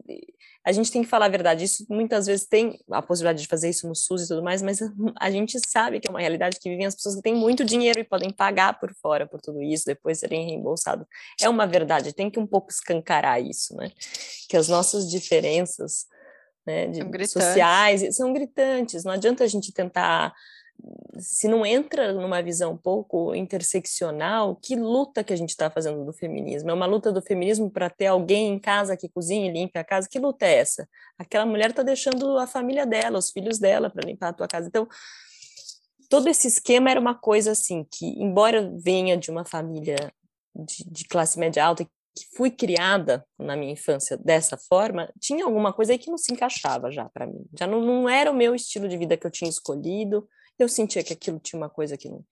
a 0.63 0.71
gente 0.71 0.91
tem 0.91 1.01
que 1.03 1.09
falar 1.09 1.25
a 1.25 1.29
verdade. 1.29 1.65
Isso 1.65 1.85
muitas 1.89 2.27
vezes 2.27 2.45
tem 2.45 2.79
a 2.91 3.01
possibilidade 3.01 3.41
de 3.41 3.47
fazer 3.47 3.69
isso 3.69 3.87
no 3.87 3.95
SUS 3.95 4.23
e 4.23 4.27
tudo 4.27 4.43
mais, 4.43 4.61
mas 4.61 4.79
a 5.19 5.31
gente 5.31 5.59
sabe 5.67 5.99
que 5.99 6.07
é 6.07 6.11
uma 6.11 6.19
realidade 6.19 6.59
que 6.59 6.69
vivem 6.69 6.85
as 6.85 6.95
pessoas 6.95 7.15
que 7.15 7.21
têm 7.21 7.35
muito 7.35 7.65
dinheiro 7.65 7.99
e 7.99 8.03
podem 8.03 8.29
pagar 8.31 8.79
por 8.79 8.93
fora 8.93 9.27
por 9.27 9.41
tudo 9.41 9.61
isso, 9.61 9.85
depois 9.85 10.19
serem 10.19 10.45
reembolsados. 10.45 11.05
É 11.41 11.49
uma 11.49 11.65
verdade, 11.65 12.13
tem 12.13 12.29
que 12.29 12.39
um 12.39 12.47
pouco 12.47 12.71
escancarar 12.71 13.41
isso, 13.41 13.75
né? 13.75 13.91
Que 14.47 14.55
as 14.55 14.67
nossas 14.67 15.09
diferenças 15.09 16.05
né, 16.65 16.87
de, 16.87 16.99
são 17.27 17.41
sociais 17.41 18.15
são 18.15 18.33
gritantes. 18.33 19.03
Não 19.03 19.11
adianta 19.11 19.43
a 19.43 19.47
gente 19.47 19.73
tentar 19.73 20.33
se 21.19 21.47
não 21.47 21.65
entra 21.65 22.13
numa 22.13 22.41
visão 22.41 22.73
um 22.73 22.77
pouco 22.77 23.35
interseccional, 23.35 24.55
que 24.55 24.75
luta 24.75 25.23
que 25.23 25.33
a 25.33 25.35
gente 25.35 25.49
está 25.49 25.69
fazendo 25.69 26.05
do 26.05 26.13
feminismo? 26.13 26.71
É 26.71 26.73
uma 26.73 26.85
luta 26.85 27.11
do 27.11 27.21
feminismo 27.21 27.69
para 27.69 27.89
ter 27.89 28.07
alguém 28.07 28.53
em 28.53 28.59
casa 28.59 28.97
que 28.97 29.09
cozinhe 29.09 29.49
e 29.49 29.51
limpe 29.51 29.77
a 29.77 29.83
casa? 29.83 30.07
Que 30.09 30.19
luta 30.19 30.45
é 30.45 30.55
essa? 30.55 30.87
Aquela 31.17 31.45
mulher 31.45 31.69
está 31.69 31.83
deixando 31.83 32.37
a 32.37 32.47
família 32.47 32.85
dela, 32.85 33.19
os 33.19 33.29
filhos 33.29 33.59
dela 33.59 33.89
para 33.89 34.07
limpar 34.07 34.29
a 34.29 34.33
tua 34.33 34.47
casa. 34.47 34.67
Então, 34.67 34.87
todo 36.09 36.27
esse 36.27 36.47
esquema 36.47 36.89
era 36.89 36.99
uma 36.99 37.15
coisa 37.15 37.51
assim, 37.51 37.85
que 37.91 38.05
embora 38.21 38.71
venha 38.83 39.15
de 39.15 39.29
uma 39.29 39.45
família 39.45 39.95
de, 40.55 40.83
de 40.89 41.05
classe 41.05 41.37
média 41.39 41.65
alta, 41.65 41.85
que 41.85 42.25
fui 42.35 42.51
criada 42.51 43.25
na 43.39 43.55
minha 43.55 43.71
infância 43.71 44.17
dessa 44.17 44.57
forma, 44.57 45.09
tinha 45.19 45.45
alguma 45.45 45.71
coisa 45.71 45.93
aí 45.93 45.97
que 45.97 46.09
não 46.09 46.17
se 46.17 46.33
encaixava 46.33 46.91
já 46.91 47.07
para 47.09 47.25
mim. 47.25 47.45
Já 47.57 47.65
não, 47.65 47.81
não 47.81 48.09
era 48.09 48.31
o 48.31 48.35
meu 48.35 48.53
estilo 48.53 48.89
de 48.89 48.97
vida 48.97 49.15
que 49.15 49.25
eu 49.25 49.31
tinha 49.31 49.49
escolhido, 49.49 50.27
eu 50.63 50.69
sentia 50.69 51.03
que 51.03 51.13
aquilo 51.13 51.39
tinha 51.39 51.57
uma 51.59 51.69
coisa 51.69 51.97
que 51.97 52.09
não. 52.09 52.23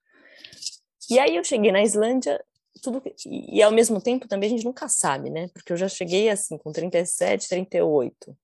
E 1.09 1.17
aí 1.19 1.35
eu 1.35 1.43
cheguei 1.43 1.71
na 1.71 1.81
Islândia, 1.81 2.43
tudo 2.81 3.01
e, 3.25 3.57
e 3.57 3.63
ao 3.63 3.71
mesmo 3.71 4.01
tempo 4.01 4.27
também 4.27 4.47
a 4.47 4.51
gente 4.51 4.65
nunca 4.65 4.87
sabe, 4.87 5.29
né? 5.29 5.49
Porque 5.53 5.73
eu 5.73 5.77
já 5.77 5.87
cheguei 5.87 6.29
assim 6.29 6.57
com 6.57 6.71
37, 6.71 7.49
38. 7.49 8.37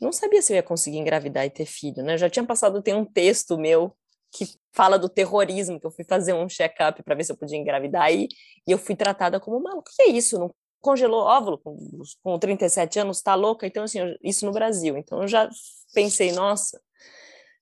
Não 0.00 0.12
sabia 0.12 0.42
se 0.42 0.52
eu 0.52 0.56
ia 0.56 0.62
conseguir 0.62 0.98
engravidar 0.98 1.44
e 1.46 1.50
ter 1.50 1.66
filho, 1.66 2.02
né? 2.02 2.18
Já 2.18 2.28
tinha 2.28 2.44
passado 2.44 2.82
tem 2.82 2.94
um 2.94 3.04
texto 3.04 3.56
meu 3.56 3.96
que 4.32 4.46
fala 4.72 4.98
do 4.98 5.08
terrorismo, 5.08 5.78
que 5.78 5.86
eu 5.86 5.90
fui 5.90 6.04
fazer 6.04 6.32
um 6.32 6.48
check-up 6.48 7.02
para 7.02 7.14
ver 7.14 7.24
se 7.24 7.32
eu 7.32 7.36
podia 7.36 7.58
engravidar 7.58 8.04
aí, 8.04 8.28
e 8.66 8.72
eu 8.72 8.78
fui 8.78 8.96
tratada 8.96 9.38
como 9.38 9.60
maluca. 9.60 9.90
O 9.92 9.94
que 9.94 10.02
é 10.02 10.08
isso? 10.08 10.38
Não 10.38 10.50
congelou 10.80 11.20
óvulo 11.20 11.58
com, 11.58 11.76
com 12.22 12.38
37 12.38 12.98
anos, 12.98 13.22
tá 13.22 13.34
louca? 13.34 13.66
Então, 13.66 13.84
assim, 13.84 14.00
eu, 14.00 14.16
isso 14.22 14.44
no 14.46 14.52
Brasil. 14.52 14.96
Então, 14.96 15.22
eu 15.22 15.28
já 15.28 15.48
pensei, 15.94 16.32
nossa, 16.32 16.80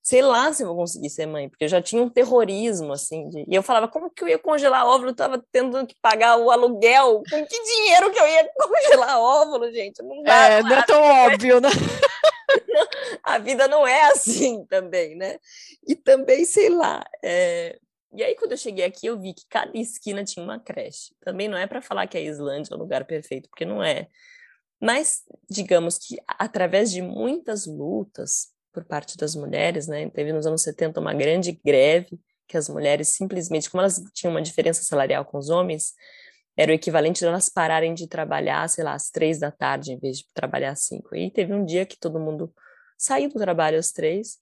sei 0.03 0.23
lá 0.23 0.53
se 0.53 0.63
eu 0.63 0.69
vou 0.69 0.77
conseguir 0.77 1.11
ser 1.11 1.27
mãe, 1.27 1.49
porque 1.49 1.65
eu 1.65 1.69
já 1.69 1.83
tinha 1.83 2.03
um 2.03 2.09
terrorismo, 2.09 2.93
assim, 2.93 3.29
de... 3.29 3.45
e 3.47 3.55
eu 3.55 3.63
falava, 3.63 3.89
como 3.89 4.11
que 4.11 4.25
eu 4.25 4.29
ia 4.29 4.39
congelar 4.39 4.87
óvulo? 4.87 5.11
Eu 5.11 5.15
tava 5.15 5.45
tendo 5.53 5.87
que 5.87 5.95
pagar 6.01 6.37
o 6.39 6.51
aluguel, 6.51 7.23
com 7.31 7.47
que 7.47 7.63
dinheiro 7.63 8.11
que 8.11 8.19
eu 8.19 8.27
ia 8.27 8.51
congelar 8.57 9.21
óvulo, 9.21 9.71
gente? 9.71 10.03
Não 10.03 10.23
dá, 10.23 10.49
é, 10.49 10.63
não 10.63 10.77
é 10.77 10.83
tão 10.83 11.03
óbvio, 11.03 11.61
né? 11.61 11.69
A 13.23 13.39
vida 13.39 13.69
não 13.69 13.87
é 13.87 14.03
assim 14.11 14.65
também, 14.65 15.15
né? 15.15 15.39
E 15.87 15.95
também, 15.95 16.45
sei 16.45 16.69
lá, 16.69 17.05
é... 17.23 17.79
E 18.13 18.25
aí, 18.25 18.35
quando 18.35 18.53
eu 18.53 18.59
cheguei 18.59 18.85
aqui, 18.85 19.07
eu 19.07 19.21
vi 19.21 19.33
que 19.33 19.47
cada 19.49 19.71
esquina 19.79 20.25
tinha 20.25 20.45
uma 20.45 20.59
creche. 20.59 21.15
Também 21.21 21.47
não 21.47 21.57
é 21.57 21.65
para 21.69 21.81
falar 21.81 22.09
que 22.09 22.19
a 22.19 22.21
Islândia 22.21 22.75
é 22.75 22.77
o 22.77 22.81
lugar 22.81 23.05
perfeito, 23.05 23.49
porque 23.49 23.65
não 23.65 23.81
é. 23.81 24.09
Mas, 24.81 25.23
digamos 25.49 25.97
que 25.97 26.17
através 26.27 26.91
de 26.91 27.03
muitas 27.03 27.67
lutas, 27.67 28.53
por 28.73 28.85
parte 28.85 29.17
das 29.17 29.35
mulheres, 29.35 29.87
né? 29.87 30.09
Teve 30.11 30.33
nos 30.33 30.47
anos 30.47 30.63
70 30.63 31.01
uma 31.01 31.15
grande 31.15 31.53
greve 31.65 32.21
que 32.47 32.57
as 32.57 32.69
mulheres 32.69 33.09
simplesmente, 33.09 33.71
como 33.71 33.81
elas 33.81 34.03
tinham 34.13 34.33
uma 34.33 34.43
diferença 34.43 34.83
salarial 34.83 35.25
com 35.25 35.39
os 35.39 35.51
homens, 35.51 35.95
era 36.57 36.73
o 36.73 36.75
equivalente 36.75 37.21
de 37.21 37.27
elas 37.27 37.49
pararem 37.49 37.95
de 37.95 38.09
trabalhar, 38.09 38.69
sei 38.69 38.83
lá, 38.83 38.95
às 38.95 39.09
três 39.09 39.39
da 39.39 39.51
tarde, 39.51 39.93
em 39.93 39.99
vez 39.99 40.19
de 40.19 40.25
trabalhar 40.35 40.73
às 40.73 40.81
cinco. 40.81 41.15
E 41.15 41.31
teve 41.31 41.55
um 41.55 41.65
dia 41.65 41.87
que 41.87 41.99
todo 41.99 42.19
mundo 42.19 42.53
saiu 42.99 43.29
do 43.29 43.39
trabalho 43.39 43.79
às 43.79 43.93
três 43.93 44.39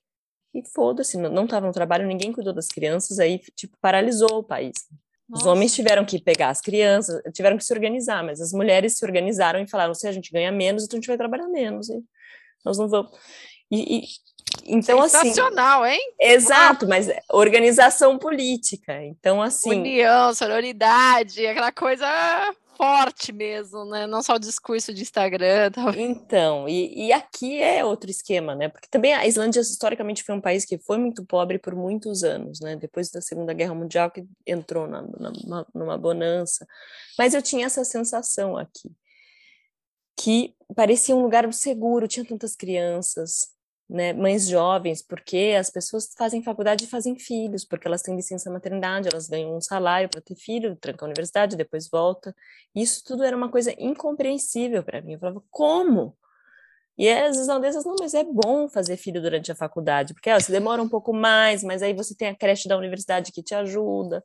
e 0.55 0.66
foda-se, 0.66 1.18
não 1.18 1.45
estava 1.45 1.66
no 1.66 1.72
trabalho, 1.72 2.07
ninguém 2.07 2.33
cuidou 2.33 2.55
das 2.55 2.68
crianças, 2.68 3.18
aí, 3.18 3.39
tipo, 3.55 3.76
paralisou 3.81 4.39
o 4.39 4.43
país. 4.43 4.72
Nossa. 5.29 5.43
Os 5.43 5.47
homens 5.47 5.74
tiveram 5.74 6.05
que 6.07 6.18
pegar 6.18 6.49
as 6.49 6.61
crianças, 6.61 7.20
tiveram 7.35 7.59
que 7.59 7.64
se 7.64 7.72
organizar, 7.72 8.24
mas 8.24 8.41
as 8.41 8.53
mulheres 8.53 8.97
se 8.97 9.05
organizaram 9.05 9.61
e 9.61 9.68
falaram: 9.68 9.93
se 9.93 10.09
a 10.09 10.12
gente 10.12 10.33
ganha 10.33 10.51
menos, 10.51 10.85
então 10.85 10.97
a 10.97 11.01
gente 11.01 11.09
vai 11.09 11.18
trabalhar 11.18 11.49
menos. 11.49 11.91
E 11.91 12.03
nós 12.64 12.79
não 12.79 12.89
vamos. 12.89 13.12
E, 13.71 13.99
e 13.99 14.09
então 14.66 15.01
assim 15.01 15.29
Sensacional, 15.29 15.85
assim, 15.85 15.95
hein? 15.95 16.14
Exato, 16.21 16.87
mas 16.89 17.09
organização 17.31 18.19
política. 18.19 19.03
Então 19.05 19.43
assim, 19.43 19.71
união, 19.71 20.35
sororidade, 20.35 21.47
aquela 21.47 21.73
coisa 21.73 22.07
forte 22.79 23.33
mesmo, 23.33 23.85
né? 23.87 24.07
Não 24.07 24.23
só 24.23 24.37
o 24.37 24.39
discurso 24.39 24.95
de 24.95 25.03
Instagram. 25.03 25.73
Tal. 25.73 25.93
Então, 25.95 26.69
e, 26.69 27.07
e, 27.07 27.12
aqui 27.12 27.61
é 27.61 27.85
outro 27.85 28.09
esquema, 28.09 28.55
né? 28.55 28.69
Porque 28.69 28.87
também 28.89 29.12
a 29.12 29.27
Islândia 29.27 29.61
historicamente 29.61 30.23
foi 30.23 30.37
um 30.37 30.41
país 30.41 30.64
que 30.64 30.79
foi 30.79 30.97
muito 30.97 31.27
pobre 31.27 31.59
por 31.59 31.75
muitos 31.75 32.23
anos, 32.23 32.61
né? 32.61 32.77
Depois 32.77 33.11
da 33.11 33.21
Segunda 33.21 33.53
Guerra 33.53 33.75
Mundial 33.75 34.11
que 34.11 34.25
entrou 34.47 34.87
na, 34.87 35.03
na, 35.03 35.66
numa 35.75 35.99
bonança. 35.99 36.66
Mas 37.19 37.35
eu 37.35 37.43
tinha 37.43 37.66
essa 37.66 37.85
sensação 37.85 38.57
aqui 38.57 38.91
que 40.16 40.55
parecia 40.75 41.14
um 41.14 41.23
lugar 41.23 41.53
seguro, 41.53 42.09
tinha 42.09 42.25
tantas 42.25 42.57
crianças, 42.57 43.51
né, 43.89 44.12
mães 44.12 44.47
jovens, 44.47 45.03
porque 45.03 45.57
as 45.59 45.70
pessoas 45.70 46.12
fazem 46.16 46.43
faculdade 46.43 46.84
e 46.84 46.86
fazem 46.89 47.18
filhos, 47.18 47.64
porque 47.64 47.89
elas 47.89 48.03
têm 48.03 48.14
licença 48.14 48.51
maternidade, 48.51 49.09
elas 49.09 49.28
ganham 49.28 49.57
um 49.57 49.61
salário 49.61 50.09
para 50.11 50.20
ter 50.20 50.34
filho, 50.36 50.76
tranca 50.76 51.05
a 51.05 51.09
universidade, 51.09 51.57
depois 51.57 51.89
volta. 51.89 52.34
Isso 52.74 53.03
tudo 53.05 53.24
era 53.24 53.36
uma 53.36 53.51
coisa 53.51 53.74
incompreensível 53.78 54.82
para 54.82 55.01
mim. 55.01 55.14
Eu 55.14 55.18
falava, 55.18 55.43
como? 55.51 56.16
E 56.99 57.09
as 57.09 57.39
islandesas, 57.39 57.84
não, 57.84 57.95
mas 57.99 58.12
é 58.12 58.24
bom 58.24 58.68
fazer 58.68 58.97
filho 58.97 59.22
durante 59.22 59.53
a 59.53 59.55
faculdade, 59.55 60.12
porque 60.14 60.30
ó, 60.30 60.39
você 60.39 60.51
demora 60.51 60.82
um 60.82 60.89
pouco 60.89 61.12
mais, 61.14 61.62
mas 61.62 61.80
aí 61.80 61.95
você 61.95 62.14
tem 62.14 62.28
a 62.28 62.34
creche 62.34 62.68
da 62.68 62.76
universidade 62.76 63.30
que 63.32 63.43
te 63.43 63.55
ajuda. 63.55 64.22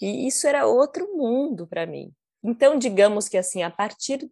E 0.00 0.26
isso 0.26 0.46
era 0.46 0.66
outro 0.66 1.16
mundo 1.16 1.66
para 1.66 1.86
mim. 1.86 2.12
Então, 2.42 2.78
digamos 2.78 3.28
que 3.28 3.36
assim, 3.36 3.62
a 3.62 3.70
partir 3.70 4.28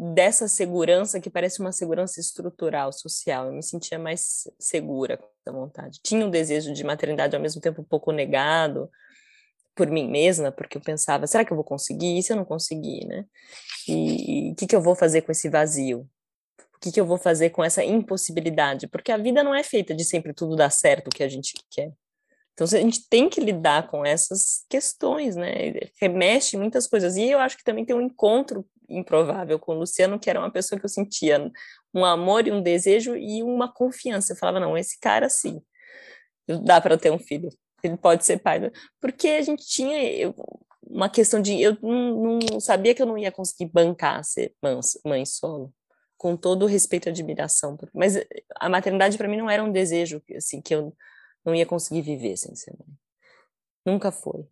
dessa 0.00 0.48
segurança 0.48 1.20
que 1.20 1.28
parece 1.28 1.60
uma 1.60 1.72
segurança 1.72 2.18
estrutural, 2.18 2.90
social. 2.90 3.46
Eu 3.46 3.52
me 3.52 3.62
sentia 3.62 3.98
mais 3.98 4.48
segura 4.58 5.18
com 5.18 5.26
essa 5.26 5.52
vontade. 5.54 6.00
Tinha 6.02 6.24
um 6.24 6.30
desejo 6.30 6.72
de 6.72 6.82
maternidade 6.82 7.36
ao 7.36 7.42
mesmo 7.42 7.60
tempo 7.60 7.82
um 7.82 7.84
pouco 7.84 8.10
negado 8.10 8.90
por 9.74 9.90
mim 9.90 10.08
mesma, 10.08 10.50
porque 10.50 10.78
eu 10.78 10.80
pensava, 10.80 11.26
será 11.26 11.44
que 11.44 11.52
eu 11.52 11.54
vou 11.54 11.64
conseguir? 11.64 12.18
E 12.18 12.22
se 12.22 12.32
eu 12.32 12.36
não 12.36 12.46
conseguir, 12.46 13.06
né? 13.06 13.26
E 13.86 14.52
o 14.52 14.54
que, 14.54 14.66
que 14.66 14.74
eu 14.74 14.80
vou 14.80 14.94
fazer 14.94 15.20
com 15.20 15.32
esse 15.32 15.50
vazio? 15.50 16.08
O 16.74 16.80
que, 16.80 16.90
que 16.90 17.00
eu 17.00 17.04
vou 17.04 17.18
fazer 17.18 17.50
com 17.50 17.62
essa 17.62 17.84
impossibilidade? 17.84 18.88
Porque 18.88 19.12
a 19.12 19.18
vida 19.18 19.44
não 19.44 19.54
é 19.54 19.62
feita 19.62 19.94
de 19.94 20.04
sempre 20.04 20.32
tudo 20.32 20.56
dar 20.56 20.70
certo 20.70 21.08
o 21.08 21.10
que 21.10 21.22
a 21.22 21.28
gente 21.28 21.52
quer. 21.70 21.92
Então 22.54 22.66
a 22.66 22.82
gente 22.82 23.06
tem 23.06 23.28
que 23.28 23.40
lidar 23.40 23.88
com 23.88 24.04
essas 24.04 24.64
questões, 24.68 25.36
né? 25.36 25.72
Remexe 26.00 26.56
muitas 26.56 26.86
coisas. 26.86 27.16
E 27.16 27.28
eu 27.28 27.38
acho 27.38 27.58
que 27.58 27.64
também 27.64 27.84
tem 27.84 27.94
um 27.94 28.00
encontro 28.00 28.66
improvável 28.90 29.58
com 29.58 29.72
o 29.72 29.78
Luciano, 29.78 30.18
que 30.18 30.28
era 30.28 30.38
uma 30.38 30.50
pessoa 30.50 30.78
que 30.78 30.84
eu 30.84 30.90
sentia 30.90 31.50
um 31.94 32.04
amor 32.04 32.46
e 32.46 32.52
um 32.52 32.62
desejo 32.62 33.16
e 33.16 33.42
uma 33.42 33.72
confiança. 33.72 34.32
Eu 34.32 34.36
falava, 34.36 34.60
não, 34.60 34.76
esse 34.76 34.98
cara 34.98 35.28
sim, 35.28 35.62
dá 36.64 36.80
para 36.80 36.98
ter 36.98 37.10
um 37.10 37.18
filho, 37.18 37.48
ele 37.82 37.96
pode 37.96 38.24
ser 38.24 38.38
pai. 38.38 38.70
Porque 39.00 39.28
a 39.28 39.42
gente 39.42 39.66
tinha 39.66 40.32
uma 40.82 41.08
questão 41.08 41.40
de. 41.40 41.60
Eu 41.60 41.76
não, 41.82 42.38
não 42.50 42.60
sabia 42.60 42.94
que 42.94 43.02
eu 43.02 43.06
não 43.06 43.16
ia 43.16 43.32
conseguir 43.32 43.70
bancar 43.72 44.24
ser 44.24 44.54
mãe 45.04 45.24
solo 45.24 45.72
com 46.16 46.36
todo 46.36 46.64
o 46.64 46.66
respeito 46.66 47.08
e 47.08 47.10
admiração, 47.10 47.78
mas 47.94 48.14
a 48.56 48.68
maternidade 48.68 49.16
para 49.16 49.26
mim 49.26 49.38
não 49.38 49.48
era 49.48 49.64
um 49.64 49.72
desejo 49.72 50.22
assim 50.36 50.60
que 50.60 50.74
eu 50.74 50.94
não 51.42 51.54
ia 51.54 51.64
conseguir 51.64 52.02
viver 52.02 52.36
sem 52.36 52.54
ser 52.54 52.72
mãe. 52.72 52.88
Nunca 53.86 54.12
foi 54.12 54.46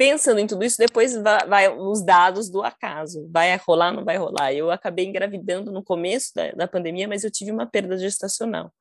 pensando 0.00 0.40
em 0.40 0.46
tudo 0.46 0.64
isso, 0.64 0.78
depois 0.78 1.14
vai, 1.14 1.46
vai, 1.46 1.68
os 1.68 2.02
dados 2.02 2.48
do 2.48 2.62
acaso, 2.62 3.28
vai 3.30 3.54
rolar, 3.58 3.92
não 3.92 4.02
vai 4.02 4.16
rolar. 4.16 4.50
Eu 4.50 4.70
acabei 4.70 5.04
engravidando 5.04 5.70
no 5.70 5.84
começo 5.84 6.34
da, 6.34 6.52
da 6.52 6.66
pandemia, 6.66 7.06
mas 7.06 7.22
eu 7.22 7.30
tive 7.30 7.50
uma 7.50 7.66
perda 7.66 7.98
gestacional 7.98 8.72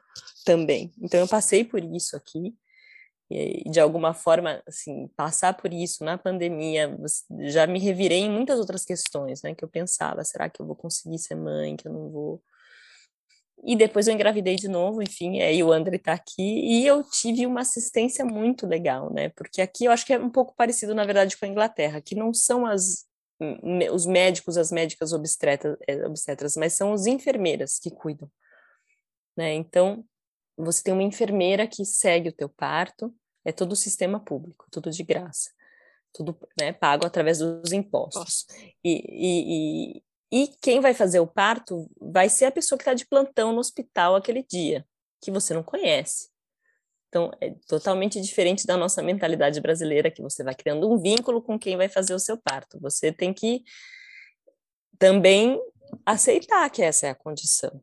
também. 0.46 0.94
Então 0.98 1.20
eu 1.20 1.28
passei 1.28 1.66
por 1.66 1.84
isso 1.84 2.16
aqui, 2.16 2.56
e 3.30 3.70
de 3.70 3.82
alguma 3.82 4.14
forma, 4.14 4.64
assim, 4.66 5.10
passar 5.18 5.56
por 5.56 5.74
isso 5.74 6.06
na 6.06 6.18
pandemia, 6.18 6.98
já 7.42 7.68
me 7.68 7.80
revirei 7.80 8.20
em 8.20 8.32
muitas 8.32 8.58
outras 8.58 8.86
questões, 8.86 9.42
né, 9.42 9.54
que 9.54 9.66
eu 9.66 9.68
pensava, 9.68 10.24
será 10.24 10.50
que 10.50 10.62
eu 10.62 10.66
vou 10.66 10.76
conseguir 10.76 11.20
ser 11.20 11.36
mãe, 11.36 11.76
que 11.76 11.86
eu 11.86 11.92
não 11.92 12.10
vou 12.10 12.42
e 13.64 13.76
depois 13.76 14.08
eu 14.08 14.14
engravidei 14.14 14.56
de 14.56 14.68
novo, 14.68 15.02
enfim, 15.02 15.42
aí 15.42 15.62
o 15.64 15.72
André 15.72 15.98
está 15.98 16.14
aqui, 16.14 16.42
e 16.42 16.86
eu 16.86 17.04
tive 17.04 17.46
uma 17.46 17.62
assistência 17.62 18.24
muito 18.24 18.66
legal, 18.66 19.12
né? 19.14 19.30
Porque 19.30 19.62
aqui 19.62 19.86
eu 19.86 19.92
acho 19.92 20.06
que 20.06 20.14
é 20.14 20.20
um 20.20 20.30
pouco 20.30 20.56
parecido, 20.56 20.96
na 20.96 21.06
verdade, 21.06 21.38
com 21.38 21.46
a 21.46 21.50
Inglaterra, 21.50 22.02
que 22.02 22.16
não 22.16 22.34
são 22.34 22.66
as, 22.66 23.06
os 23.92 24.06
médicos, 24.06 24.58
as 24.58 24.72
médicas 24.72 25.14
obstetras, 25.14 25.78
eh, 25.88 26.06
obstetras, 26.06 26.56
mas 26.56 26.74
são 26.74 26.94
as 26.94 27.06
enfermeiras 27.06 27.80
que 27.80 27.92
cuidam, 27.92 28.30
né? 29.36 29.54
Então, 29.54 30.06
você 30.58 30.84
tem 30.84 30.94
uma 30.94 31.04
enfermeira 31.04 31.68
que 31.68 31.86
segue 31.86 32.30
o 32.30 32.34
teu 32.34 32.50
parto, 32.50 33.14
é 33.46 33.52
todo 33.52 33.74
o 33.74 33.78
sistema 33.78 34.20
público, 34.20 34.66
tudo 34.72 34.92
de 34.92 35.04
graça, 35.04 35.50
tudo 36.14 36.38
né, 36.60 36.74
pago 36.74 37.06
através 37.06 37.40
dos 37.40 37.72
impostos. 37.72 38.46
E, 38.84 39.98
e, 39.98 40.04
E 40.32 40.48
quem 40.62 40.80
vai 40.80 40.94
fazer 40.94 41.20
o 41.20 41.28
parto 41.28 41.90
vai 42.00 42.30
ser 42.30 42.46
a 42.46 42.52
pessoa 42.52 42.78
que 42.78 42.84
está 42.84 42.94
de 42.94 43.08
plantão 43.08 43.52
no 43.52 43.60
hospital 43.60 44.16
aquele 44.16 44.44
dia, 44.44 44.86
que 45.22 45.32
você 45.32 45.54
não 45.54 45.64
conhece. 45.64 46.30
Então, 47.08 47.32
é 47.42 47.56
totalmente 47.68 48.22
diferente 48.22 48.68
da 48.68 48.78
nossa 48.78 49.02
mentalidade 49.02 49.60
brasileira, 49.60 50.12
que 50.12 50.22
você 50.22 50.44
vai 50.44 50.54
criando 50.54 50.88
um 50.88 51.00
vínculo 51.00 51.42
com 51.42 51.58
quem 51.58 51.76
vai 51.76 51.90
fazer 51.90 52.14
o 52.14 52.20
seu 52.20 52.38
parto. 52.38 52.80
Você 52.80 53.12
tem 53.12 53.34
que 53.34 53.64
também 55.00 55.60
aceitar 56.06 56.70
que 56.70 56.84
essa 56.84 57.08
é 57.08 57.10
a 57.10 57.16
condição. 57.16 57.82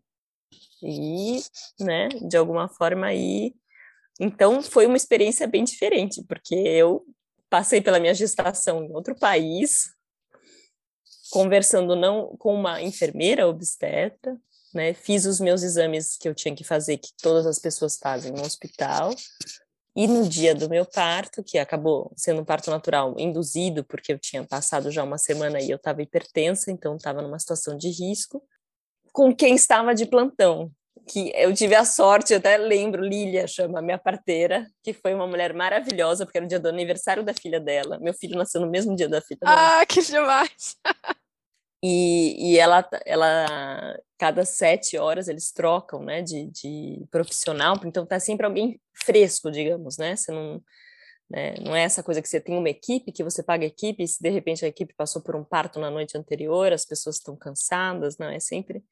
E, 0.81 1.43
né, 1.81 2.09
de 2.09 2.37
alguma 2.37 2.69
forma 2.69 3.07
aí. 3.07 3.53
Então, 4.21 4.63
foi 4.63 4.87
uma 4.87 4.97
experiência 4.97 5.47
bem 5.49 5.65
diferente, 5.65 6.23
porque 6.29 6.55
eu 6.55 7.05
passei 7.51 7.81
pela 7.81 7.99
minha 7.99 8.15
gestação 8.15 8.85
em 8.85 8.93
outro 8.93 9.17
país, 9.17 9.96
conversando 11.31 11.95
não 11.97 12.37
com 12.39 12.55
uma 12.55 12.83
enfermeira 12.83 13.49
obstetra, 13.49 14.37
né? 14.75 14.93
Fiz 14.93 15.25
os 15.25 15.41
meus 15.41 15.63
exames 15.63 16.17
que 16.17 16.29
eu 16.29 16.35
tinha 16.35 16.55
que 16.55 16.65
fazer, 16.65 16.99
que 16.99 17.11
todas 17.21 17.47
as 17.47 17.59
pessoas 17.59 17.97
fazem 17.97 18.33
no 18.33 18.43
hospital. 18.43 19.15
E 19.99 20.07
no 20.07 20.29
dia 20.29 20.55
do 20.55 20.69
meu 20.69 20.85
parto, 20.85 21.43
que 21.43 21.57
acabou 21.57 22.13
sendo 22.15 22.43
um 22.43 22.45
parto 22.45 22.71
natural 22.71 23.15
induzido, 23.19 23.83
porque 23.83 24.13
eu 24.13 24.19
tinha 24.19 24.45
passado 24.45 24.91
já 24.91 25.03
uma 25.03 25.17
semana 25.17 25.59
e 25.59 25.71
eu 25.71 25.77
estava 25.77 26.03
hipertensa, 26.03 26.71
então 26.71 26.97
estava 26.97 27.23
numa 27.23 27.39
situação 27.39 27.79
de 27.79 27.89
risco, 27.89 28.43
com 29.11 29.35
quem 29.35 29.55
estava 29.55 29.95
de 29.95 30.05
plantão, 30.05 30.71
que 31.09 31.33
eu 31.35 31.55
tive 31.55 31.75
a 31.75 31.85
sorte, 31.85 32.33
eu 32.33 32.39
até 32.39 32.57
lembro, 32.57 33.03
Lilia 33.03 33.47
chama 33.47 33.81
minha 33.81 33.99
parteira, 33.99 34.69
que 34.83 34.93
foi 34.93 35.15
uma 35.15 35.27
mulher 35.27 35.55
maravilhosa, 35.55 36.27
porque 36.27 36.39
era 36.39 36.45
o 36.45 36.49
dia 36.49 36.59
do 36.59 36.69
aniversário 36.69 37.23
da 37.23 37.33
filha 37.33 37.61
dela. 37.61 37.99
Meu 38.01 38.13
filho 38.13 38.37
nasceu 38.37 38.61
no 38.61 38.71
mesmo 38.71 38.95
dia 38.97 39.09
da 39.09 39.21
filha 39.21 39.41
dela. 39.41 39.81
Ah, 39.81 39.87
que 39.87 40.03
demais! 40.03 40.77
E, 41.83 42.53
e 42.53 42.59
ela, 42.59 42.89
ela, 43.05 43.97
cada 44.19 44.45
sete 44.45 44.99
horas 44.99 45.29
eles 45.29 45.53
trocam, 45.53 46.03
né, 46.03 46.23
de, 46.23 46.47
de 46.47 47.07
profissional, 47.11 47.77
então 47.85 48.05
tá 48.05 48.19
sempre 48.19 48.47
alguém 48.47 48.81
fresco, 48.93 49.51
digamos, 49.51 49.97
né, 49.99 50.17
você 50.17 50.33
não, 50.33 50.61
né, 51.31 51.55
não 51.61 51.77
é 51.77 51.83
essa 51.83 52.03
coisa 52.03 52.21
que 52.21 52.29
você 52.29 52.41
tem 52.41 52.57
uma 52.57 52.71
equipe, 52.71 53.13
que 53.13 53.23
você 53.23 53.43
paga 53.43 53.65
a 53.65 53.69
equipe, 53.69 54.03
e 54.03 54.09
se 54.09 54.21
de 54.21 54.31
repente 54.31 54.65
a 54.65 54.69
equipe 54.69 54.95
passou 54.97 55.23
por 55.23 55.37
um 55.37 55.45
parto 55.45 55.79
na 55.79 55.91
noite 55.91 56.17
anterior, 56.19 56.73
as 56.73 56.85
pessoas 56.85 57.17
estão 57.17 57.37
cansadas, 57.37 58.19
não, 58.19 58.29
é 58.29 58.41
sempre... 58.41 58.83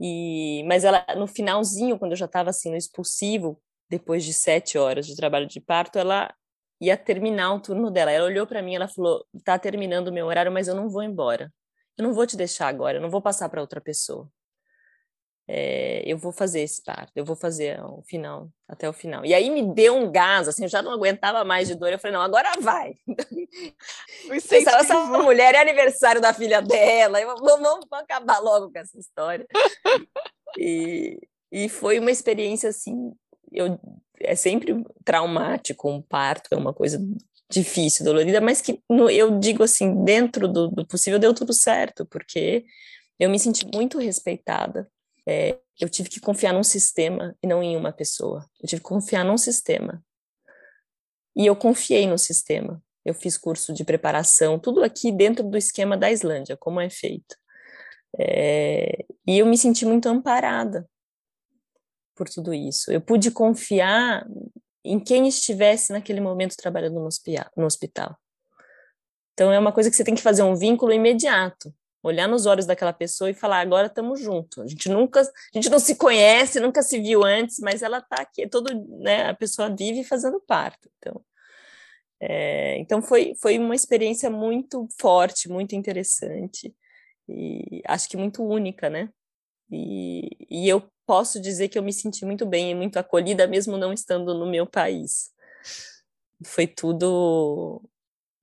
E, 0.00 0.64
mas 0.66 0.84
ela, 0.84 1.04
no 1.16 1.26
finalzinho, 1.26 1.98
quando 1.98 2.12
eu 2.12 2.16
já 2.16 2.26
estava 2.26 2.50
assim, 2.50 2.70
no 2.70 2.76
expulsivo, 2.76 3.60
depois 3.88 4.24
de 4.24 4.32
sete 4.32 4.76
horas 4.78 5.06
de 5.06 5.16
trabalho 5.16 5.46
de 5.46 5.60
parto, 5.60 5.98
ela 5.98 6.34
ia 6.80 6.96
terminar 6.96 7.54
o 7.54 7.60
turno 7.60 7.90
dela. 7.90 8.10
Ela 8.10 8.26
olhou 8.26 8.46
para 8.46 8.62
mim, 8.62 8.74
ela 8.74 8.88
falou: 8.88 9.24
"Tá 9.44 9.58
terminando 9.58 10.08
o 10.08 10.12
meu 10.12 10.26
horário, 10.26 10.52
mas 10.52 10.68
eu 10.68 10.74
não 10.74 10.88
vou 10.88 11.02
embora 11.02 11.52
eu 11.96 12.02
não 12.04 12.12
vou 12.14 12.26
te 12.26 12.36
deixar 12.36 12.68
agora, 12.68 12.98
eu 12.98 13.02
não 13.02 13.10
vou 13.10 13.22
passar 13.22 13.48
para 13.48 13.60
outra 13.60 13.80
pessoa. 13.80 14.28
É, 15.46 16.02
eu 16.06 16.16
vou 16.16 16.32
fazer 16.32 16.60
esse 16.60 16.82
parto, 16.82 17.12
eu 17.14 17.24
vou 17.24 17.36
fazer 17.36 17.78
o 17.84 18.02
final, 18.02 18.48
até 18.66 18.88
o 18.88 18.94
final. 18.94 19.26
E 19.26 19.34
aí 19.34 19.50
me 19.50 19.62
deu 19.74 19.94
um 19.94 20.10
gás, 20.10 20.48
assim, 20.48 20.62
eu 20.62 20.68
já 20.68 20.80
não 20.80 20.92
aguentava 20.92 21.44
mais 21.44 21.68
de 21.68 21.74
dor, 21.74 21.92
eu 21.92 21.98
falei, 21.98 22.16
não, 22.16 22.22
agora 22.22 22.50
vai. 22.60 22.94
Pensava, 24.48 24.78
essa 24.78 24.98
mulher 25.18 25.54
é 25.54 25.60
aniversário 25.60 26.20
da 26.20 26.32
filha 26.32 26.62
dela, 26.62 27.20
eu, 27.20 27.34
vamos, 27.36 27.86
acabar 27.92 28.38
logo 28.38 28.72
com 28.72 28.78
essa 28.78 28.98
história. 28.98 29.46
e, 30.58 31.18
e 31.52 31.68
foi 31.68 31.98
uma 31.98 32.10
experiência, 32.10 32.70
assim, 32.70 33.12
eu, 33.52 33.78
é 34.20 34.34
sempre 34.34 34.82
traumático 35.04 35.90
um 35.90 36.00
parto, 36.00 36.48
é 36.52 36.56
uma 36.56 36.72
coisa 36.72 36.98
difícil, 37.50 38.04
dolorida, 38.04 38.40
mas 38.40 38.60
que 38.60 38.80
no, 38.88 39.08
eu 39.10 39.38
digo 39.38 39.62
assim, 39.62 40.04
dentro 40.04 40.48
do, 40.48 40.68
do, 40.68 40.86
possível 40.86 41.18
deu 41.18 41.34
tudo 41.34 41.52
certo, 41.52 42.04
porque 42.06 42.64
eu 43.18 43.30
me 43.30 43.38
senti 43.38 43.66
muito 43.72 43.98
respeitada. 43.98 44.90
É, 45.26 45.58
eu 45.80 45.88
tive 45.88 46.08
que 46.08 46.20
confiar 46.20 46.52
num 46.52 46.62
sistema 46.62 47.36
e 47.42 47.46
não 47.46 47.62
em 47.62 47.76
uma 47.76 47.92
pessoa. 47.92 48.48
Eu 48.62 48.68
tive 48.68 48.82
que 48.82 48.88
confiar 48.88 49.24
num 49.24 49.38
sistema. 49.38 50.04
E 51.36 51.46
eu 51.46 51.56
confiei 51.56 52.06
no 52.06 52.18
sistema. 52.18 52.82
Eu 53.04 53.14
fiz 53.14 53.36
curso 53.36 53.72
de 53.72 53.84
preparação, 53.84 54.58
tudo 54.58 54.82
aqui 54.82 55.12
dentro 55.12 55.44
do 55.44 55.58
esquema 55.58 55.96
da 55.96 56.10
Islândia, 56.10 56.56
como 56.56 56.80
é 56.80 56.88
feito. 56.88 57.36
É, 58.18 59.04
e 59.26 59.38
eu 59.38 59.46
me 59.46 59.58
senti 59.58 59.84
muito 59.84 60.08
amparada 60.08 60.88
por 62.14 62.28
tudo 62.28 62.54
isso. 62.54 62.92
Eu 62.92 63.00
pude 63.00 63.30
confiar 63.30 64.26
em 64.84 65.00
quem 65.00 65.26
estivesse 65.26 65.92
naquele 65.92 66.20
momento 66.20 66.56
trabalhando 66.56 67.00
no 67.00 67.66
hospital. 67.66 68.16
Então 69.32 69.52
é 69.52 69.58
uma 69.58 69.72
coisa 69.72 69.90
que 69.90 69.96
você 69.96 70.04
tem 70.04 70.14
que 70.14 70.22
fazer 70.22 70.42
um 70.42 70.54
vínculo 70.54 70.92
imediato, 70.92 71.74
olhar 72.04 72.28
nos 72.28 72.46
olhos 72.46 72.66
daquela 72.66 72.92
pessoa 72.92 73.30
e 73.30 73.34
falar 73.34 73.60
agora 73.60 73.86
estamos 73.86 74.20
juntos. 74.20 74.64
A 74.64 74.66
gente 74.66 74.88
nunca, 74.90 75.20
a 75.22 75.26
gente 75.54 75.70
não 75.70 75.78
se 75.78 75.96
conhece, 75.96 76.60
nunca 76.60 76.82
se 76.82 77.00
viu 77.00 77.24
antes, 77.24 77.58
mas 77.60 77.82
ela 77.82 77.98
está 77.98 78.16
aqui, 78.16 78.46
todo, 78.46 78.72
né, 79.00 79.30
a 79.30 79.34
pessoa 79.34 79.74
vive 79.74 80.04
fazendo 80.04 80.40
parto. 80.46 80.90
Então, 80.98 81.24
é, 82.20 82.78
então 82.78 83.02
foi 83.02 83.34
foi 83.40 83.58
uma 83.58 83.74
experiência 83.74 84.30
muito 84.30 84.86
forte, 85.00 85.48
muito 85.48 85.74
interessante 85.74 86.74
e 87.28 87.82
acho 87.86 88.08
que 88.08 88.16
muito 88.16 88.44
única, 88.44 88.90
né? 88.90 89.08
E, 89.70 90.28
e 90.50 90.68
eu 90.68 90.86
posso 91.06 91.40
dizer 91.40 91.68
que 91.68 91.78
eu 91.78 91.82
me 91.82 91.92
senti 91.92 92.24
muito 92.24 92.46
bem 92.46 92.70
e 92.70 92.74
muito 92.74 92.98
acolhida, 92.98 93.46
mesmo 93.46 93.76
não 93.76 93.92
estando 93.92 94.34
no 94.34 94.46
meu 94.46 94.66
país. 94.66 95.32
Foi 96.44 96.66
tudo, 96.66 97.82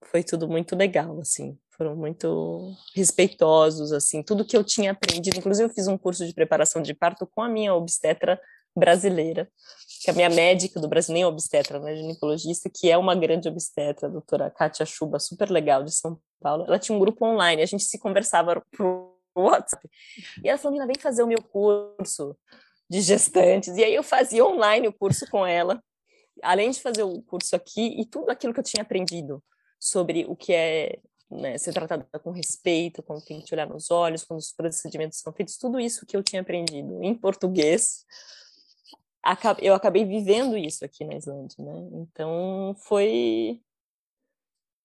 foi 0.06 0.24
tudo 0.24 0.48
muito 0.48 0.76
legal, 0.76 1.20
assim. 1.20 1.58
Foram 1.82 1.96
muito 1.96 2.76
respeitosos, 2.94 3.92
assim. 3.92 4.22
Tudo 4.22 4.46
que 4.46 4.56
eu 4.56 4.64
tinha 4.64 4.92
aprendido, 4.92 5.40
inclusive 5.40 5.68
eu 5.68 5.74
fiz 5.74 5.88
um 5.88 5.98
curso 5.98 6.24
de 6.24 6.32
preparação 6.32 6.80
de 6.80 6.94
parto 6.94 7.26
com 7.26 7.42
a 7.42 7.50
minha 7.50 7.74
obstetra 7.74 8.40
brasileira, 8.76 9.50
que 10.04 10.12
é 10.12 10.14
a 10.14 10.16
minha 10.16 10.30
médica 10.30 10.80
do 10.80 10.88
Brasil, 10.88 11.12
nem 11.12 11.26
obstetra, 11.26 11.80
né, 11.80 11.96
ginecologista, 11.96 12.70
que 12.70 12.92
é 12.92 12.96
uma 12.96 13.16
grande 13.16 13.50
obstetra, 13.50 14.08
a 14.08 14.12
doutora 14.12 14.52
Kátia 14.52 14.86
Chuba, 14.86 15.18
super 15.18 15.50
legal, 15.50 15.84
de 15.84 15.92
São 15.92 16.22
Paulo. 16.40 16.66
Ela 16.68 16.78
tinha 16.78 16.96
um 16.96 17.00
grupo 17.00 17.26
online, 17.26 17.64
a 17.64 17.66
gente 17.66 17.84
se 17.84 17.98
conversava 17.98 18.62
por 18.78 19.16
WhatsApp. 19.36 19.90
E 20.44 20.50
ela 20.50 20.60
falou, 20.60 20.74
Mina, 20.74 20.86
vem 20.86 21.02
fazer 21.02 21.24
o 21.24 21.28
meu 21.28 21.42
curso 21.42 22.38
de 22.88 23.02
gestantes. 23.02 23.76
E 23.76 23.84
aí 23.84 23.96
eu 23.96 24.04
fazia 24.04 24.46
online 24.46 24.88
o 24.88 24.94
curso 24.94 25.26
com 25.32 25.48
ela, 25.48 25.84
além 26.44 26.70
de 26.70 26.80
fazer 26.80 27.02
o 27.02 27.24
curso 27.24 27.56
aqui 27.56 28.00
e 28.00 28.06
tudo 28.06 28.30
aquilo 28.30 28.54
que 28.54 28.60
eu 28.60 28.64
tinha 28.64 28.84
aprendido 28.84 29.44
sobre 29.80 30.28
o 30.30 30.36
que 30.36 30.54
é 30.54 31.00
né, 31.32 31.58
ser 31.58 31.74
tratada 31.74 32.06
com 32.24 32.32
respeito, 32.32 33.02
quando 33.02 33.24
tem 33.24 33.40
que 33.40 33.46
te 33.46 33.54
olhar 33.54 33.68
nos 33.68 33.90
olhos, 33.90 34.24
quando 34.24 34.40
os 34.40 34.52
procedimentos 34.52 35.20
são 35.20 35.32
feitos, 35.32 35.58
tudo 35.58 35.80
isso 35.80 36.06
que 36.06 36.16
eu 36.16 36.24
tinha 36.24 36.42
aprendido 36.42 37.02
em 37.04 37.16
português, 37.16 38.06
eu 39.62 39.74
acabei 39.74 40.04
vivendo 40.04 40.58
isso 40.58 40.84
aqui 40.84 41.06
na 41.06 41.16
Islândia, 41.16 41.64
né? 41.64 41.74
Então 41.94 42.76
foi 42.80 43.62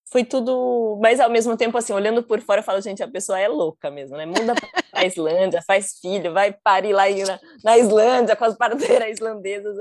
foi 0.08 0.24
tudo, 0.24 0.98
mas 1.02 1.18
ao 1.18 1.28
mesmo 1.28 1.56
tempo, 1.56 1.76
assim, 1.76 1.92
olhando 1.92 2.22
por 2.22 2.40
fora, 2.40 2.60
eu 2.60 2.64
falo, 2.64 2.80
gente, 2.80 3.02
a 3.02 3.08
pessoa 3.08 3.40
é 3.40 3.48
louca 3.48 3.90
mesmo, 3.90 4.16
né? 4.16 4.24
Muda 4.24 4.54
para 4.54 4.70
a 4.92 5.04
Islândia, 5.04 5.60
faz 5.62 5.98
filho, 6.00 6.32
vai 6.32 6.52
parir 6.52 6.92
lá 6.92 7.04
na, 7.08 7.40
na 7.64 7.76
Islândia 7.76 8.36
com 8.36 8.44
as 8.44 8.54
parteiras 8.56 9.10
islandesas. 9.10 9.76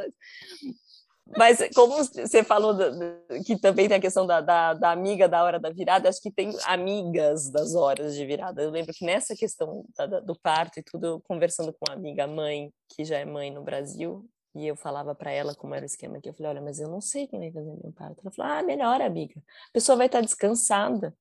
Mas 1.38 1.57
como 1.73 1.95
você 2.03 2.43
falou 2.43 2.73
do, 2.73 2.91
do, 2.91 3.43
que 3.43 3.59
também 3.59 3.88
tem 3.88 3.97
a 3.97 4.01
questão 4.01 4.28
da, 4.28 4.41
da, 4.41 4.73
da, 4.73 4.91
amiga 4.91 5.28
da 5.28 5.43
hora 5.43 5.59
da 5.59 5.71
virada, 5.71 6.07
acho 6.07 6.21
que 6.21 6.32
tem 6.32 6.55
amigas 6.65 7.49
das 7.49 7.73
horas 7.73 8.15
de 8.15 8.26
virada. 8.26 8.61
Eu 8.61 8.69
lembro 8.69 8.93
que 8.93 9.03
nessa 9.03 9.36
questão 9.36 9.84
da, 9.97 10.19
do 10.19 10.39
parto 10.39 10.80
e 10.80 10.84
tudo, 10.84 11.21
conversando 11.28 11.73
com 11.73 11.89
uma 11.89 11.95
amiga 11.95 12.28
mãe, 12.28 12.71
que 12.89 13.03
já 13.03 13.17
é 13.17 13.26
mãe 13.26 13.49
no 13.49 13.63
Brasil, 13.63 14.23
e 14.55 14.67
eu 14.67 14.76
falava 14.76 15.13
para 15.15 15.32
ela 15.32 15.55
como 15.55 15.73
era 15.73 15.84
o 15.84 15.86
esquema 15.86 16.17
aqui. 16.17 16.30
Eu 16.30 16.34
falei, 16.34 16.51
olha, 16.51 16.61
mas 16.61 16.80
eu 16.80 16.88
não 16.88 17.01
sei 17.01 17.28
quem 17.28 17.39
vai 17.39 17.51
fazer 17.51 17.76
meu 17.84 17.91
parto. 17.91 18.21
Ela 18.23 18.32
falou, 18.32 18.51
ah, 18.51 18.63
melhor, 18.63 19.01
amiga. 19.01 19.36
A 19.69 19.73
pessoa 19.73 19.97
vai 19.97 20.05
estar 20.05 20.21
descansada. 20.21 21.13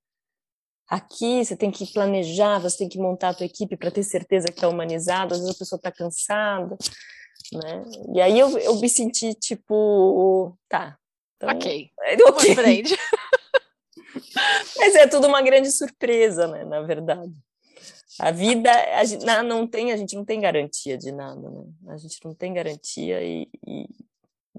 Aqui 0.86 1.44
você 1.44 1.56
tem 1.56 1.70
que 1.70 1.90
planejar, 1.92 2.60
você 2.60 2.78
tem 2.78 2.88
que 2.88 2.98
montar 2.98 3.30
a 3.30 3.34
tua 3.34 3.46
equipe 3.46 3.76
para 3.76 3.90
ter 3.90 4.02
certeza 4.02 4.48
que 4.48 4.54
está 4.54 4.68
humanizado. 4.68 5.34
Às 5.34 5.40
vezes 5.40 5.56
a 5.56 5.58
pessoa 5.58 5.78
está 5.78 5.90
cansada, 5.90 6.76
né? 7.52 7.84
E 8.14 8.20
aí 8.20 8.38
eu, 8.38 8.58
eu 8.58 8.76
me 8.76 8.88
senti 8.88 9.34
tipo, 9.34 10.56
tá. 10.68 10.98
Então, 11.36 11.50
ok. 11.50 11.90
ok. 12.28 12.54
Frente. 12.54 12.96
mas 14.76 14.94
é 14.94 15.06
tudo 15.06 15.26
uma 15.26 15.42
grande 15.42 15.70
surpresa, 15.70 16.46
né? 16.46 16.64
Na 16.64 16.80
verdade. 16.82 17.34
A 18.18 18.30
vida, 18.30 18.70
a 18.96 19.04
gente 19.04 19.24
não 19.24 19.66
tem, 19.66 19.90
a 19.90 19.96
gente 19.96 20.14
não 20.14 20.24
tem 20.24 20.40
garantia 20.40 20.96
de 20.96 21.10
nada, 21.10 21.50
né? 21.50 21.64
A 21.88 21.96
gente 21.96 22.20
não 22.24 22.32
tem 22.32 22.52
garantia 22.52 23.20
e, 23.22 23.48
e 23.66 23.86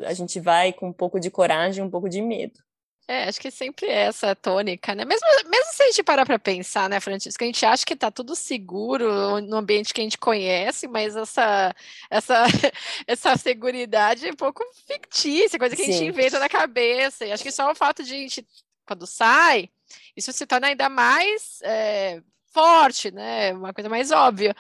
a 0.03 0.13
gente 0.13 0.39
vai 0.41 0.73
com 0.73 0.89
um 0.89 0.93
pouco 0.93 1.19
de 1.19 1.31
coragem, 1.31 1.83
um 1.83 1.89
pouco 1.89 2.09
de 2.09 2.21
medo. 2.21 2.59
É, 3.07 3.25
acho 3.25 3.39
que 3.39 3.51
sempre 3.51 3.85
é 3.85 4.05
essa 4.05 4.35
tônica, 4.35 4.95
né? 4.95 5.05
Mesmo, 5.05 5.27
mesmo 5.47 5.71
se 5.73 5.83
a 5.83 5.85
gente 5.85 6.01
parar 6.03 6.25
para 6.25 6.39
pensar, 6.39 6.89
né, 6.89 6.99
Francisco, 6.99 7.43
a 7.43 7.45
gente 7.45 7.63
acha 7.63 7.85
que 7.85 7.93
está 7.93 8.09
tudo 8.09 8.35
seguro 8.35 9.39
no 9.41 9.57
ambiente 9.57 9.93
que 9.93 10.01
a 10.01 10.03
gente 10.03 10.17
conhece, 10.17 10.87
mas 10.87 11.15
essa 11.15 11.75
essa 12.09 12.45
essa 13.05 13.37
seguridade 13.37 14.27
é 14.27 14.31
um 14.31 14.35
pouco 14.35 14.63
fictícia, 14.87 15.59
coisa 15.59 15.75
que 15.75 15.83
Sim. 15.83 15.89
a 15.89 15.93
gente 15.93 16.09
inventa 16.09 16.39
na 16.39 16.49
cabeça. 16.49 17.25
E 17.25 17.31
acho 17.31 17.43
que 17.43 17.51
só 17.51 17.71
o 17.71 17.75
fato 17.75 18.03
de 18.03 18.11
a 18.11 18.17
gente, 18.17 18.47
quando 18.87 19.05
sai, 19.05 19.69
isso 20.17 20.33
se 20.33 20.47
torna 20.47 20.67
ainda 20.67 20.89
mais 20.89 21.59
é, 21.61 22.23
forte, 22.51 23.11
né? 23.11 23.53
Uma 23.53 23.73
coisa 23.73 23.89
mais 23.89 24.11
óbvia. 24.11 24.55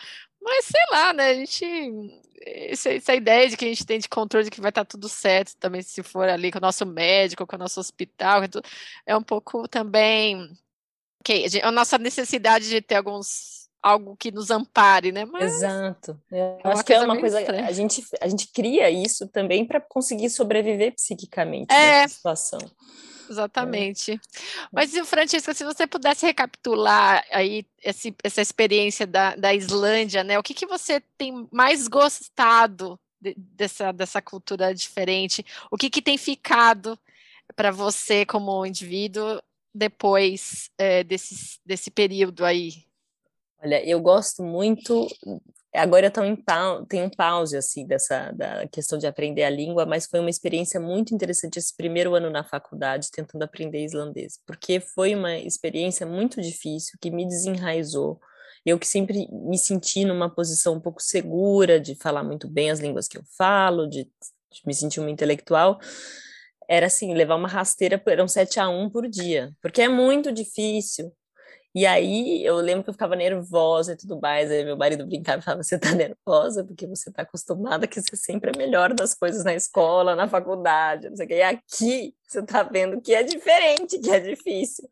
Mas 0.45 0.65
sei 0.65 0.81
lá, 0.91 1.11
né? 1.11 1.29
A 1.29 1.33
gente. 1.33 2.21
Essa, 2.47 3.15
ideia 3.15 3.49
de 3.49 3.57
que 3.57 3.65
a 3.65 3.67
gente 3.67 3.85
tem 3.85 3.97
de 3.97 4.07
controle 4.07 4.45
de 4.45 4.51
que 4.51 4.61
vai 4.61 4.69
estar 4.69 4.85
tudo 4.85 5.09
certo 5.09 5.55
também, 5.57 5.81
se 5.81 6.03
for 6.03 6.29
ali 6.29 6.51
com 6.51 6.59
o 6.59 6.61
nosso 6.61 6.85
médico, 6.85 7.47
com 7.47 7.55
o 7.55 7.59
nosso 7.59 7.79
hospital, 7.79 8.41
é 9.05 9.17
um 9.17 9.23
pouco 9.23 9.67
também. 9.67 10.55
Okay, 11.21 11.47
a 11.63 11.71
nossa 11.71 11.97
necessidade 11.97 12.69
de 12.69 12.81
ter 12.81 12.95
alguns 12.95 13.65
algo 13.85 14.17
que 14.17 14.31
nos 14.31 14.49
ampare, 14.49 15.11
né? 15.11 15.25
Mas 15.25 15.55
Exato. 15.55 16.19
Eu 16.31 16.39
é 16.39 16.59
acho 16.65 16.83
que 16.83 16.91
é 16.91 16.99
uma 17.01 17.19
coisa. 17.19 17.39
A 17.39 17.71
gente, 17.71 18.03
a 18.19 18.27
gente 18.27 18.47
cria 18.51 18.89
isso 18.89 19.27
também 19.27 19.63
para 19.63 19.79
conseguir 19.79 20.31
sobreviver 20.31 20.95
psiquicamente 20.95 21.71
é. 21.71 22.01
nessa 22.01 22.15
situação. 22.15 22.59
Exatamente. 23.29 24.13
É. 24.13 24.19
Mas, 24.71 24.91
Francisca, 25.07 25.53
se 25.53 25.63
você 25.63 25.85
pudesse 25.87 26.25
recapitular 26.25 27.25
aí 27.31 27.65
esse, 27.83 28.15
essa 28.23 28.41
experiência 28.41 29.05
da, 29.05 29.35
da 29.35 29.53
Islândia, 29.53 30.23
né? 30.23 30.37
O 30.39 30.43
que, 30.43 30.53
que 30.53 30.65
você 30.65 31.01
tem 31.17 31.47
mais 31.51 31.87
gostado 31.87 32.99
de, 33.19 33.35
dessa, 33.37 33.91
dessa 33.91 34.21
cultura 34.21 34.73
diferente? 34.73 35.45
O 35.69 35.77
que, 35.77 35.89
que 35.89 36.01
tem 36.01 36.17
ficado 36.17 36.97
para 37.55 37.71
você 37.71 38.25
como 38.25 38.65
indivíduo 38.65 39.41
depois 39.73 40.69
é, 40.77 41.03
desse, 41.03 41.59
desse 41.65 41.91
período 41.91 42.45
aí? 42.45 42.84
Olha, 43.65 43.83
eu 43.83 43.99
gosto 43.99 44.43
muito 44.43 45.07
Agora 45.73 46.05
eu 46.05 46.11
tô 46.11 46.23
em 46.23 46.37
tenho 46.87 47.05
um 47.05 47.09
pause 47.09 47.57
assim 47.57 47.85
dessa 47.85 48.31
da 48.31 48.65
questão 48.67 48.97
de 48.97 49.07
aprender 49.07 49.43
a 49.43 49.49
língua, 49.49 49.85
mas 49.85 50.05
foi 50.05 50.19
uma 50.19 50.29
experiência 50.29 50.79
muito 50.79 51.13
interessante 51.13 51.57
esse 51.57 51.75
primeiro 51.75 52.15
ano 52.15 52.29
na 52.29 52.43
faculdade 52.43 53.11
tentando 53.11 53.43
aprender 53.43 53.83
islandês, 53.83 54.39
porque 54.45 54.79
foi 54.79 55.15
uma 55.15 55.35
experiência 55.35 56.05
muito 56.05 56.41
difícil 56.41 56.97
que 57.01 57.11
me 57.11 57.27
desenraizou. 57.27 58.21
Eu 58.65 58.79
que 58.79 58.87
sempre 58.87 59.27
me 59.31 59.57
senti 59.57 60.05
numa 60.05 60.29
posição 60.29 60.75
um 60.75 60.79
pouco 60.79 61.01
segura 61.01 61.77
de 61.79 61.95
falar 61.95 62.23
muito 62.23 62.47
bem 62.47 62.71
as 62.71 62.79
línguas 62.79 63.07
que 63.07 63.17
eu 63.17 63.23
falo, 63.37 63.87
de, 63.87 64.03
de 64.05 64.61
me 64.65 64.73
sentir 64.73 65.01
uma 65.01 65.11
intelectual, 65.11 65.77
era 66.69 66.85
assim, 66.85 67.13
levar 67.13 67.35
uma 67.35 67.49
rasteira, 67.49 68.01
eram 68.07 68.27
7 68.27 68.59
a 68.59 68.69
1 68.69 68.89
por 68.89 69.09
dia, 69.09 69.51
porque 69.61 69.81
é 69.81 69.89
muito 69.89 70.31
difícil 70.31 71.11
e 71.75 71.85
aí 71.85 72.41
eu 72.45 72.55
lembro 72.55 72.85
que 72.85 72.89
eu 72.89 72.93
ficava 72.93 73.17
nervosa 73.17 73.91
e 73.91 73.97
tudo 73.97 74.17
mais. 74.21 74.49
Aí 74.49 74.63
meu 74.63 74.77
marido 74.77 75.05
brincava 75.05 75.39
e 75.39 75.43
falava: 75.43 75.61
Você 75.61 75.77
tá 75.77 75.91
nervosa 75.93 76.63
porque 76.63 76.87
você 76.87 77.11
tá 77.11 77.23
acostumada 77.23 77.85
que 77.85 78.01
você 78.01 78.15
sempre 78.15 78.51
é 78.55 78.57
melhor 78.57 78.93
das 78.93 79.13
coisas 79.13 79.43
na 79.43 79.53
escola, 79.53 80.15
na 80.15 80.25
faculdade, 80.25 81.09
não 81.09 81.17
sei 81.17 81.27
o. 81.27 81.31
E 81.33 81.41
aqui 81.41 82.15
você 82.25 82.41
tá 82.41 82.63
vendo 82.63 83.01
que 83.01 83.13
é 83.13 83.23
diferente, 83.23 83.99
que 83.99 84.09
é 84.09 84.21
difícil. 84.21 84.87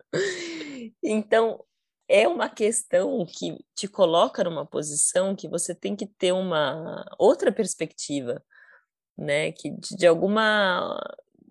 Então 1.02 1.64
é 2.10 2.28
uma 2.28 2.50
questão 2.50 3.26
que 3.26 3.58
te 3.74 3.88
coloca 3.88 4.44
numa 4.44 4.66
posição 4.66 5.36
que 5.38 5.48
você 5.48 5.74
tem 5.74 5.96
que 5.96 6.06
ter 6.06 6.34
uma 6.34 7.06
outra 7.18 7.50
perspectiva, 7.50 8.44
né? 9.18 9.54
Que 9.54 9.72
de 9.72 10.06
alguma 10.06 11.00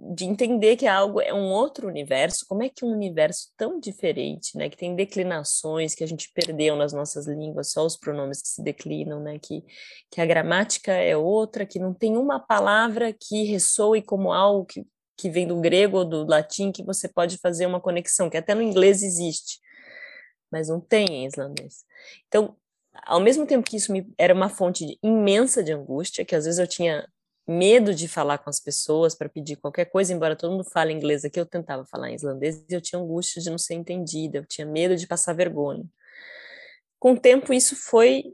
de 0.04 0.24
entender 0.24 0.76
que 0.76 0.84
é 0.84 0.88
algo 0.88 1.20
é 1.20 1.32
um 1.32 1.52
outro 1.52 1.86
universo, 1.86 2.44
como 2.48 2.64
é 2.64 2.68
que 2.68 2.84
um 2.84 2.90
universo 2.90 3.52
tão 3.56 3.78
diferente, 3.78 4.56
né, 4.58 4.68
que 4.68 4.76
tem 4.76 4.96
declinações 4.96 5.94
que 5.94 6.02
a 6.02 6.06
gente 6.08 6.32
perdeu 6.34 6.74
nas 6.74 6.92
nossas 6.92 7.28
línguas, 7.28 7.70
só 7.70 7.86
os 7.86 7.96
pronomes 7.96 8.42
que 8.42 8.48
se 8.48 8.62
declinam, 8.64 9.20
né, 9.20 9.38
que, 9.38 9.64
que 10.10 10.20
a 10.20 10.26
gramática 10.26 10.92
é 10.92 11.16
outra, 11.16 11.64
que 11.64 11.78
não 11.78 11.94
tem 11.94 12.16
uma 12.16 12.40
palavra 12.40 13.12
que 13.12 13.44
ressoe 13.44 14.02
como 14.02 14.32
algo 14.32 14.66
que, 14.66 14.84
que 15.16 15.30
vem 15.30 15.46
do 15.46 15.60
grego 15.60 15.98
ou 15.98 16.04
do 16.04 16.26
latim 16.26 16.72
que 16.72 16.82
você 16.82 17.08
pode 17.08 17.38
fazer 17.38 17.66
uma 17.66 17.80
conexão, 17.80 18.28
que 18.28 18.36
até 18.36 18.56
no 18.56 18.62
inglês 18.62 19.04
existe, 19.04 19.60
mas 20.50 20.68
não 20.68 20.80
tem 20.80 21.06
em 21.06 21.26
islandês. 21.26 21.84
Então, 22.26 22.56
ao 23.04 23.20
mesmo 23.20 23.46
tempo 23.46 23.68
que 23.68 23.76
isso 23.76 23.92
me, 23.92 24.12
era 24.18 24.34
uma 24.34 24.48
fonte 24.48 24.98
imensa 25.00 25.62
de 25.62 25.72
angústia, 25.72 26.24
que 26.24 26.34
às 26.34 26.44
vezes 26.44 26.58
eu 26.58 26.66
tinha 26.66 27.08
medo 27.46 27.94
de 27.94 28.06
falar 28.06 28.38
com 28.38 28.48
as 28.48 28.60
pessoas 28.60 29.14
para 29.14 29.28
pedir 29.28 29.56
qualquer 29.56 29.86
coisa, 29.86 30.12
embora 30.12 30.36
todo 30.36 30.52
mundo 30.52 30.64
fale 30.64 30.92
inglês 30.92 31.24
aqui, 31.24 31.40
eu 31.40 31.46
tentava 31.46 31.84
falar 31.84 32.10
em 32.10 32.14
islandês 32.14 32.64
e 32.68 32.74
eu 32.74 32.80
tinha 32.80 33.00
angústia 33.00 33.42
de 33.42 33.50
não 33.50 33.58
ser 33.58 33.74
entendida, 33.74 34.38
eu 34.38 34.46
tinha 34.46 34.66
medo 34.66 34.96
de 34.96 35.06
passar 35.06 35.32
vergonha. 35.32 35.84
Com 36.98 37.12
o 37.12 37.20
tempo, 37.20 37.52
isso 37.52 37.74
foi 37.74 38.32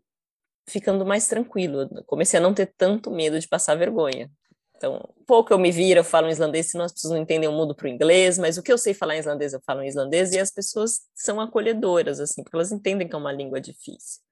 ficando 0.69 1.07
mais 1.07 1.27
tranquilo, 1.27 1.89
eu 1.91 2.05
comecei 2.05 2.39
a 2.39 2.43
não 2.43 2.53
ter 2.53 2.67
tanto 2.77 3.11
medo 3.11 3.41
de 3.41 3.49
passar 3.49 3.75
vergonha. 3.75 4.31
Então, 4.77 5.13
pouco 5.27 5.53
eu 5.53 5.59
me 5.59 5.73
viro, 5.73 6.01
eu 6.01 6.05
falo 6.05 6.29
islandês, 6.29 6.71
senão 6.71 6.85
as 6.85 6.93
pessoas 6.93 7.13
não 7.13 7.21
entendem, 7.21 7.47
eu 7.47 7.53
mudo 7.53 7.75
para 7.75 7.87
o 7.87 7.89
inglês, 7.89 8.39
mas 8.39 8.59
o 8.59 8.63
que 8.63 8.73
eu 8.73 8.79
sei 8.79 8.95
falar 8.95 9.17
em 9.17 9.19
islandês, 9.19 9.53
eu 9.53 9.61
falo 9.67 9.83
em 9.83 9.89
islandês, 9.89 10.33
e 10.33 10.39
as 10.39 10.53
pessoas 10.53 11.01
são 11.15 11.41
acolhedoras, 11.41 12.21
assim, 12.21 12.45
porque 12.45 12.57
elas 12.57 12.71
entendem 12.71 13.09
que 13.09 13.15
é 13.15 13.19
uma 13.19 13.33
língua 13.33 13.61
difícil. 13.61 14.23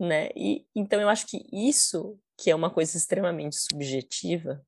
Né? 0.00 0.30
E, 0.34 0.66
então, 0.74 1.00
eu 1.00 1.08
acho 1.08 1.26
que 1.26 1.44
isso 1.52 2.18
que 2.36 2.50
é 2.50 2.54
uma 2.54 2.70
coisa 2.70 2.96
extremamente 2.96 3.56
subjetiva, 3.56 4.64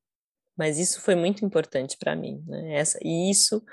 mas 0.57 0.79
isso 0.79 1.01
foi 1.01 1.15
muito 1.15 1.45
importante 1.45 1.97
para 1.97 2.15
mim, 2.15 2.43
né? 2.47 2.75
Essa, 2.75 2.97
e 3.03 3.29
isso 3.29 3.63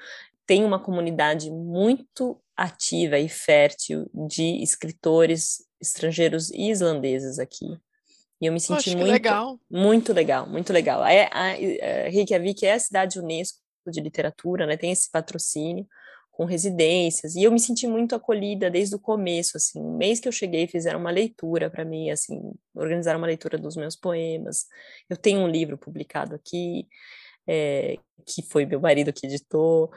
tem 0.46 0.64
uma 0.64 0.78
comunidade 0.78 1.50
muito 1.50 2.40
ativa 2.56 3.18
e 3.18 3.28
fértil 3.28 4.08
de 4.28 4.62
escritores 4.62 5.64
estrangeiros 5.80 6.50
e 6.50 6.70
islandeses 6.70 7.38
aqui. 7.38 7.78
E 8.40 8.46
eu 8.46 8.52
me 8.52 8.60
senti 8.60 8.90
Poxa, 8.90 8.96
muito 8.96 9.10
legal. 9.10 9.60
muito 9.70 10.12
legal, 10.12 10.46
muito 10.46 10.72
legal. 10.72 11.04
É, 11.04 11.28
a, 11.32 11.52
a 11.52 12.08
Reykjavik 12.08 12.66
é 12.66 12.74
a 12.74 12.78
cidade 12.78 13.18
UNESCO 13.18 13.58
de 13.86 14.00
literatura, 14.00 14.66
né? 14.66 14.76
Tem 14.76 14.92
esse 14.92 15.10
patrocínio 15.10 15.86
com 16.36 16.44
residências, 16.44 17.36
e 17.36 17.44
eu 17.44 17.52
me 17.52 17.60
senti 17.60 17.86
muito 17.86 18.12
acolhida 18.14 18.68
desde 18.68 18.96
o 18.96 18.98
começo, 18.98 19.56
assim, 19.56 19.78
um 19.80 19.96
mês 19.96 20.18
que 20.18 20.26
eu 20.26 20.32
cheguei 20.32 20.66
fizeram 20.66 20.98
uma 20.98 21.10
leitura 21.12 21.70
para 21.70 21.84
mim, 21.84 22.10
assim, 22.10 22.52
organizaram 22.74 23.18
uma 23.18 23.26
leitura 23.28 23.56
dos 23.56 23.76
meus 23.76 23.94
poemas, 23.94 24.66
eu 25.08 25.16
tenho 25.16 25.38
um 25.40 25.48
livro 25.48 25.78
publicado 25.78 26.34
aqui, 26.34 26.88
é, 27.46 27.98
que 28.26 28.42
foi 28.42 28.66
meu 28.66 28.80
marido 28.80 29.12
que 29.12 29.26
editou, 29.28 29.92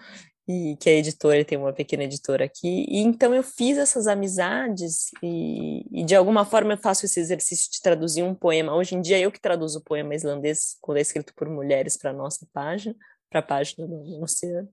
e 0.47 0.77
que 0.79 0.91
é 0.91 0.99
editor, 0.99 1.33
ele 1.33 1.43
tem 1.43 1.57
uma 1.57 1.73
pequena 1.73 2.03
editora 2.03 2.45
aqui, 2.45 2.85
e 2.87 2.99
então 2.99 3.33
eu 3.33 3.41
fiz 3.41 3.75
essas 3.75 4.05
amizades, 4.05 5.07
e, 5.23 5.85
e, 5.91 6.05
de 6.05 6.15
alguma 6.15 6.45
forma 6.45 6.73
eu 6.73 6.77
faço 6.77 7.07
esse 7.07 7.19
exercício 7.19 7.71
de 7.71 7.81
traduzir 7.81 8.21
um 8.21 8.35
poema, 8.35 8.75
hoje 8.75 8.93
em 8.93 9.01
dia 9.01 9.19
eu 9.19 9.31
que 9.31 9.41
traduzo 9.41 9.79
o 9.79 9.83
poema 9.83 10.13
islandês, 10.13 10.77
quando 10.81 10.99
é 10.99 11.01
escrito 11.01 11.33
por 11.35 11.49
mulheres 11.49 11.97
para 11.97 12.13
nossa 12.13 12.47
página, 12.53 12.95
para 13.27 13.39
a 13.39 13.43
página 13.43 13.87
do 13.87 14.21
Oceano, 14.21 14.69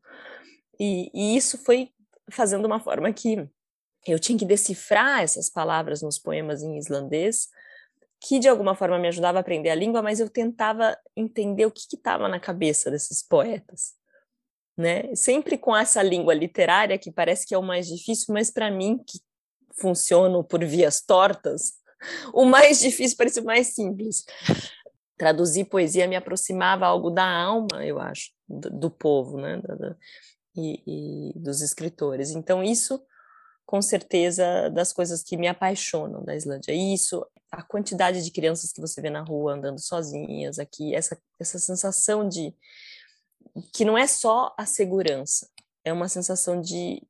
e, 0.79 1.11
e 1.15 1.37
isso 1.37 1.59
foi 1.59 1.91
fazendo 2.31 2.65
uma 2.67 2.81
forma 2.81 3.13
que 3.13 3.49
eu 4.07 4.19
tinha 4.19 4.39
que 4.39 4.45
decifrar 4.45 5.23
essas 5.23 5.49
palavras 5.49 6.03
nos 6.03 6.19
poemas 6.19 6.63
em 6.63 6.77
islandês, 6.77 7.49
que 8.21 8.39
de 8.39 8.49
alguma 8.49 8.75
forma 8.75 8.99
me 8.99 9.09
ajudava 9.09 9.39
a 9.39 9.41
aprender 9.41 9.71
a 9.71 9.75
língua, 9.75 10.03
mas 10.03 10.21
eu 10.21 10.29
tentava 10.29 10.97
entender 11.17 11.67
o 11.67 11.71
que 11.71 11.83
estava 11.95 12.29
na 12.29 12.41
cabeça 12.41 12.91
desses 12.91 13.23
poetas, 13.23 13.95
né? 14.77 15.15
Sempre 15.15 15.59
com 15.59 15.77
essa 15.77 16.03
língua 16.03 16.35
literária 16.35 16.99
que 16.99 17.13
parece 17.13 17.47
que 17.47 17.55
é 17.55 17.59
o 17.59 17.63
mais 17.63 17.87
difícil, 17.87 18.33
mas 18.33 18.51
para 18.51 18.71
mim 18.71 18.99
que 18.99 19.19
funciono 19.79 20.43
por 20.45 20.65
vias 20.65 21.01
tortas, 21.01 21.75
o 22.33 22.45
mais 22.45 22.81
difícil 22.81 23.17
parece 23.17 23.41
o 23.41 23.45
mais 23.45 23.75
simples. 23.75 24.25
Traduzir 25.17 25.67
poesia 25.67 26.09
me 26.09 26.17
aproximava 26.17 26.87
algo 26.87 27.11
da 27.11 27.27
alma, 27.27 27.85
eu 27.85 28.01
acho, 28.01 28.31
do, 28.49 28.71
do 28.71 28.91
povo, 28.91 29.39
né? 29.39 29.61
E, 30.57 30.83
e 30.87 31.39
dos 31.39 31.61
escritores. 31.61 32.31
Então, 32.31 32.63
isso, 32.63 33.03
com 33.67 33.81
certeza, 33.83 34.71
das 34.71 34.93
coisas 34.93 35.23
que 35.23 35.37
me 35.37 35.49
apaixonam 35.49 36.25
da 36.25 36.35
Islândia. 36.35 36.73
Isso, 36.73 37.27
a 37.51 37.63
quantidade 37.63 38.23
de 38.23 38.31
crianças 38.31 38.73
que 38.73 38.81
você 38.81 39.01
vê 39.01 39.11
na 39.11 39.23
rua 39.23 39.55
andando 39.55 39.81
sozinhas 39.81 40.59
aqui, 40.59 40.95
essa, 40.95 41.19
essa 41.39 41.59
sensação 41.59 42.29
de 42.29 42.55
que 43.73 43.85
não 43.85 43.97
é 43.97 44.07
só 44.07 44.55
a 44.59 44.67
segurança, 44.67 45.49
é 45.85 45.93
uma 45.93 46.09
sensação 46.09 46.61
de 46.61 47.03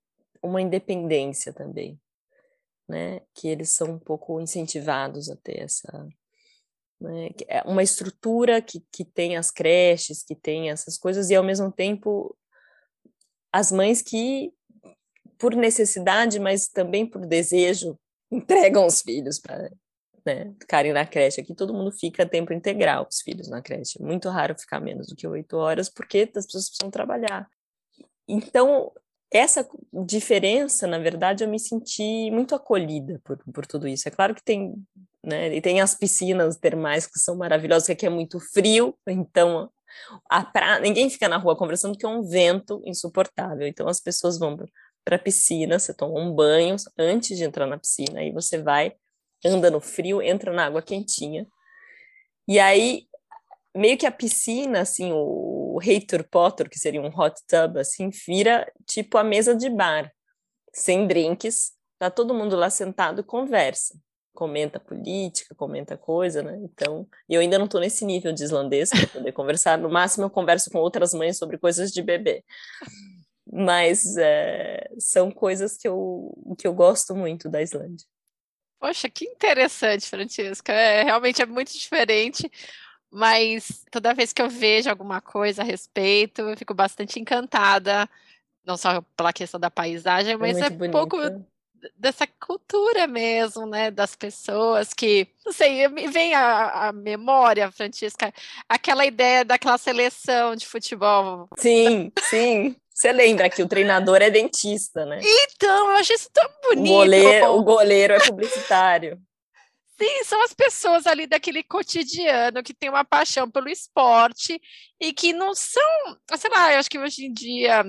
uma 0.43 0.61
independência 0.61 1.53
também, 1.53 1.99
né? 2.89 3.21
Que 3.35 3.49
eles 3.49 3.71
são 3.71 3.93
um 3.93 3.99
pouco 3.99 4.41
incentivados 4.41 5.31
a 5.31 5.37
ter 5.37 5.61
essa 5.61 6.07
né? 7.01 7.31
É 7.49 7.63
uma 7.63 7.83
estrutura 7.83 8.63
que, 8.63 8.83
que 8.91 9.05
tem 9.05 9.37
as 9.37 9.51
creches, 9.51 10.23
que 10.23 10.35
tem 10.35 10.71
essas 10.71 10.97
coisas 10.97 11.31
e 11.31 11.35
ao 11.35 11.45
mesmo 11.45 11.71
tempo 11.71 12.37
as 13.55 13.71
mães 13.71 14.03
que, 14.03 14.53
por 15.39 15.55
necessidade, 15.55 16.41
mas 16.41 16.67
também 16.67 17.07
por 17.07 17.25
desejo, 17.25 17.97
entregam 18.29 18.85
os 18.85 19.01
filhos 19.01 19.39
para 19.39 19.71
né, 20.27 20.53
ficarem 20.61 20.93
na 20.93 21.07
creche. 21.07 21.41
Aqui 21.41 21.55
todo 21.55 21.73
mundo 21.73 21.93
fica 21.93 22.27
tempo 22.27 22.53
integral, 22.53 23.07
os 23.09 23.21
filhos 23.21 23.49
na 23.49 23.63
creche. 23.63 24.03
Muito 24.03 24.29
raro 24.29 24.59
ficar 24.59 24.81
menos 24.81 25.07
do 25.07 25.15
que 25.15 25.29
oito 25.29 25.57
horas, 25.57 25.89
porque 25.89 26.29
as 26.35 26.47
pessoas 26.47 26.69
precisam 26.69 26.91
trabalhar. 26.91 27.49
Então, 28.27 28.91
essa 29.33 29.69
diferença, 30.05 30.89
na 30.89 30.99
verdade, 30.99 31.45
eu 31.45 31.49
me 31.49 31.61
senti 31.61 32.33
muito 32.33 32.57
acolhida 32.57 33.21
por, 33.23 33.39
por 33.53 33.67
tudo 33.67 33.87
isso. 33.87 34.09
É 34.09 34.11
claro 34.11 34.35
que 34.35 34.43
tem, 34.43 34.75
né, 35.23 35.55
e 35.55 35.61
tem 35.61 35.81
as 35.81 35.95
piscinas 35.95 36.57
termais 36.57 37.07
que 37.07 37.21
são 37.21 37.37
maravilhosas, 37.37 37.87
que 37.87 37.93
aqui 37.93 38.07
é 38.07 38.11
muito 38.11 38.41
frio, 38.41 38.99
então 39.07 39.71
pra... 40.53 40.79
ninguém 40.81 41.09
fica 41.11 41.29
na 41.29 41.37
rua 41.37 41.57
conversando 41.57 41.93
porque 41.93 42.07
é 42.07 42.09
um 42.09 42.23
vento 42.23 42.81
insuportável. 42.85 43.67
Então 43.67 43.89
as 43.89 44.01
pessoas 44.01 44.39
vão 44.39 44.57
para 45.05 45.17
a 45.17 45.19
piscina, 45.19 45.79
você 45.79 45.93
toma 45.93 46.19
um 46.19 46.33
banho 46.35 46.77
antes 46.99 47.37
de 47.37 47.45
entrar 47.45 47.67
na 47.67 47.79
piscina, 47.79 48.21
aí 48.21 48.33
você 48.33 48.63
vai, 48.63 48.95
anda 49.45 49.71
no 49.71 49.81
frio, 49.81 50.23
entra 50.23 50.53
na 50.53 50.65
água 50.65 50.81
quentinha. 50.81 51.47
E 52.49 52.59
aí, 52.59 53.07
meio 53.75 53.99
que 53.99 54.07
a 54.07 54.11
piscina, 54.11 54.81
assim, 54.81 55.11
o 55.13 55.79
Heitor 55.83 56.25
Potter, 56.25 56.69
que 56.71 56.79
seria 56.79 57.03
um 57.03 57.09
hot 57.09 57.35
tub, 57.47 57.79
assim, 57.79 58.11
vira 58.27 58.71
tipo 58.87 59.19
a 59.19 59.25
mesa 59.25 59.55
de 59.55 59.69
bar, 59.69 60.11
sem 60.73 61.07
drinks, 61.07 61.73
tá 61.99 62.11
todo 62.11 62.35
mundo 62.35 62.57
lá 62.57 62.71
sentado 62.71 63.23
conversa 63.23 63.95
comenta 64.35 64.81
política, 64.81 65.55
comenta 65.55 65.97
coisa, 65.97 66.43
né? 66.43 66.59
Então, 66.63 67.07
eu 67.29 67.41
ainda 67.41 67.57
não 67.57 67.67
estou 67.67 67.81
nesse 67.81 68.05
nível 68.05 68.33
de 68.33 68.43
islandês 68.43 68.91
para 68.91 69.07
poder 69.07 69.33
conversar. 69.33 69.79
No 69.79 69.89
máximo, 69.89 70.25
eu 70.25 70.31
converso 70.31 70.71
com 70.71 70.79
outras 70.79 71.15
mães 71.15 71.39
sobre 71.39 71.57
coisas 71.57 71.93
de 71.93 72.03
bebê. 72.03 72.45
Mas 73.51 74.17
é, 74.17 74.91
são 74.99 75.31
coisas 75.31 75.77
que 75.77 75.87
eu, 75.87 76.37
que 76.59 76.67
eu 76.67 76.75
gosto 76.75 77.15
muito 77.15 77.49
da 77.49 77.63
Islândia. 77.63 78.07
Poxa, 78.81 79.09
que 79.09 79.25
interessante, 79.25 80.09
Francisca. 80.09 80.73
É, 80.73 81.05
realmente 81.05 81.41
é 81.41 81.47
muito 81.47 81.73
diferente, 81.73 82.51
mas 83.11 83.85
toda 83.91 84.13
vez 84.13 84.33
que 84.33 84.43
eu 84.43 84.51
vejo 84.51 84.91
alguma 84.91 85.21
coisa 85.21 85.63
a 85.63 85.65
respeito, 85.65 86.43
eu 86.43 86.57
fico 86.57 86.75
bastante 86.75 87.21
encantada, 87.21 88.09
não 88.65 88.77
só 88.77 89.01
pela 89.17 89.33
questão 89.33 89.61
da 89.61 89.71
paisagem, 89.71 90.33
é 90.33 90.37
mas 90.37 90.59
é, 90.59 90.67
é 90.67 90.89
pouco 90.91 91.17
dessa 91.97 92.27
cultura 92.27 93.07
mesmo, 93.07 93.67
né, 93.67 93.91
das 93.91 94.15
pessoas 94.15 94.93
que, 94.95 95.29
não 95.45 95.53
sei, 95.53 95.89
me 95.89 96.09
vem 96.09 96.35
a, 96.35 96.89
a, 96.89 96.93
memória, 96.93 97.71
Francisca, 97.71 98.33
aquela 98.69 99.05
ideia 99.05 99.45
daquela 99.45 99.79
seleção 99.79 100.55
de 100.55 100.67
futebol. 100.67 101.49
Sim, 101.59 102.13
sim. 102.29 102.77
Você 102.95 103.11
lembra 103.13 103.51
que 103.51 103.63
o 103.63 103.69
treinador 103.69 104.23
é 104.23 104.31
dentista, 104.31 105.05
né? 105.05 105.21
Então, 105.21 105.91
eu 105.91 105.97
acho 105.97 106.13
isso 106.13 106.31
tão 106.33 106.49
bonito. 106.63 106.93
O 106.93 106.99
goleiro, 106.99 107.47
o 107.57 107.63
goleiro 107.63 108.15
é 108.15 108.21
publicitário. 108.21 109.21
Sim, 109.99 110.25
são 110.25 110.43
as 110.43 110.53
pessoas 110.53 111.07
ali 111.07 111.27
daquele 111.27 111.63
cotidiano 111.63 112.63
que 112.63 112.75
tem 112.75 112.89
uma 112.89 113.05
paixão 113.05 113.49
pelo 113.49 113.69
esporte 113.69 114.61
e 115.01 115.13
que 115.13 115.33
não 115.33 115.55
são, 115.55 115.83
sei 116.37 116.51
lá, 116.51 116.73
eu 116.73 116.79
acho 116.79 116.91
que 116.91 116.99
hoje 116.99 117.27
em 117.27 117.33
dia 117.33 117.85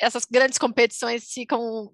essas 0.00 0.24
grandes 0.24 0.58
competições 0.58 1.30
ficam, 1.32 1.90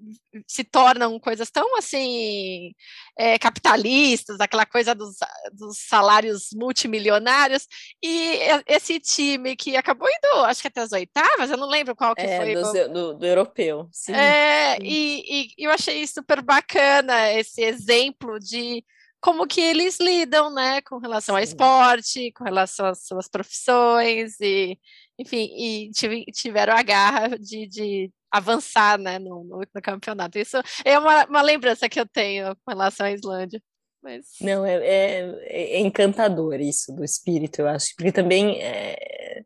se 0.46 0.64
tornam 0.64 1.18
coisas 1.20 1.50
tão 1.50 1.76
assim 1.76 2.72
é, 3.18 3.38
capitalistas, 3.38 4.40
aquela 4.40 4.64
coisa 4.64 4.94
dos, 4.94 5.16
dos, 5.52 5.78
salários 5.78 6.48
multimilionários, 6.54 7.66
e 8.02 8.38
esse 8.66 8.98
time 8.98 9.56
que 9.56 9.76
acabou 9.76 10.08
indo, 10.08 10.44
acho 10.44 10.62
que 10.62 10.68
até 10.68 10.80
as 10.80 10.92
oitavas, 10.92 11.50
eu 11.50 11.56
não 11.56 11.68
lembro 11.68 11.94
qual 11.94 12.14
que 12.14 12.22
é, 12.22 12.36
foi. 12.36 12.54
Do, 12.54 12.92
do, 12.92 13.14
do 13.14 13.26
europeu, 13.26 13.88
sim. 13.92 14.12
É, 14.12 14.76
sim. 14.80 14.86
E, 14.86 15.48
e 15.58 15.64
eu 15.64 15.70
achei 15.70 16.06
super 16.06 16.40
bacana 16.40 17.32
esse 17.32 17.62
exemplo 17.62 18.38
de 18.38 18.82
como 19.20 19.46
que 19.46 19.60
eles 19.60 19.98
lidam, 19.98 20.52
né, 20.52 20.80
com 20.82 20.98
relação 20.98 21.36
ao 21.36 21.42
esporte, 21.42 22.32
com 22.32 22.44
relação 22.44 22.86
às 22.86 23.04
suas 23.04 23.28
profissões 23.28 24.38
e, 24.40 24.78
enfim, 25.18 25.48
e 25.56 25.90
tiveram 26.32 26.74
a 26.74 26.82
garra 26.82 27.38
de, 27.38 27.66
de 27.66 28.10
avançar, 28.30 28.98
né, 28.98 29.18
no, 29.18 29.42
no, 29.44 29.58
no, 29.58 29.82
campeonato. 29.82 30.38
Isso 30.38 30.56
é 30.84 30.98
uma, 30.98 31.24
uma 31.26 31.42
lembrança 31.42 31.88
que 31.88 31.98
eu 31.98 32.06
tenho 32.06 32.54
com 32.64 32.70
relação 32.70 33.06
à 33.06 33.12
Islândia. 33.12 33.60
Mas... 34.02 34.26
Não, 34.40 34.64
é, 34.64 34.76
é, 34.76 35.76
é 35.76 35.80
encantador 35.80 36.60
isso 36.60 36.94
do 36.94 37.04
espírito, 37.04 37.60
eu 37.60 37.68
acho, 37.68 37.94
porque 37.96 38.12
também 38.12 38.62
é, 38.62 39.42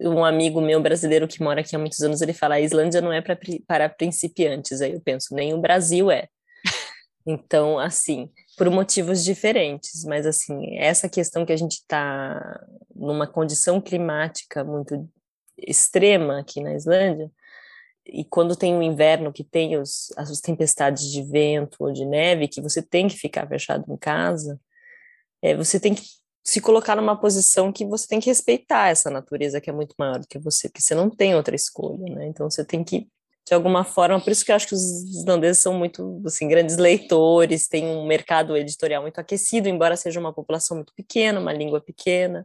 um 0.00 0.24
amigo 0.24 0.60
meu 0.60 0.80
brasileiro 0.80 1.26
que 1.26 1.42
mora 1.42 1.60
aqui 1.60 1.74
há 1.74 1.78
muitos 1.78 2.00
anos, 2.00 2.20
ele 2.20 2.32
fala, 2.32 2.56
a 2.56 2.60
Islândia 2.60 3.00
não 3.00 3.12
é 3.12 3.20
pra, 3.20 3.36
para 3.66 3.88
principiantes, 3.88 4.80
aí 4.80 4.92
eu 4.92 5.00
penso, 5.00 5.34
nem 5.34 5.54
o 5.54 5.60
Brasil 5.60 6.10
é. 6.10 6.28
Então, 7.28 7.76
assim, 7.76 8.30
por 8.56 8.70
motivos 8.70 9.24
diferentes, 9.24 10.04
mas 10.04 10.24
assim, 10.26 10.76
essa 10.76 11.08
questão 11.08 11.44
que 11.44 11.52
a 11.52 11.56
gente 11.56 11.72
está 11.72 12.64
numa 12.94 13.26
condição 13.26 13.80
climática 13.80 14.62
muito 14.62 15.08
extrema 15.58 16.40
aqui 16.40 16.60
na 16.62 16.74
Islândia, 16.74 17.30
e 18.04 18.24
quando 18.24 18.54
tem 18.54 18.76
o 18.76 18.82
inverno 18.82 19.32
que 19.32 19.42
tem 19.42 19.76
os, 19.76 20.12
as 20.16 20.40
tempestades 20.40 21.10
de 21.10 21.22
vento 21.22 21.76
ou 21.80 21.92
de 21.92 22.04
neve, 22.04 22.48
que 22.48 22.60
você 22.60 22.80
tem 22.80 23.08
que 23.08 23.16
ficar 23.16 23.48
fechado 23.48 23.84
em 23.92 23.96
casa, 23.96 24.60
é, 25.42 25.56
você 25.56 25.80
tem 25.80 25.94
que 25.94 26.02
se 26.44 26.60
colocar 26.60 26.94
numa 26.94 27.18
posição 27.18 27.72
que 27.72 27.84
você 27.84 28.06
tem 28.06 28.20
que 28.20 28.30
respeitar 28.30 28.88
essa 28.88 29.10
natureza 29.10 29.60
que 29.60 29.68
é 29.68 29.72
muito 29.72 29.94
maior 29.98 30.20
do 30.20 30.28
que 30.28 30.38
você, 30.38 30.68
porque 30.68 30.80
você 30.80 30.94
não 30.94 31.10
tem 31.10 31.34
outra 31.34 31.56
escolha, 31.56 32.14
né? 32.14 32.26
Então 32.26 32.48
você 32.48 32.64
tem 32.64 32.84
que 32.84 33.08
de 33.48 33.54
alguma 33.54 33.84
forma, 33.84 34.20
por 34.20 34.32
isso 34.32 34.44
que 34.44 34.50
eu 34.50 34.56
acho 34.56 34.66
que 34.66 34.74
os 34.74 34.82
islandeses 34.82 35.62
são 35.62 35.72
muito, 35.72 36.20
assim, 36.26 36.48
grandes 36.48 36.76
leitores, 36.76 37.68
tem 37.68 37.86
um 37.86 38.04
mercado 38.04 38.56
editorial 38.56 39.02
muito 39.02 39.20
aquecido, 39.20 39.68
embora 39.68 39.96
seja 39.96 40.18
uma 40.18 40.32
população 40.32 40.78
muito 40.78 40.92
pequena, 40.96 41.38
uma 41.38 41.52
língua 41.52 41.80
pequena. 41.80 42.44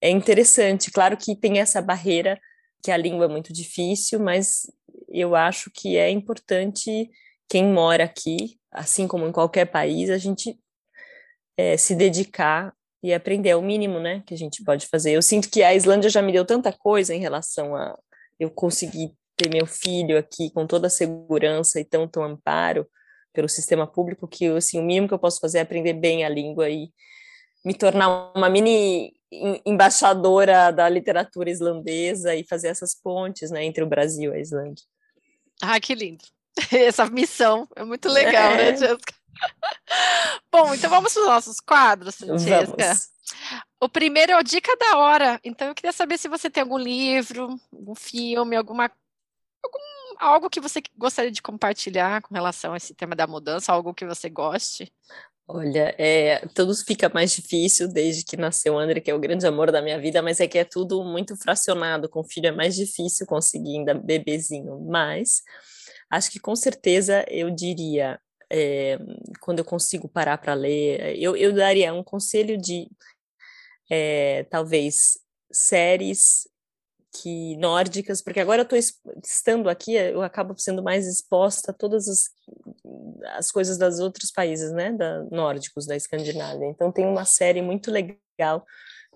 É 0.00 0.08
interessante, 0.08 0.90
claro 0.90 1.16
que 1.16 1.36
tem 1.36 1.58
essa 1.58 1.82
barreira 1.82 2.40
que 2.82 2.90
a 2.90 2.96
língua 2.96 3.26
é 3.26 3.28
muito 3.28 3.52
difícil, 3.52 4.18
mas 4.18 4.62
eu 5.08 5.36
acho 5.36 5.70
que 5.70 5.96
é 5.96 6.10
importante 6.10 7.10
quem 7.48 7.64
mora 7.64 8.04
aqui, 8.04 8.58
assim 8.72 9.06
como 9.06 9.26
em 9.26 9.32
qualquer 9.32 9.66
país, 9.66 10.08
a 10.08 10.16
gente 10.16 10.58
é, 11.56 11.76
se 11.76 11.94
dedicar 11.94 12.72
e 13.02 13.12
aprender, 13.12 13.50
é 13.50 13.56
o 13.56 13.62
mínimo, 13.62 13.98
né, 13.98 14.22
que 14.26 14.34
a 14.34 14.36
gente 14.36 14.62
pode 14.62 14.86
fazer. 14.86 15.12
Eu 15.12 15.22
sinto 15.22 15.50
que 15.50 15.62
a 15.62 15.74
Islândia 15.74 16.10
já 16.10 16.22
me 16.22 16.32
deu 16.32 16.44
tanta 16.44 16.72
coisa 16.72 17.14
em 17.14 17.20
relação 17.20 17.74
a 17.74 17.98
eu 18.38 18.50
conseguir 18.50 19.12
ter 19.36 19.50
meu 19.50 19.66
filho 19.66 20.18
aqui 20.18 20.50
com 20.50 20.66
toda 20.66 20.86
a 20.86 20.90
segurança 20.90 21.80
e 21.80 21.84
tanto 21.84 22.22
amparo 22.22 22.86
pelo 23.32 23.48
sistema 23.48 23.86
público 23.86 24.28
que 24.28 24.46
assim, 24.48 24.78
o 24.78 24.82
mínimo 24.82 25.08
que 25.08 25.14
eu 25.14 25.18
posso 25.18 25.40
fazer 25.40 25.58
é 25.58 25.60
aprender 25.62 25.94
bem 25.94 26.24
a 26.24 26.28
língua 26.28 26.68
e 26.68 26.90
me 27.64 27.74
tornar 27.74 28.32
uma 28.34 28.48
mini 28.48 29.12
embaixadora 29.64 30.70
da 30.70 30.88
literatura 30.88 31.50
islandesa 31.50 32.34
e 32.34 32.44
fazer 32.44 32.68
essas 32.68 32.94
pontes 32.94 33.50
né, 33.50 33.64
entre 33.64 33.82
o 33.82 33.88
Brasil 33.88 34.32
e 34.32 34.36
a 34.36 34.40
Islândia. 34.40 34.84
Ah, 35.62 35.78
que 35.78 35.94
lindo! 35.94 36.24
Essa 36.72 37.06
missão 37.06 37.68
é 37.76 37.84
muito 37.84 38.08
legal, 38.08 38.50
né, 38.56 38.68
é. 38.68 38.72
né, 38.72 38.76
Jéssica? 38.76 39.14
Bom, 40.52 40.74
então 40.74 40.90
vamos 40.90 41.12
para 41.12 41.22
os 41.22 41.28
nossos 41.28 41.60
quadros, 41.60 42.16
Francesca. 42.16 42.76
O 43.80 43.88
primeiro 43.88 44.32
é 44.32 44.38
o 44.38 44.42
Dica 44.42 44.76
da 44.76 44.98
Hora. 44.98 45.40
Então 45.44 45.68
eu 45.68 45.74
queria 45.74 45.92
saber 45.92 46.18
se 46.18 46.28
você 46.28 46.50
tem 46.50 46.62
algum 46.62 46.78
livro, 46.78 47.58
algum 47.72 47.94
filme, 47.94 48.56
alguma 48.56 48.90
algum, 49.62 49.78
algo 50.18 50.50
que 50.50 50.60
você 50.60 50.82
gostaria 50.96 51.30
de 51.30 51.42
compartilhar 51.42 52.22
com 52.22 52.34
relação 52.34 52.72
a 52.72 52.76
esse 52.76 52.94
tema 52.94 53.14
da 53.14 53.26
mudança, 53.26 53.72
algo 53.72 53.94
que 53.94 54.04
você 54.04 54.28
goste? 54.28 54.92
Olha, 55.52 55.92
é, 55.98 56.46
tudo 56.54 56.72
fica 56.76 57.08
mais 57.12 57.32
difícil 57.32 57.88
desde 57.88 58.24
que 58.24 58.36
nasceu 58.36 58.74
o 58.74 58.78
André, 58.78 59.00
que 59.00 59.10
é 59.10 59.14
o 59.14 59.18
grande 59.18 59.44
amor 59.44 59.72
da 59.72 59.82
minha 59.82 60.00
vida, 60.00 60.22
mas 60.22 60.38
é 60.38 60.46
que 60.46 60.56
é 60.56 60.64
tudo 60.64 61.02
muito 61.02 61.36
fracionado. 61.36 62.08
Com 62.08 62.22
filho 62.22 62.46
é 62.46 62.52
mais 62.52 62.76
difícil 62.76 63.26
conseguir 63.26 63.78
ainda 63.78 63.92
bebezinho. 63.92 64.78
Mas 64.88 65.42
acho 66.08 66.30
que 66.30 66.38
com 66.38 66.54
certeza 66.54 67.24
eu 67.28 67.50
diria, 67.50 68.20
é, 68.48 68.96
quando 69.40 69.58
eu 69.58 69.64
consigo 69.64 70.08
parar 70.08 70.38
para 70.38 70.54
ler, 70.54 71.18
eu, 71.20 71.36
eu 71.36 71.52
daria 71.52 71.92
um 71.92 72.04
conselho 72.04 72.56
de 72.56 72.88
é, 73.90 74.44
talvez 74.44 75.18
séries 75.50 76.48
que 77.12 77.56
nórdicas, 77.56 78.22
porque 78.22 78.40
agora 78.40 78.62
eu 78.62 78.78
estou 78.78 79.00
estando 79.22 79.68
aqui, 79.68 79.94
eu 79.94 80.22
acabo 80.22 80.54
sendo 80.56 80.82
mais 80.82 81.06
exposta 81.06 81.72
a 81.72 81.74
todas 81.74 82.08
as, 82.08 82.24
as 83.36 83.50
coisas 83.50 83.76
dos 83.76 83.98
outros 83.98 84.30
países, 84.30 84.72
né, 84.72 84.92
da, 84.92 85.24
nórdicos, 85.24 85.86
da 85.86 85.96
Escandinávia. 85.96 86.66
Então 86.66 86.92
tem 86.92 87.06
uma 87.06 87.24
série 87.24 87.62
muito 87.62 87.90
legal 87.90 88.64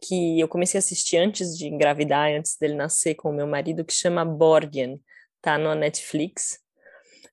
que 0.03 0.41
eu 0.41 0.49
comecei 0.49 0.79
a 0.79 0.81
assistir 0.81 1.19
antes 1.19 1.57
de 1.57 1.69
engravidar, 1.69 2.31
antes 2.31 2.57
dele 2.59 2.75
nascer 2.75 3.15
com 3.15 3.31
o 3.31 3.35
meu 3.35 3.47
marido, 3.47 3.85
que 3.85 3.93
chama 3.93 4.25
Borgen, 4.25 5.01
tá 5.41 5.57
no 5.57 5.75
Netflix. 5.75 6.59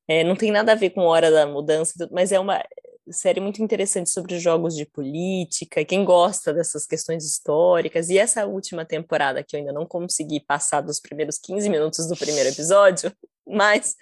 É, 0.07 0.23
não 0.23 0.35
tem 0.35 0.51
nada 0.51 0.71
a 0.71 0.75
ver 0.75 0.91
com 0.91 1.01
Hora 1.01 1.31
da 1.31 1.45
Mudança, 1.45 2.07
mas 2.11 2.31
é 2.31 2.39
uma 2.39 2.63
série 3.09 3.39
muito 3.39 3.61
interessante 3.61 4.09
sobre 4.09 4.39
jogos 4.39 4.75
de 4.75 4.85
política, 4.85 5.83
quem 5.83 6.05
gosta 6.05 6.53
dessas 6.53 6.85
questões 6.85 7.25
históricas. 7.25 8.09
E 8.09 8.17
essa 8.17 8.45
última 8.45 8.85
temporada, 8.85 9.43
que 9.43 9.55
eu 9.55 9.59
ainda 9.59 9.73
não 9.73 9.85
consegui 9.85 10.39
passar 10.39 10.81
dos 10.81 10.99
primeiros 10.99 11.37
15 11.37 11.69
minutos 11.69 12.07
do 12.07 12.15
primeiro 12.15 12.49
episódio, 12.49 13.11
mas 13.47 13.95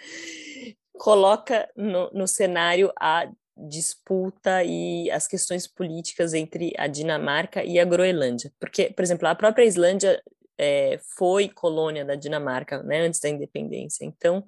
coloca 0.94 1.70
no, 1.76 2.10
no 2.12 2.28
cenário 2.28 2.92
a 3.00 3.30
disputa 3.56 4.64
e 4.64 5.10
as 5.12 5.28
questões 5.28 5.68
políticas 5.68 6.34
entre 6.34 6.74
a 6.78 6.88
Dinamarca 6.88 7.64
e 7.64 7.80
a 7.80 7.86
Groenlândia. 7.86 8.52
Porque, 8.60 8.92
por 8.92 9.04
exemplo, 9.04 9.28
a 9.28 9.36
própria 9.36 9.66
Islândia 9.66 10.22
é, 10.58 11.00
foi 11.18 11.50
colônia 11.50 12.06
da 12.06 12.16
Dinamarca, 12.16 12.84
né, 12.84 13.02
antes 13.02 13.20
da 13.20 13.30
independência. 13.30 14.06
Então, 14.06 14.46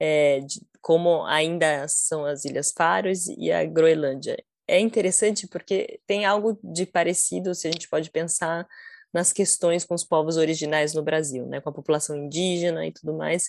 é, 0.00 0.40
como 0.84 1.24
ainda 1.24 1.88
são 1.88 2.26
as 2.26 2.44
Ilhas 2.44 2.70
Faroes 2.70 3.26
e 3.26 3.50
a 3.50 3.64
Groenlândia. 3.64 4.36
É 4.68 4.78
interessante 4.78 5.48
porque 5.48 5.98
tem 6.06 6.26
algo 6.26 6.58
de 6.62 6.84
parecido, 6.84 7.54
se 7.54 7.66
a 7.66 7.70
gente 7.70 7.88
pode 7.88 8.10
pensar 8.10 8.68
nas 9.10 9.32
questões 9.32 9.82
com 9.86 9.94
os 9.94 10.04
povos 10.04 10.36
originais 10.36 10.92
no 10.92 11.02
Brasil, 11.02 11.46
né, 11.46 11.58
com 11.58 11.70
a 11.70 11.72
população 11.72 12.14
indígena 12.14 12.86
e 12.86 12.92
tudo 12.92 13.14
mais. 13.14 13.48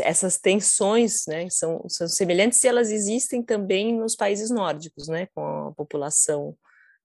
essas 0.00 0.38
tensões, 0.38 1.26
né, 1.28 1.50
são, 1.50 1.86
são 1.86 2.08
semelhantes 2.08 2.64
e 2.64 2.68
elas 2.68 2.90
existem 2.90 3.42
também 3.42 3.94
nos 3.94 4.16
países 4.16 4.48
nórdicos, 4.48 5.06
né, 5.06 5.28
com 5.34 5.68
a 5.68 5.72
população 5.72 6.56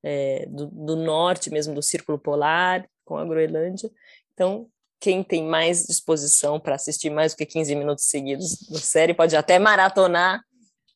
é, 0.02 0.46
do, 0.48 0.68
do, 0.68 0.96
norte 0.96 1.50
mesmo, 1.50 1.76
do 1.76 1.84
Círculo 1.84 2.18
Polar, 2.18 2.90
com 3.04 3.18
a 3.18 3.26
Groenlândia. 3.26 3.92
Então, 4.34 4.70
quem 5.00 5.24
tem 5.24 5.44
mais 5.44 5.86
disposição 5.86 6.60
para 6.60 6.76
assistir 6.76 7.10
mais 7.10 7.34
do 7.34 7.38
que 7.38 7.46
15 7.46 7.76
minutos 7.76 8.06
seguidos 8.06 8.58
da 8.70 8.80
série 8.80 9.14
pode 9.14 9.36
até 9.36 9.58
maratonar, 9.58 10.42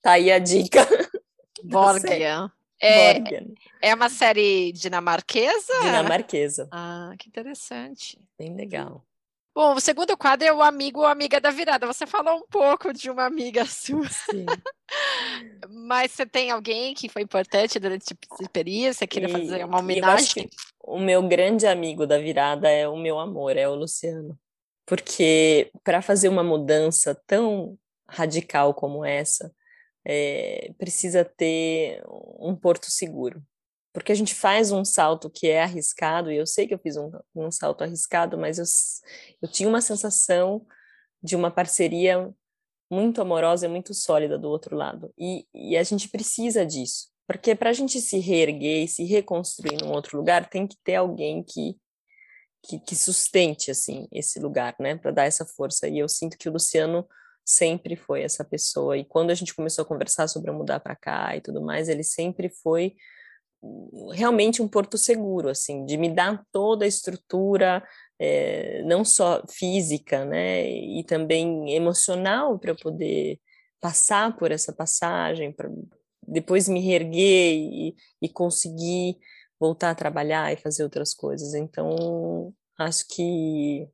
tá 0.02 0.14
aí 0.14 0.32
a 0.32 0.40
dica. 0.40 0.86
Borgia. 1.64 2.52
É, 2.82 3.24
é 3.82 3.96
uma 3.96 4.10
série 4.10 4.74
dinamarquesa? 4.74 5.74
Dinamarquesa. 5.82 6.68
Ah, 6.70 7.14
que 7.18 7.30
interessante. 7.30 8.20
Bem 8.38 8.54
legal. 8.56 9.06
Bom, 9.56 9.76
o 9.76 9.80
segundo 9.80 10.18
quadro 10.18 10.48
é 10.48 10.52
o 10.52 10.64
amigo 10.64 11.02
ou 11.02 11.06
amiga 11.06 11.40
da 11.40 11.52
virada. 11.52 11.86
Você 11.86 12.08
falou 12.08 12.38
um 12.38 12.48
pouco 12.48 12.92
de 12.92 13.10
uma 13.12 13.26
amiga 13.26 13.66
sua. 13.68 14.08
Sim. 14.10 14.46
Mas 15.70 16.12
você 16.12 16.26
tem 16.26 16.50
alguém 16.50 16.94
que 16.96 17.08
foi 17.08 17.22
importante 17.22 17.80
durante 17.80 18.04
essa 18.04 18.44
experiência? 18.44 18.94
Você 19.00 19.08
queria 19.08 19.30
fazer 19.30 19.64
uma 19.64 19.80
homenagem? 19.80 20.50
o 20.84 21.00
meu 21.00 21.22
grande 21.28 21.68
amigo 21.68 22.06
da 22.06 22.18
virada 22.18 22.70
é 22.70 22.88
o 22.88 22.98
meu 22.98 23.20
amor, 23.20 23.56
é 23.56 23.68
o 23.70 23.76
Luciano. 23.76 24.38
Porque 24.86 25.72
para 25.84 26.02
fazer 26.02 26.30
uma 26.30 26.44
mudança 26.44 27.16
tão 27.26 27.78
radical 28.08 28.74
como 28.74 29.06
essa, 29.06 29.54
é, 30.06 30.72
precisa 30.78 31.24
ter 31.24 32.04
um 32.40 32.56
porto 32.56 32.92
seguro 32.92 33.42
porque 33.94 34.12
a 34.12 34.16
gente 34.16 34.34
faz 34.34 34.72
um 34.72 34.84
salto 34.84 35.30
que 35.30 35.48
é 35.48 35.62
arriscado, 35.62 36.32
e 36.32 36.38
eu 36.38 36.48
sei 36.48 36.68
que 36.68 36.74
eu 36.74 36.80
fiz 36.80 36.98
um, 36.98 37.12
um 37.36 37.52
salto 37.52 37.84
arriscado, 37.84 38.38
mas 38.38 38.58
eu, 38.58 38.66
eu 39.42 39.48
tinha 39.48 39.70
uma 39.70 39.82
sensação 39.82 40.66
de 41.22 41.36
uma 41.36 41.52
parceria 41.52 42.34
muito 42.92 43.22
amorosa 43.22 43.68
e 43.68 43.70
muito 43.70 43.94
sólida 43.94 44.38
do 44.38 44.50
outro 44.50 44.76
lado. 44.76 45.14
E, 45.18 45.48
e 45.54 45.78
a 45.78 45.84
gente 45.84 46.10
precisa 46.10 46.66
disso, 46.66 47.10
porque 47.28 47.54
para 47.54 47.70
a 47.70 47.74
gente 47.74 48.02
se 48.02 48.18
reerguer 48.18 48.84
e 48.84 48.88
se 48.88 49.04
reconstruir 49.04 49.78
num 49.82 49.92
outro 49.92 50.18
lugar, 50.18 50.50
tem 50.50 50.66
que 50.66 50.78
ter 50.84 50.96
alguém 50.96 51.44
que, 51.44 51.78
que, 52.64 52.80
que 52.80 52.96
sustente 52.96 53.70
assim 53.70 54.08
esse 54.12 54.40
lugar, 54.40 54.76
né, 54.80 54.96
para 54.96 55.12
dar 55.12 55.26
essa 55.26 55.46
força. 55.46 55.88
E 55.88 56.00
eu 56.00 56.10
sinto 56.10 56.38
que 56.38 56.50
o 56.50 56.52
Luciano 56.52 57.08
sempre 57.46 57.96
foi 57.96 58.24
essa 58.24 58.44
pessoa. 58.44 58.98
E 58.98 59.06
quando 59.06 59.30
a 59.30 59.36
gente 59.36 59.54
começou 59.54 59.84
a 59.84 59.88
conversar 59.88 60.28
sobre 60.28 60.50
mudar 60.52 60.80
para 60.80 60.96
cá 60.96 61.36
e 61.36 61.42
tudo 61.42 61.62
mais, 61.62 61.90
ele 61.90 62.04
sempre 62.04 62.50
foi 62.50 62.96
realmente 64.14 64.62
um 64.62 64.68
porto 64.68 64.98
seguro, 64.98 65.50
assim, 65.50 65.86
de 65.86 65.98
me 65.98 66.10
dar 66.10 66.44
toda 66.52 66.86
a 66.86 66.88
estrutura, 66.88 67.84
é, 68.20 68.84
não 68.84 69.06
só 69.06 69.44
física, 69.50 70.26
né, 70.26 70.70
e 70.70 71.04
também 71.04 71.74
emocional 71.74 72.60
para 72.60 72.76
poder 72.76 73.40
passar 73.80 74.36
por 74.38 74.52
essa 74.52 74.74
passagem, 74.74 75.52
para 75.52 75.70
depois 76.26 76.68
me 76.68 76.80
reerguer 76.80 77.54
e, 77.56 77.96
e 78.22 78.30
conseguir 78.30 79.18
voltar 79.60 79.92
a 79.92 79.96
trabalhar 79.96 80.52
e 80.54 80.58
fazer 80.58 80.84
outras 80.84 81.14
coisas. 81.14 81.54
Então, 81.54 82.54
acho 82.78 83.06
que 83.08 83.88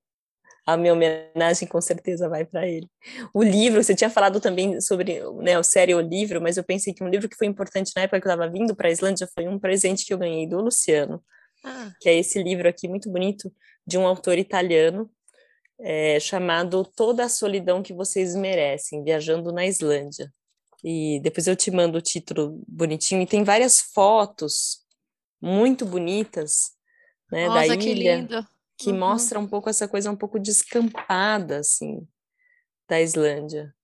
a 0.74 0.78
minha 0.78 0.94
homenagem 0.94 1.68
com 1.68 1.82
certeza 1.82 2.30
vai 2.30 2.46
para 2.46 2.68
ele. 2.68 2.90
O 3.34 3.44
livro, 3.44 3.84
você 3.84 3.96
tinha 3.96 4.10
falado 4.10 4.40
também 4.40 4.80
sobre 4.82 5.22
né, 5.42 5.58
o 5.58 5.64
série 5.64 5.94
O 5.96 6.02
Livro, 6.02 6.42
mas 6.42 6.58
eu 6.58 6.64
pensei 6.64 6.94
que 6.94 7.04
um 7.04 7.10
livro 7.10 7.28
que 7.28 7.36
foi 7.36 7.48
importante 7.48 7.92
na 7.96 8.04
época 8.04 8.22
que 8.22 8.28
eu 8.28 8.32
estava 8.32 8.52
vindo 8.52 8.76
para 8.76 8.88
a 8.88 8.92
Islândia 8.92 9.28
foi 9.34 9.48
um 9.48 9.60
presente 9.60 10.06
que 10.06 10.14
eu 10.14 10.18
ganhei 10.18 10.48
do 10.48 10.62
Luciano, 10.62 11.24
ah. 11.64 11.92
que 12.00 12.10
é 12.10 12.18
esse 12.18 12.42
livro 12.42 12.68
aqui 12.68 12.88
muito 12.88 13.10
bonito 13.10 13.52
de 13.86 13.98
um 13.98 14.06
autor 14.06 14.38
italiano 14.38 15.10
é, 15.80 16.20
chamado 16.20 16.84
Toda 16.84 17.26
a 17.26 17.30
Solidão 17.30 17.82
que 17.82 17.94
Vocês 17.94 18.36
Merecem, 18.36 19.04
Viajando 19.04 19.52
na 19.52 19.66
Islândia. 19.66 20.32
E 20.84 21.20
depois 21.22 21.48
eu 21.48 21.56
te 21.56 21.72
mando 21.72 21.98
o 21.98 22.02
título 22.02 22.62
bonitinho, 22.68 23.22
e 23.22 23.28
tem 23.28 23.44
várias 23.44 23.82
fotos 23.82 24.80
muito 25.42 25.86
bonitas 25.86 26.72
né, 27.32 27.48
Nossa, 27.48 27.68
da 27.68 27.76
ilha. 27.76 27.78
Que 27.78 27.94
lindo 27.94 28.59
que 28.80 28.92
uhum. 28.92 29.00
mostra 29.00 29.38
um 29.38 29.46
pouco 29.46 29.70
essa 29.70 29.88
coisa 29.88 30.10
um 30.10 30.16
pouco 30.16 30.40
descampada, 30.40 31.60
assim, 31.60 32.08
da 32.88 33.02
Islândia. 33.02 33.76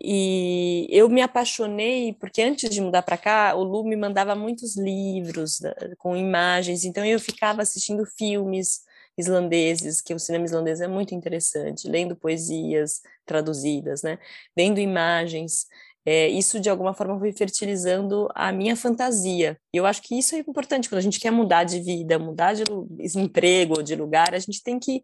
E 0.00 0.88
eu 0.90 1.08
me 1.08 1.20
apaixonei, 1.20 2.14
porque 2.14 2.42
antes 2.42 2.68
de 2.70 2.80
mudar 2.80 3.02
para 3.02 3.18
cá, 3.18 3.54
o 3.54 3.62
Lu 3.62 3.84
me 3.84 3.94
mandava 3.94 4.34
muitos 4.34 4.76
livros 4.76 5.60
com 5.98 6.16
imagens, 6.16 6.84
então 6.84 7.04
eu 7.04 7.20
ficava 7.20 7.62
assistindo 7.62 8.04
filmes 8.04 8.80
islandeses, 9.16 10.00
que 10.00 10.12
o 10.12 10.18
cinema 10.18 10.46
islandês 10.46 10.80
é 10.80 10.88
muito 10.88 11.14
interessante, 11.14 11.86
lendo 11.86 12.16
poesias 12.16 13.02
traduzidas, 13.24 14.02
né? 14.02 14.18
Vendo 14.56 14.80
imagens 14.80 15.66
é, 16.06 16.28
isso 16.28 16.60
de 16.60 16.68
alguma 16.68 16.92
forma 16.92 17.18
foi 17.18 17.32
fertilizando 17.32 18.28
a 18.34 18.52
minha 18.52 18.76
fantasia. 18.76 19.58
E 19.72 19.78
eu 19.78 19.86
acho 19.86 20.02
que 20.02 20.18
isso 20.18 20.34
é 20.34 20.38
importante 20.38 20.88
quando 20.88 20.98
a 20.98 21.02
gente 21.02 21.18
quer 21.18 21.30
mudar 21.30 21.64
de 21.64 21.80
vida, 21.80 22.18
mudar 22.18 22.52
de 22.52 22.62
emprego, 23.16 23.82
de 23.82 23.96
lugar, 23.96 24.34
a 24.34 24.38
gente 24.38 24.62
tem 24.62 24.78
que 24.78 25.02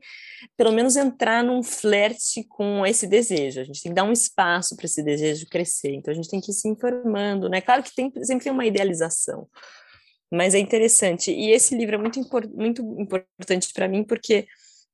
pelo 0.56 0.72
menos 0.72 0.96
entrar 0.96 1.42
num 1.42 1.62
flerte 1.62 2.44
com 2.44 2.84
esse 2.84 3.06
desejo. 3.06 3.60
A 3.60 3.64
gente 3.64 3.82
tem 3.82 3.92
que 3.92 3.96
dar 3.96 4.04
um 4.04 4.12
espaço 4.12 4.76
para 4.76 4.84
esse 4.84 5.02
desejo 5.02 5.46
crescer. 5.46 5.94
Então 5.94 6.12
a 6.12 6.14
gente 6.14 6.28
tem 6.28 6.40
que 6.40 6.50
ir 6.50 6.54
se 6.54 6.68
informando, 6.68 7.48
né? 7.48 7.62
Claro 7.62 7.82
que 7.82 7.94
tem, 7.94 8.12
sempre 8.22 8.44
tem 8.44 8.52
uma 8.52 8.66
idealização, 8.66 9.48
mas 10.30 10.54
é 10.54 10.58
interessante. 10.58 11.32
E 11.32 11.50
esse 11.50 11.74
livro 11.74 11.94
é 11.94 11.98
muito, 11.98 12.20
muito 12.54 12.82
importante 13.00 13.72
para 13.72 13.88
mim 13.88 14.04
porque 14.04 14.46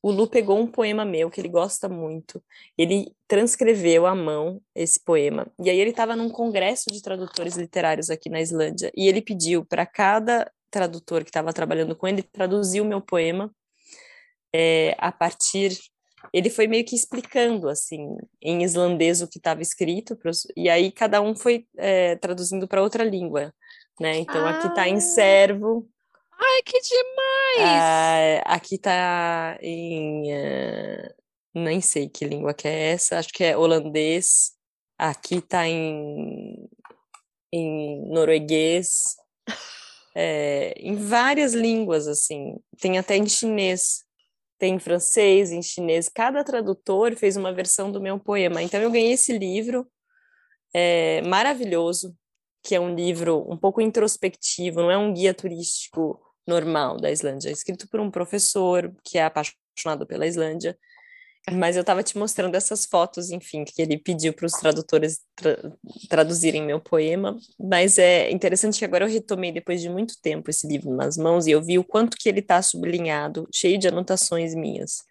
o 0.03 0.11
Lu 0.11 0.29
pegou 0.29 0.59
um 0.59 0.67
poema 0.67 1.05
meu 1.05 1.31
que 1.31 1.41
ele 1.41 1.49
gosta 1.49 1.89
muito, 1.89 2.43
ele 2.77 3.13
transcreveu 3.27 4.07
à 4.07 4.15
mão 4.15 4.61
esse 4.75 5.03
poema, 5.03 5.47
e 5.59 5.69
aí 5.69 5.79
ele 5.79 5.91
estava 5.91 6.15
num 6.15 6.29
congresso 6.29 6.91
de 6.91 7.03
tradutores 7.03 7.57
literários 7.57 8.11
aqui 8.11 8.29
na 8.29 8.41
Islândia, 8.41 8.93
e 8.97 9.09
ele 9.09 9.21
pediu 9.21 9.65
para 9.65 9.85
cada 9.85 10.51
tradutor 10.71 11.23
que 11.23 11.31
estava 11.31 11.53
trabalhando 11.53 11.97
com 11.97 12.07
ele 12.07 12.23
traduzir 12.23 12.81
o 12.81 12.85
meu 12.85 13.01
poema 13.01 13.51
é, 14.55 14.95
a 14.99 15.11
partir. 15.11 15.77
Ele 16.33 16.51
foi 16.51 16.67
meio 16.67 16.85
que 16.85 16.95
explicando, 16.95 17.69
assim, 17.69 18.17
em 18.43 18.63
islandês 18.63 19.23
o 19.23 19.29
que 19.29 19.39
estava 19.39 19.63
escrito, 19.63 20.19
e 20.57 20.69
aí 20.69 20.91
cada 20.91 21.21
um 21.21 21.35
foi 21.35 21.67
é, 21.77 22.17
traduzindo 22.17 22.67
para 22.67 22.83
outra 22.83 23.05
língua, 23.05 23.55
né? 24.01 24.19
Então 24.19 24.45
ah. 24.45 24.51
aqui 24.51 24.67
está 24.69 24.89
em 24.89 25.01
servo, 25.01 25.89
Ai, 26.39 26.63
que 26.63 26.81
demais! 26.81 28.41
Uh, 28.41 28.43
aqui 28.45 28.79
tá 28.79 29.59
em. 29.61 30.33
Uh, 30.33 31.15
nem 31.55 31.81
sei 31.81 32.09
que 32.09 32.25
língua 32.27 32.53
que 32.53 32.69
é 32.69 32.93
essa, 32.93 33.19
acho 33.19 33.33
que 33.33 33.45
é 33.45 33.57
holandês. 33.57 34.53
Aqui 34.99 35.41
tá 35.41 35.67
em, 35.67 36.69
em 37.53 38.09
norueguês. 38.09 39.17
É, 40.19 40.73
em 40.79 40.95
várias 40.95 41.53
línguas, 41.53 42.09
assim. 42.09 42.57
Tem 42.81 42.99
até 42.99 43.17
em 43.19 43.27
chinês. 43.29 44.03
Tem 44.59 44.75
em 44.77 44.79
francês, 44.79 45.53
em 45.53 45.61
chinês. 45.61 46.09
Cada 46.09 46.43
tradutor 46.43 47.15
fez 47.17 47.37
uma 47.37 47.53
versão 47.53 47.93
do 47.93 48.01
meu 48.01 48.19
poema. 48.19 48.63
Então, 48.63 48.81
eu 48.81 48.91
ganhei 48.91 49.13
esse 49.13 49.37
livro 49.37 49.87
é, 50.75 51.21
maravilhoso, 51.23 52.17
que 52.63 52.75
é 52.75 52.81
um 52.81 52.95
livro 52.95 53.47
um 53.51 53.57
pouco 53.57 53.81
introspectivo, 53.81 54.81
não 54.81 54.91
é 54.91 54.97
um 54.97 55.13
guia 55.13 55.35
turístico 55.35 56.26
normal 56.47 56.99
da 56.99 57.11
Islândia, 57.11 57.51
escrito 57.51 57.89
por 57.89 58.01
um 58.01 58.11
professor 58.11 58.95
que 59.03 59.19
é 59.19 59.25
apaixonado 59.25 60.07
pela 60.07 60.27
Islândia. 60.27 60.79
Mas 61.53 61.77
eu 61.77 61.83
estava 61.83 62.03
te 62.03 62.19
mostrando 62.19 62.57
essas 62.57 62.85
fotos, 62.85 63.31
enfim, 63.31 63.65
que 63.65 63.81
ele 63.81 63.97
pediu 63.97 64.33
para 64.33 64.47
os 64.47 64.53
tradutores 64.53 65.21
tra 65.37 65.57
traduzirem 66.09 66.61
meu 66.61 66.81
poema. 66.81 67.37
Mas 67.59 67.99
é 67.99 68.31
interessante 68.33 68.79
que 68.79 68.85
agora 68.85 69.05
eu 69.05 69.09
retomei, 69.09 69.53
depois 69.53 69.81
de 69.81 69.89
muito 69.89 70.21
tempo, 70.21 70.51
esse 70.51 70.67
livro 70.67 70.91
nas 70.91 71.17
mãos 71.17 71.47
e 71.47 71.53
eu 71.53 71.63
vi 71.63 71.79
o 71.79 71.85
quanto 71.85 72.17
que 72.17 72.29
ele 72.29 72.41
está 72.41 72.61
sublinhado, 72.61 73.49
cheio 73.55 73.79
de 73.79 73.87
anotações 73.87 74.57
minhas. 74.57 75.05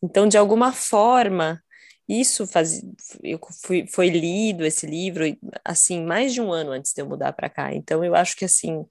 Então, 0.00 0.28
de 0.28 0.38
alguma 0.38 0.72
forma, 0.72 1.60
isso 2.08 2.46
faz, 2.46 2.80
eu 3.22 3.40
fui, 3.64 3.84
foi 3.86 4.08
lido 4.08 4.64
esse 4.64 4.86
livro 4.86 5.24
assim 5.64 6.04
mais 6.04 6.32
de 6.32 6.40
um 6.40 6.52
ano 6.52 6.70
antes 6.70 6.92
de 6.94 7.02
eu 7.02 7.06
mudar 7.06 7.32
para 7.32 7.50
cá. 7.50 7.74
Então, 7.74 8.04
eu 8.04 8.14
acho 8.14 8.36
que 8.36 8.44
assim 8.44 8.86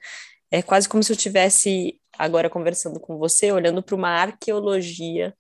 é 0.52 0.62
quase 0.62 0.88
como 0.88 1.04
se 1.04 1.12
eu 1.12 1.18
tivesse 1.18 2.00
agora 2.18 2.50
conversando 2.50 3.00
com 3.00 3.18
você, 3.18 3.52
olhando 3.52 3.84
para 3.84 3.95
uma 3.95 4.10
arqueologia 4.10 5.34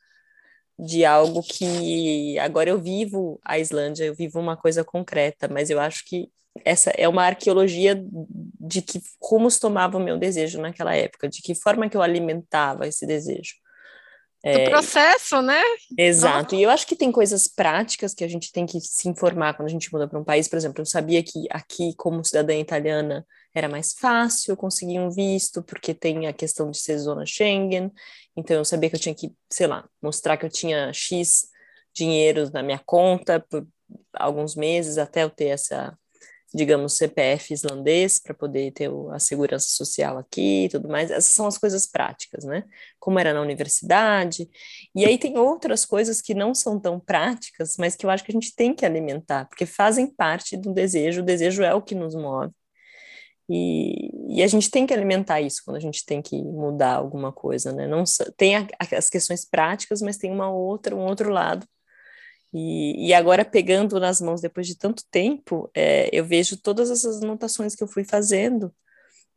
de 0.79 1.03
algo 1.03 1.41
que 1.41 2.37
agora 2.39 2.69
eu 2.69 2.79
vivo 2.79 3.39
a 3.43 3.57
Islândia, 3.57 4.05
eu 4.05 4.13
vivo 4.13 4.39
uma 4.39 4.55
coisa 4.55 4.83
concreta, 4.83 5.47
mas 5.47 5.69
eu 5.69 5.79
acho 5.79 6.05
que 6.05 6.29
essa 6.63 6.91
é 6.91 7.07
uma 7.07 7.23
arqueologia 7.23 7.99
de 8.59 8.81
que 8.81 9.01
rumos 9.21 9.59
tomava 9.59 9.97
o 9.97 10.03
meu 10.03 10.17
desejo 10.17 10.59
naquela 10.59 10.95
época, 10.95 11.27
de 11.27 11.41
que 11.41 11.55
forma 11.55 11.89
que 11.89 11.97
eu 11.97 12.01
alimentava 12.01 12.87
esse 12.87 13.05
desejo. 13.05 13.55
É, 14.43 14.65
do 14.65 14.69
processo, 14.69 15.41
né? 15.41 15.61
Exato. 15.97 16.55
E 16.55 16.61
eu 16.61 16.69
acho 16.69 16.85
que 16.85 16.95
tem 16.95 17.11
coisas 17.11 17.47
práticas 17.47 18.13
que 18.13 18.23
a 18.23 18.27
gente 18.27 18.51
tem 18.51 18.65
que 18.65 18.79
se 18.79 19.09
informar 19.09 19.55
quando 19.55 19.67
a 19.67 19.71
gente 19.71 19.91
muda 19.91 20.07
para 20.07 20.19
um 20.19 20.23
país. 20.23 20.47
Por 20.47 20.57
exemplo, 20.57 20.81
eu 20.81 20.85
sabia 20.85 21.23
que 21.23 21.47
aqui, 21.49 21.93
como 21.97 22.23
cidadã 22.23 22.55
italiana, 22.55 23.25
era 23.57 23.69
mais 23.69 23.93
fácil 23.93 24.55
conseguir 24.55 24.99
um 24.99 25.09
visto, 25.09 25.63
porque 25.63 25.93
tem 25.93 26.27
a 26.27 26.33
questão 26.33 26.69
de 26.71 26.77
ser 26.79 26.97
zona 26.99 27.25
Schengen. 27.25 27.91
Então, 28.35 28.57
eu 28.57 28.65
sabia 28.65 28.89
que 28.89 28.95
eu 28.95 28.99
tinha 28.99 29.15
que, 29.15 29.33
sei 29.49 29.67
lá, 29.67 29.87
mostrar 30.01 30.37
que 30.37 30.45
eu 30.45 30.49
tinha 30.49 30.91
X 30.93 31.47
dinheiro 31.93 32.49
na 32.51 32.61
minha 32.61 32.79
conta 32.85 33.39
por 33.39 33.67
alguns 34.13 34.55
meses 34.55 34.97
até 34.97 35.23
eu 35.23 35.29
ter 35.29 35.47
essa 35.47 35.97
digamos, 36.53 36.95
CPF 36.97 37.53
islandês 37.53 38.19
para 38.19 38.33
poder 38.33 38.71
ter 38.71 38.89
a 39.11 39.19
segurança 39.19 39.67
social 39.67 40.17
aqui 40.17 40.65
e 40.65 40.69
tudo 40.69 40.87
mais. 40.87 41.11
Essas 41.11 41.33
são 41.33 41.45
as 41.45 41.57
coisas 41.57 41.85
práticas, 41.85 42.45
né? 42.45 42.63
Como 42.99 43.19
era 43.19 43.33
na 43.33 43.41
universidade. 43.41 44.49
E 44.95 45.05
aí 45.05 45.17
tem 45.17 45.37
outras 45.37 45.85
coisas 45.85 46.21
que 46.21 46.33
não 46.33 46.55
são 46.55 46.79
tão 46.79 46.99
práticas, 46.99 47.75
mas 47.77 47.95
que 47.95 48.05
eu 48.05 48.09
acho 48.09 48.23
que 48.23 48.31
a 48.31 48.33
gente 48.33 48.55
tem 48.55 48.73
que 48.73 48.85
alimentar, 48.85 49.45
porque 49.45 49.65
fazem 49.65 50.07
parte 50.07 50.55
do 50.55 50.73
desejo. 50.73 51.21
O 51.21 51.25
desejo 51.25 51.63
é 51.63 51.73
o 51.73 51.81
que 51.81 51.95
nos 51.95 52.15
move. 52.15 52.53
E, 53.49 54.37
e 54.39 54.43
a 54.43 54.47
gente 54.47 54.69
tem 54.69 54.85
que 54.85 54.93
alimentar 54.93 55.39
isso 55.41 55.61
quando 55.63 55.77
a 55.77 55.81
gente 55.81 56.05
tem 56.05 56.21
que 56.21 56.35
mudar 56.43 56.95
alguma 56.95 57.31
coisa, 57.31 57.71
né? 57.71 57.87
Não 57.87 58.03
tem 58.35 58.57
a, 58.57 58.67
as 58.91 59.09
questões 59.09 59.45
práticas, 59.45 60.01
mas 60.01 60.17
tem 60.17 60.31
uma 60.31 60.51
outra, 60.51 60.95
um 60.95 61.05
outro 61.05 61.29
lado 61.29 61.65
e, 62.53 63.09
e, 63.09 63.13
agora, 63.13 63.43
pegando 63.43 63.99
nas 63.99 64.21
mãos 64.21 64.41
depois 64.41 64.67
de 64.67 64.75
tanto 64.77 65.03
tempo, 65.11 65.69
é, 65.75 66.09
eu 66.13 66.25
vejo 66.25 66.57
todas 66.57 66.89
essas 66.89 67.21
anotações 67.21 67.75
que 67.75 67.83
eu 67.83 67.87
fui 67.87 68.03
fazendo, 68.03 68.73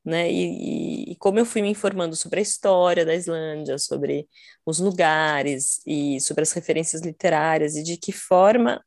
né? 0.04 0.30
E, 0.32 1.12
e, 1.12 1.16
como 1.16 1.38
eu 1.38 1.46
fui 1.46 1.62
me 1.62 1.70
informando 1.70 2.16
sobre 2.16 2.40
a 2.40 2.42
história 2.42 3.04
da 3.04 3.14
Islândia, 3.14 3.78
sobre 3.78 4.28
os 4.64 4.78
lugares 4.80 5.80
e 5.86 6.20
sobre 6.20 6.42
as 6.42 6.52
referências 6.52 7.02
literárias 7.02 7.76
e 7.76 7.82
de 7.82 7.96
que 7.96 8.12
forma 8.12 8.82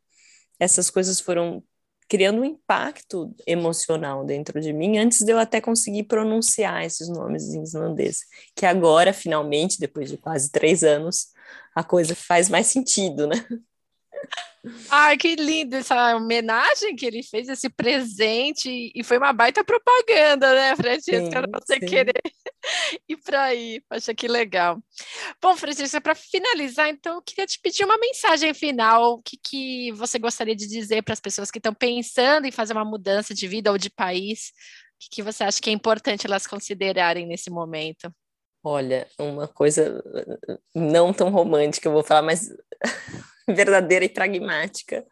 essas 0.59 0.89
coisas 0.89 1.19
foram 1.19 1.63
criando 2.07 2.41
um 2.41 2.45
impacto 2.45 3.33
emocional 3.45 4.25
dentro 4.25 4.59
de 4.59 4.71
mim 4.73 4.97
antes 4.97 5.21
de 5.21 5.31
eu 5.31 5.39
até 5.39 5.61
conseguir 5.61 6.03
pronunciar 6.03 6.83
esses 6.83 7.09
nomes 7.09 7.53
em 7.53 7.63
islandês, 7.63 8.21
que 8.55 8.65
agora, 8.65 9.13
finalmente, 9.13 9.79
depois 9.79 10.09
de 10.09 10.17
quase 10.17 10.51
três 10.51 10.83
anos, 10.83 11.27
a 11.75 11.83
coisa 11.83 12.15
faz 12.15 12.49
mais 12.49 12.67
sentido, 12.67 13.27
né? 13.27 13.35
Ai, 14.89 15.17
que 15.17 15.35
lindo 15.35 15.75
essa 15.75 16.15
homenagem 16.15 16.95
que 16.95 17.05
ele 17.05 17.21
fez, 17.21 17.49
esse 17.49 17.69
presente, 17.69 18.91
e 18.95 19.03
foi 19.03 19.17
uma 19.17 19.33
baita 19.33 19.61
propaganda, 19.61 20.53
né, 20.53 20.75
Francisca? 20.75 21.41
Sim, 21.41 21.51
você 21.51 21.73
sim. 21.79 21.85
querer 21.85 22.21
ir 23.09 23.17
para 23.17 23.43
aí. 23.43 23.81
Acho 23.89 24.15
que 24.15 24.25
legal. 24.25 24.81
Bom, 25.41 25.57
Francisca, 25.57 25.99
para 25.99 26.15
finalizar, 26.15 26.87
então, 26.87 27.15
eu 27.15 27.21
queria 27.21 27.45
te 27.45 27.59
pedir 27.59 27.83
uma 27.83 27.97
mensagem 27.97 28.53
final. 28.53 29.15
O 29.15 29.21
que, 29.21 29.37
que 29.37 29.91
você 29.93 30.17
gostaria 30.17 30.55
de 30.55 30.65
dizer 30.65 31.03
para 31.03 31.13
as 31.13 31.19
pessoas 31.19 31.51
que 31.51 31.59
estão 31.59 31.73
pensando 31.73 32.45
em 32.45 32.51
fazer 32.51 32.71
uma 32.71 32.85
mudança 32.85 33.33
de 33.33 33.45
vida 33.47 33.69
ou 33.69 33.77
de 33.77 33.89
país? 33.89 34.53
O 34.95 34.99
que, 34.99 35.09
que 35.15 35.23
você 35.23 35.43
acha 35.43 35.61
que 35.61 35.69
é 35.69 35.73
importante 35.73 36.25
elas 36.25 36.47
considerarem 36.47 37.25
nesse 37.27 37.49
momento? 37.49 38.09
Olha, 38.63 39.05
uma 39.19 39.45
coisa 39.45 40.01
não 40.73 41.11
tão 41.11 41.29
romântica, 41.29 41.89
eu 41.89 41.91
vou 41.91 42.01
falar, 42.01 42.21
mas 42.21 42.49
verdadeira 43.55 44.05
e 44.05 44.09
pragmática. 44.09 45.05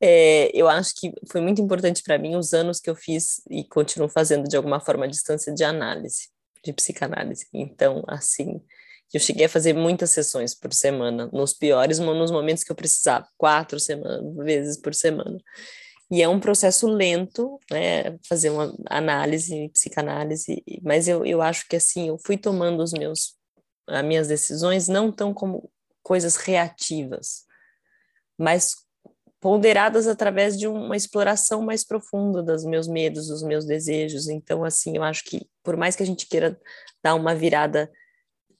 É, 0.00 0.50
eu 0.54 0.68
acho 0.68 0.94
que 0.96 1.12
foi 1.30 1.40
muito 1.40 1.62
importante 1.62 2.02
para 2.02 2.18
mim 2.18 2.36
os 2.36 2.52
anos 2.52 2.80
que 2.80 2.90
eu 2.90 2.94
fiz 2.94 3.40
e 3.50 3.64
continuo 3.64 4.08
fazendo 4.08 4.48
de 4.48 4.56
alguma 4.56 4.80
forma 4.80 5.04
a 5.04 5.08
distância 5.08 5.52
de 5.52 5.64
análise, 5.64 6.28
de 6.64 6.72
psicanálise. 6.72 7.46
Então, 7.52 8.02
assim, 8.08 8.60
eu 9.12 9.20
cheguei 9.20 9.46
a 9.46 9.48
fazer 9.48 9.72
muitas 9.72 10.10
sessões 10.10 10.54
por 10.54 10.72
semana, 10.74 11.30
nos 11.32 11.54
piores, 11.54 11.98
nos 12.00 12.30
momentos 12.30 12.64
que 12.64 12.72
eu 12.72 12.76
precisava, 12.76 13.26
quatro 13.38 13.78
semanas, 13.78 14.34
vezes 14.44 14.76
por 14.76 14.94
semana. 14.94 15.38
E 16.10 16.22
é 16.22 16.28
um 16.28 16.40
processo 16.40 16.86
lento, 16.86 17.58
né, 17.70 18.18
fazer 18.28 18.50
uma 18.50 18.74
análise, 18.90 19.68
psicanálise, 19.70 20.62
mas 20.82 21.08
eu, 21.08 21.24
eu 21.24 21.40
acho 21.40 21.66
que 21.68 21.76
assim, 21.76 22.08
eu 22.08 22.18
fui 22.18 22.36
tomando 22.36 22.82
os 22.82 22.92
meus, 22.92 23.36
as 23.88 24.04
minhas 24.04 24.28
decisões 24.28 24.88
não 24.88 25.10
tão 25.10 25.32
como 25.32 25.70
coisas 26.04 26.36
reativas, 26.36 27.44
mas 28.38 28.76
ponderadas 29.40 30.06
através 30.06 30.58
de 30.58 30.68
uma 30.68 30.96
exploração 30.96 31.62
mais 31.62 31.84
profunda 31.84 32.42
dos 32.42 32.64
meus 32.64 32.86
medos, 32.86 33.26
dos 33.26 33.42
meus 33.42 33.64
desejos. 33.64 34.28
Então, 34.28 34.64
assim, 34.64 34.96
eu 34.96 35.02
acho 35.02 35.24
que 35.24 35.48
por 35.62 35.76
mais 35.76 35.96
que 35.96 36.02
a 36.02 36.06
gente 36.06 36.26
queira 36.26 36.58
dar 37.02 37.14
uma 37.14 37.34
virada 37.34 37.90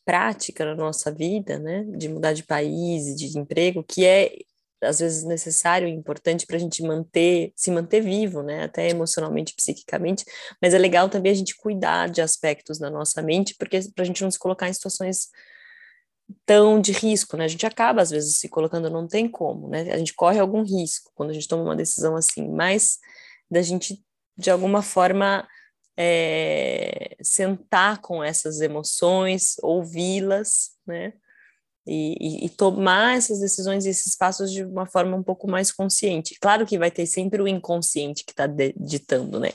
prática 0.04 0.64
na 0.64 0.74
nossa 0.74 1.10
vida, 1.10 1.58
né, 1.58 1.84
de 1.96 2.08
mudar 2.08 2.32
de 2.32 2.42
país, 2.42 3.16
de 3.16 3.38
emprego, 3.38 3.82
que 3.82 4.04
é 4.04 4.36
às 4.82 4.98
vezes 4.98 5.24
necessário 5.24 5.88
e 5.88 5.90
importante 5.90 6.46
para 6.46 6.56
a 6.56 6.60
gente 6.60 6.82
manter, 6.82 7.52
se 7.56 7.70
manter 7.70 8.02
vivo, 8.02 8.42
né, 8.42 8.64
até 8.64 8.90
emocionalmente, 8.90 9.54
psiquicamente, 9.54 10.24
mas 10.60 10.74
é 10.74 10.78
legal 10.78 11.08
também 11.08 11.32
a 11.32 11.34
gente 11.34 11.56
cuidar 11.56 12.10
de 12.10 12.20
aspectos 12.20 12.78
da 12.78 12.90
nossa 12.90 13.22
mente, 13.22 13.54
porque 13.58 13.80
para 13.94 14.02
a 14.02 14.06
gente 14.06 14.22
não 14.22 14.30
se 14.30 14.38
colocar 14.38 14.68
em 14.68 14.72
situações 14.74 15.30
tão 16.46 16.80
de 16.80 16.92
risco, 16.92 17.36
né? 17.36 17.44
A 17.44 17.48
gente 17.48 17.66
acaba 17.66 18.02
às 18.02 18.10
vezes 18.10 18.38
se 18.38 18.48
colocando, 18.48 18.90
não 18.90 19.06
tem 19.06 19.28
como, 19.28 19.68
né? 19.68 19.92
A 19.92 19.98
gente 19.98 20.14
corre 20.14 20.38
algum 20.38 20.62
risco 20.62 21.10
quando 21.14 21.30
a 21.30 21.32
gente 21.32 21.48
toma 21.48 21.62
uma 21.62 21.76
decisão 21.76 22.16
assim, 22.16 22.48
mas 22.48 22.98
da 23.50 23.62
gente 23.62 24.02
de 24.36 24.50
alguma 24.50 24.82
forma 24.82 25.46
é, 25.96 27.16
sentar 27.22 28.00
com 28.00 28.22
essas 28.22 28.60
emoções, 28.60 29.56
ouvi-las, 29.62 30.70
né? 30.86 31.12
E, 31.86 32.16
e, 32.18 32.46
e, 32.46 32.48
tomar 32.48 33.14
essas 33.18 33.40
decisões 33.40 33.84
e 33.84 33.90
esses 33.90 34.16
passos 34.16 34.50
de 34.50 34.64
uma 34.64 34.86
forma 34.86 35.14
um 35.18 35.22
pouco 35.22 35.46
mais 35.46 35.70
consciente. 35.70 36.34
Claro 36.40 36.64
que 36.64 36.78
vai 36.78 36.90
ter 36.90 37.04
sempre 37.04 37.42
o 37.42 37.46
inconsciente 37.46 38.24
que 38.24 38.32
está 38.32 38.46
ditando, 38.46 39.38
né? 39.38 39.50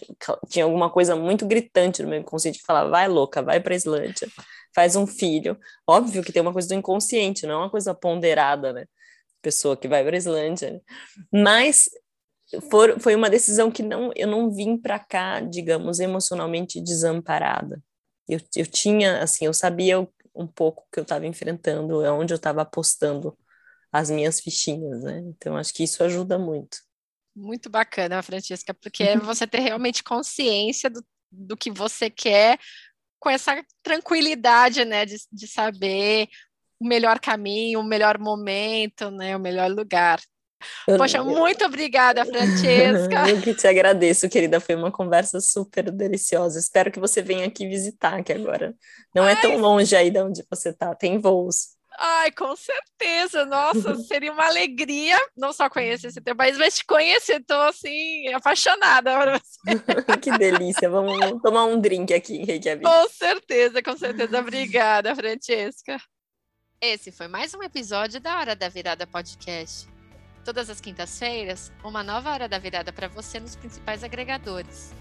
Tinha 0.48 0.66
alguma 0.66 0.92
coisa 0.92 1.16
muito 1.16 1.48
gritante 1.48 2.04
no 2.04 2.10
meu 2.10 2.20
inconsciente 2.20 2.60
que 2.60 2.66
falava, 2.66 2.92
vai 2.92 3.08
louca, 3.08 3.42
vai 3.42 3.60
para 3.60 3.74
a 3.74 3.78
Islândia, 3.78 4.28
faz 4.74 4.96
um 4.96 5.08
filho. 5.08 5.58
Óbvio 5.88 6.24
que 6.24 6.32
tem 6.32 6.42
uma 6.42 6.54
coisa 6.54 6.68
do 6.68 6.74
inconsciente, 6.74 7.46
não 7.46 7.56
é 7.56 7.58
uma 7.58 7.70
coisa 7.70 7.94
ponderada, 7.94 8.74
né? 8.74 8.86
Pessoa 9.42 9.78
que 9.78 9.88
vai 9.88 10.04
para 10.04 10.16
a 10.16 10.18
Islândia. 10.18 10.74
Né? 10.74 10.80
Mas 11.32 11.90
for, 12.70 13.00
foi 13.00 13.16
uma 13.16 13.30
decisão 13.30 13.72
que 13.72 13.84
não, 13.84 14.12
eu 14.16 14.28
não 14.28 14.52
vim 14.52 14.78
para 14.78 15.00
cá, 15.00 15.40
digamos, 15.40 16.00
emocionalmente 16.00 16.82
desamparada. 16.82 17.82
Eu, 18.28 18.40
eu 18.56 18.66
tinha, 18.66 19.22
assim, 19.22 19.46
eu 19.46 19.54
sabia 19.54 20.08
um 20.36 20.48
pouco 20.48 20.88
que 20.92 21.00
eu 21.00 21.04
estava 21.04 21.26
enfrentando, 21.26 22.04
é 22.04 22.12
onde 22.12 22.34
eu 22.34 22.38
estava 22.38 22.62
apostando 22.62 23.38
as 23.92 24.10
minhas 24.10 24.40
fichinhas, 24.40 25.04
né? 25.04 25.20
Então 25.20 25.58
acho 25.58 25.74
que 25.74 25.84
isso 25.84 26.04
ajuda 26.04 26.38
muito. 26.38 26.78
Muito 27.36 27.70
bacana, 27.70 28.22
Francisca, 28.22 28.74
porque 28.74 29.04
é 29.04 29.18
você 29.18 29.46
ter 29.48 29.60
realmente 29.60 30.04
consciência 30.04 30.90
do, 30.90 31.04
do 31.32 31.58
que 31.58 31.72
você 31.72 32.10
quer, 32.10 32.60
com 33.20 33.30
essa 33.30 33.64
tranquilidade, 33.84 34.86
né, 34.86 35.06
de, 35.06 35.18
de 35.32 35.48
saber 35.48 36.28
o 36.80 36.88
melhor 36.88 37.20
caminho, 37.20 37.80
o 37.80 37.84
melhor 37.84 38.18
momento, 38.18 39.12
né, 39.12 39.36
o 39.36 39.40
melhor 39.40 39.70
lugar. 39.70 40.20
Poxa, 40.86 41.24
muito 41.24 41.64
obrigada, 41.66 42.26
Francesca. 42.26 43.28
Eu 43.30 43.42
que 43.42 43.54
te 43.54 43.68
agradeço, 43.68 44.28
querida. 44.28 44.60
Foi 44.60 44.76
uma 44.76 44.92
conversa 44.92 45.40
super 45.40 45.90
deliciosa. 45.90 46.60
Espero 46.60 46.92
que 46.92 47.00
você 47.00 47.22
venha 47.22 47.48
aqui 47.48 47.68
visitar, 47.68 48.22
que 48.24 48.34
agora 48.34 48.76
não 49.16 49.24
Ai. 49.24 49.34
é 49.34 49.36
tão 49.38 49.58
longe 49.58 49.96
aí 49.96 50.12
de 50.12 50.22
onde 50.22 50.44
você 50.50 50.70
está. 50.70 50.94
Tem 50.94 51.18
voos. 51.18 51.79
Ai, 52.02 52.32
com 52.32 52.56
certeza. 52.56 53.46
Nossa, 53.46 53.94
seria 54.08 54.32
uma 54.32 54.46
alegria 54.46 55.18
não 55.36 55.52
só 55.52 55.70
conhecer 55.70 56.08
esse 56.08 56.22
teu 56.22 56.34
país, 56.34 56.58
mas 56.58 56.78
te 56.78 56.86
conhecer. 56.86 57.42
Estou, 57.42 57.62
assim, 57.62 58.28
apaixonada 58.30 59.20
por 59.20 59.40
você. 59.40 60.16
que 60.22 60.32
delícia. 60.38 60.90
Vamos 60.90 61.42
tomar 61.42 61.66
um 61.66 61.80
drink 61.80 62.14
aqui 62.14 62.38
em 62.38 62.46
Reykjavik. 62.46 62.86
Com 62.86 63.10
certeza, 63.10 63.84
com 63.84 63.98
certeza. 63.98 64.40
Obrigada, 64.40 65.14
Francesca. 65.14 65.98
Esse 66.80 67.12
foi 67.12 67.28
mais 67.28 67.54
um 67.54 67.62
episódio 67.62 68.22
da 68.22 68.40
Hora 68.40 68.56
da 68.56 68.70
Virada 68.70 69.06
Podcast. 69.06 69.86
Todas 70.46 70.70
as 70.70 70.80
quintas-feiras, 70.80 71.70
uma 71.84 72.02
nova 72.02 72.32
Hora 72.32 72.48
da 72.48 72.58
Virada 72.58 72.94
para 72.94 73.10
você 73.10 73.42
nos 73.42 73.58
principais 73.58 74.06
agregadores. 74.06 74.94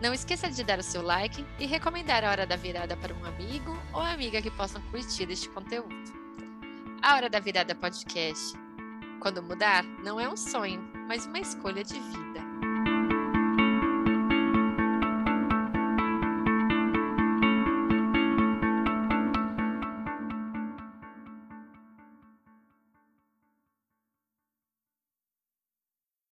Não 0.00 0.12
esqueça 0.12 0.50
de 0.50 0.62
dar 0.62 0.78
o 0.78 0.82
seu 0.82 1.00
like 1.00 1.44
e 1.58 1.64
recomendar 1.64 2.22
a 2.22 2.30
Hora 2.30 2.46
da 2.46 2.54
Virada 2.54 2.96
para 2.98 3.14
um 3.14 3.24
amigo 3.24 3.76
ou 3.94 4.00
amiga 4.00 4.42
que 4.42 4.50
possam 4.50 4.82
curtir 4.90 5.30
este 5.30 5.48
conteúdo. 5.48 5.94
A 7.00 7.14
Hora 7.14 7.30
da 7.30 7.40
Virada 7.40 7.74
Podcast. 7.74 8.54
Quando 9.20 9.42
mudar, 9.42 9.82
não 10.04 10.20
é 10.20 10.28
um 10.28 10.36
sonho, 10.36 10.82
mas 11.08 11.24
uma 11.24 11.38
escolha 11.38 11.82
de 11.82 11.94
vida. 11.94 12.45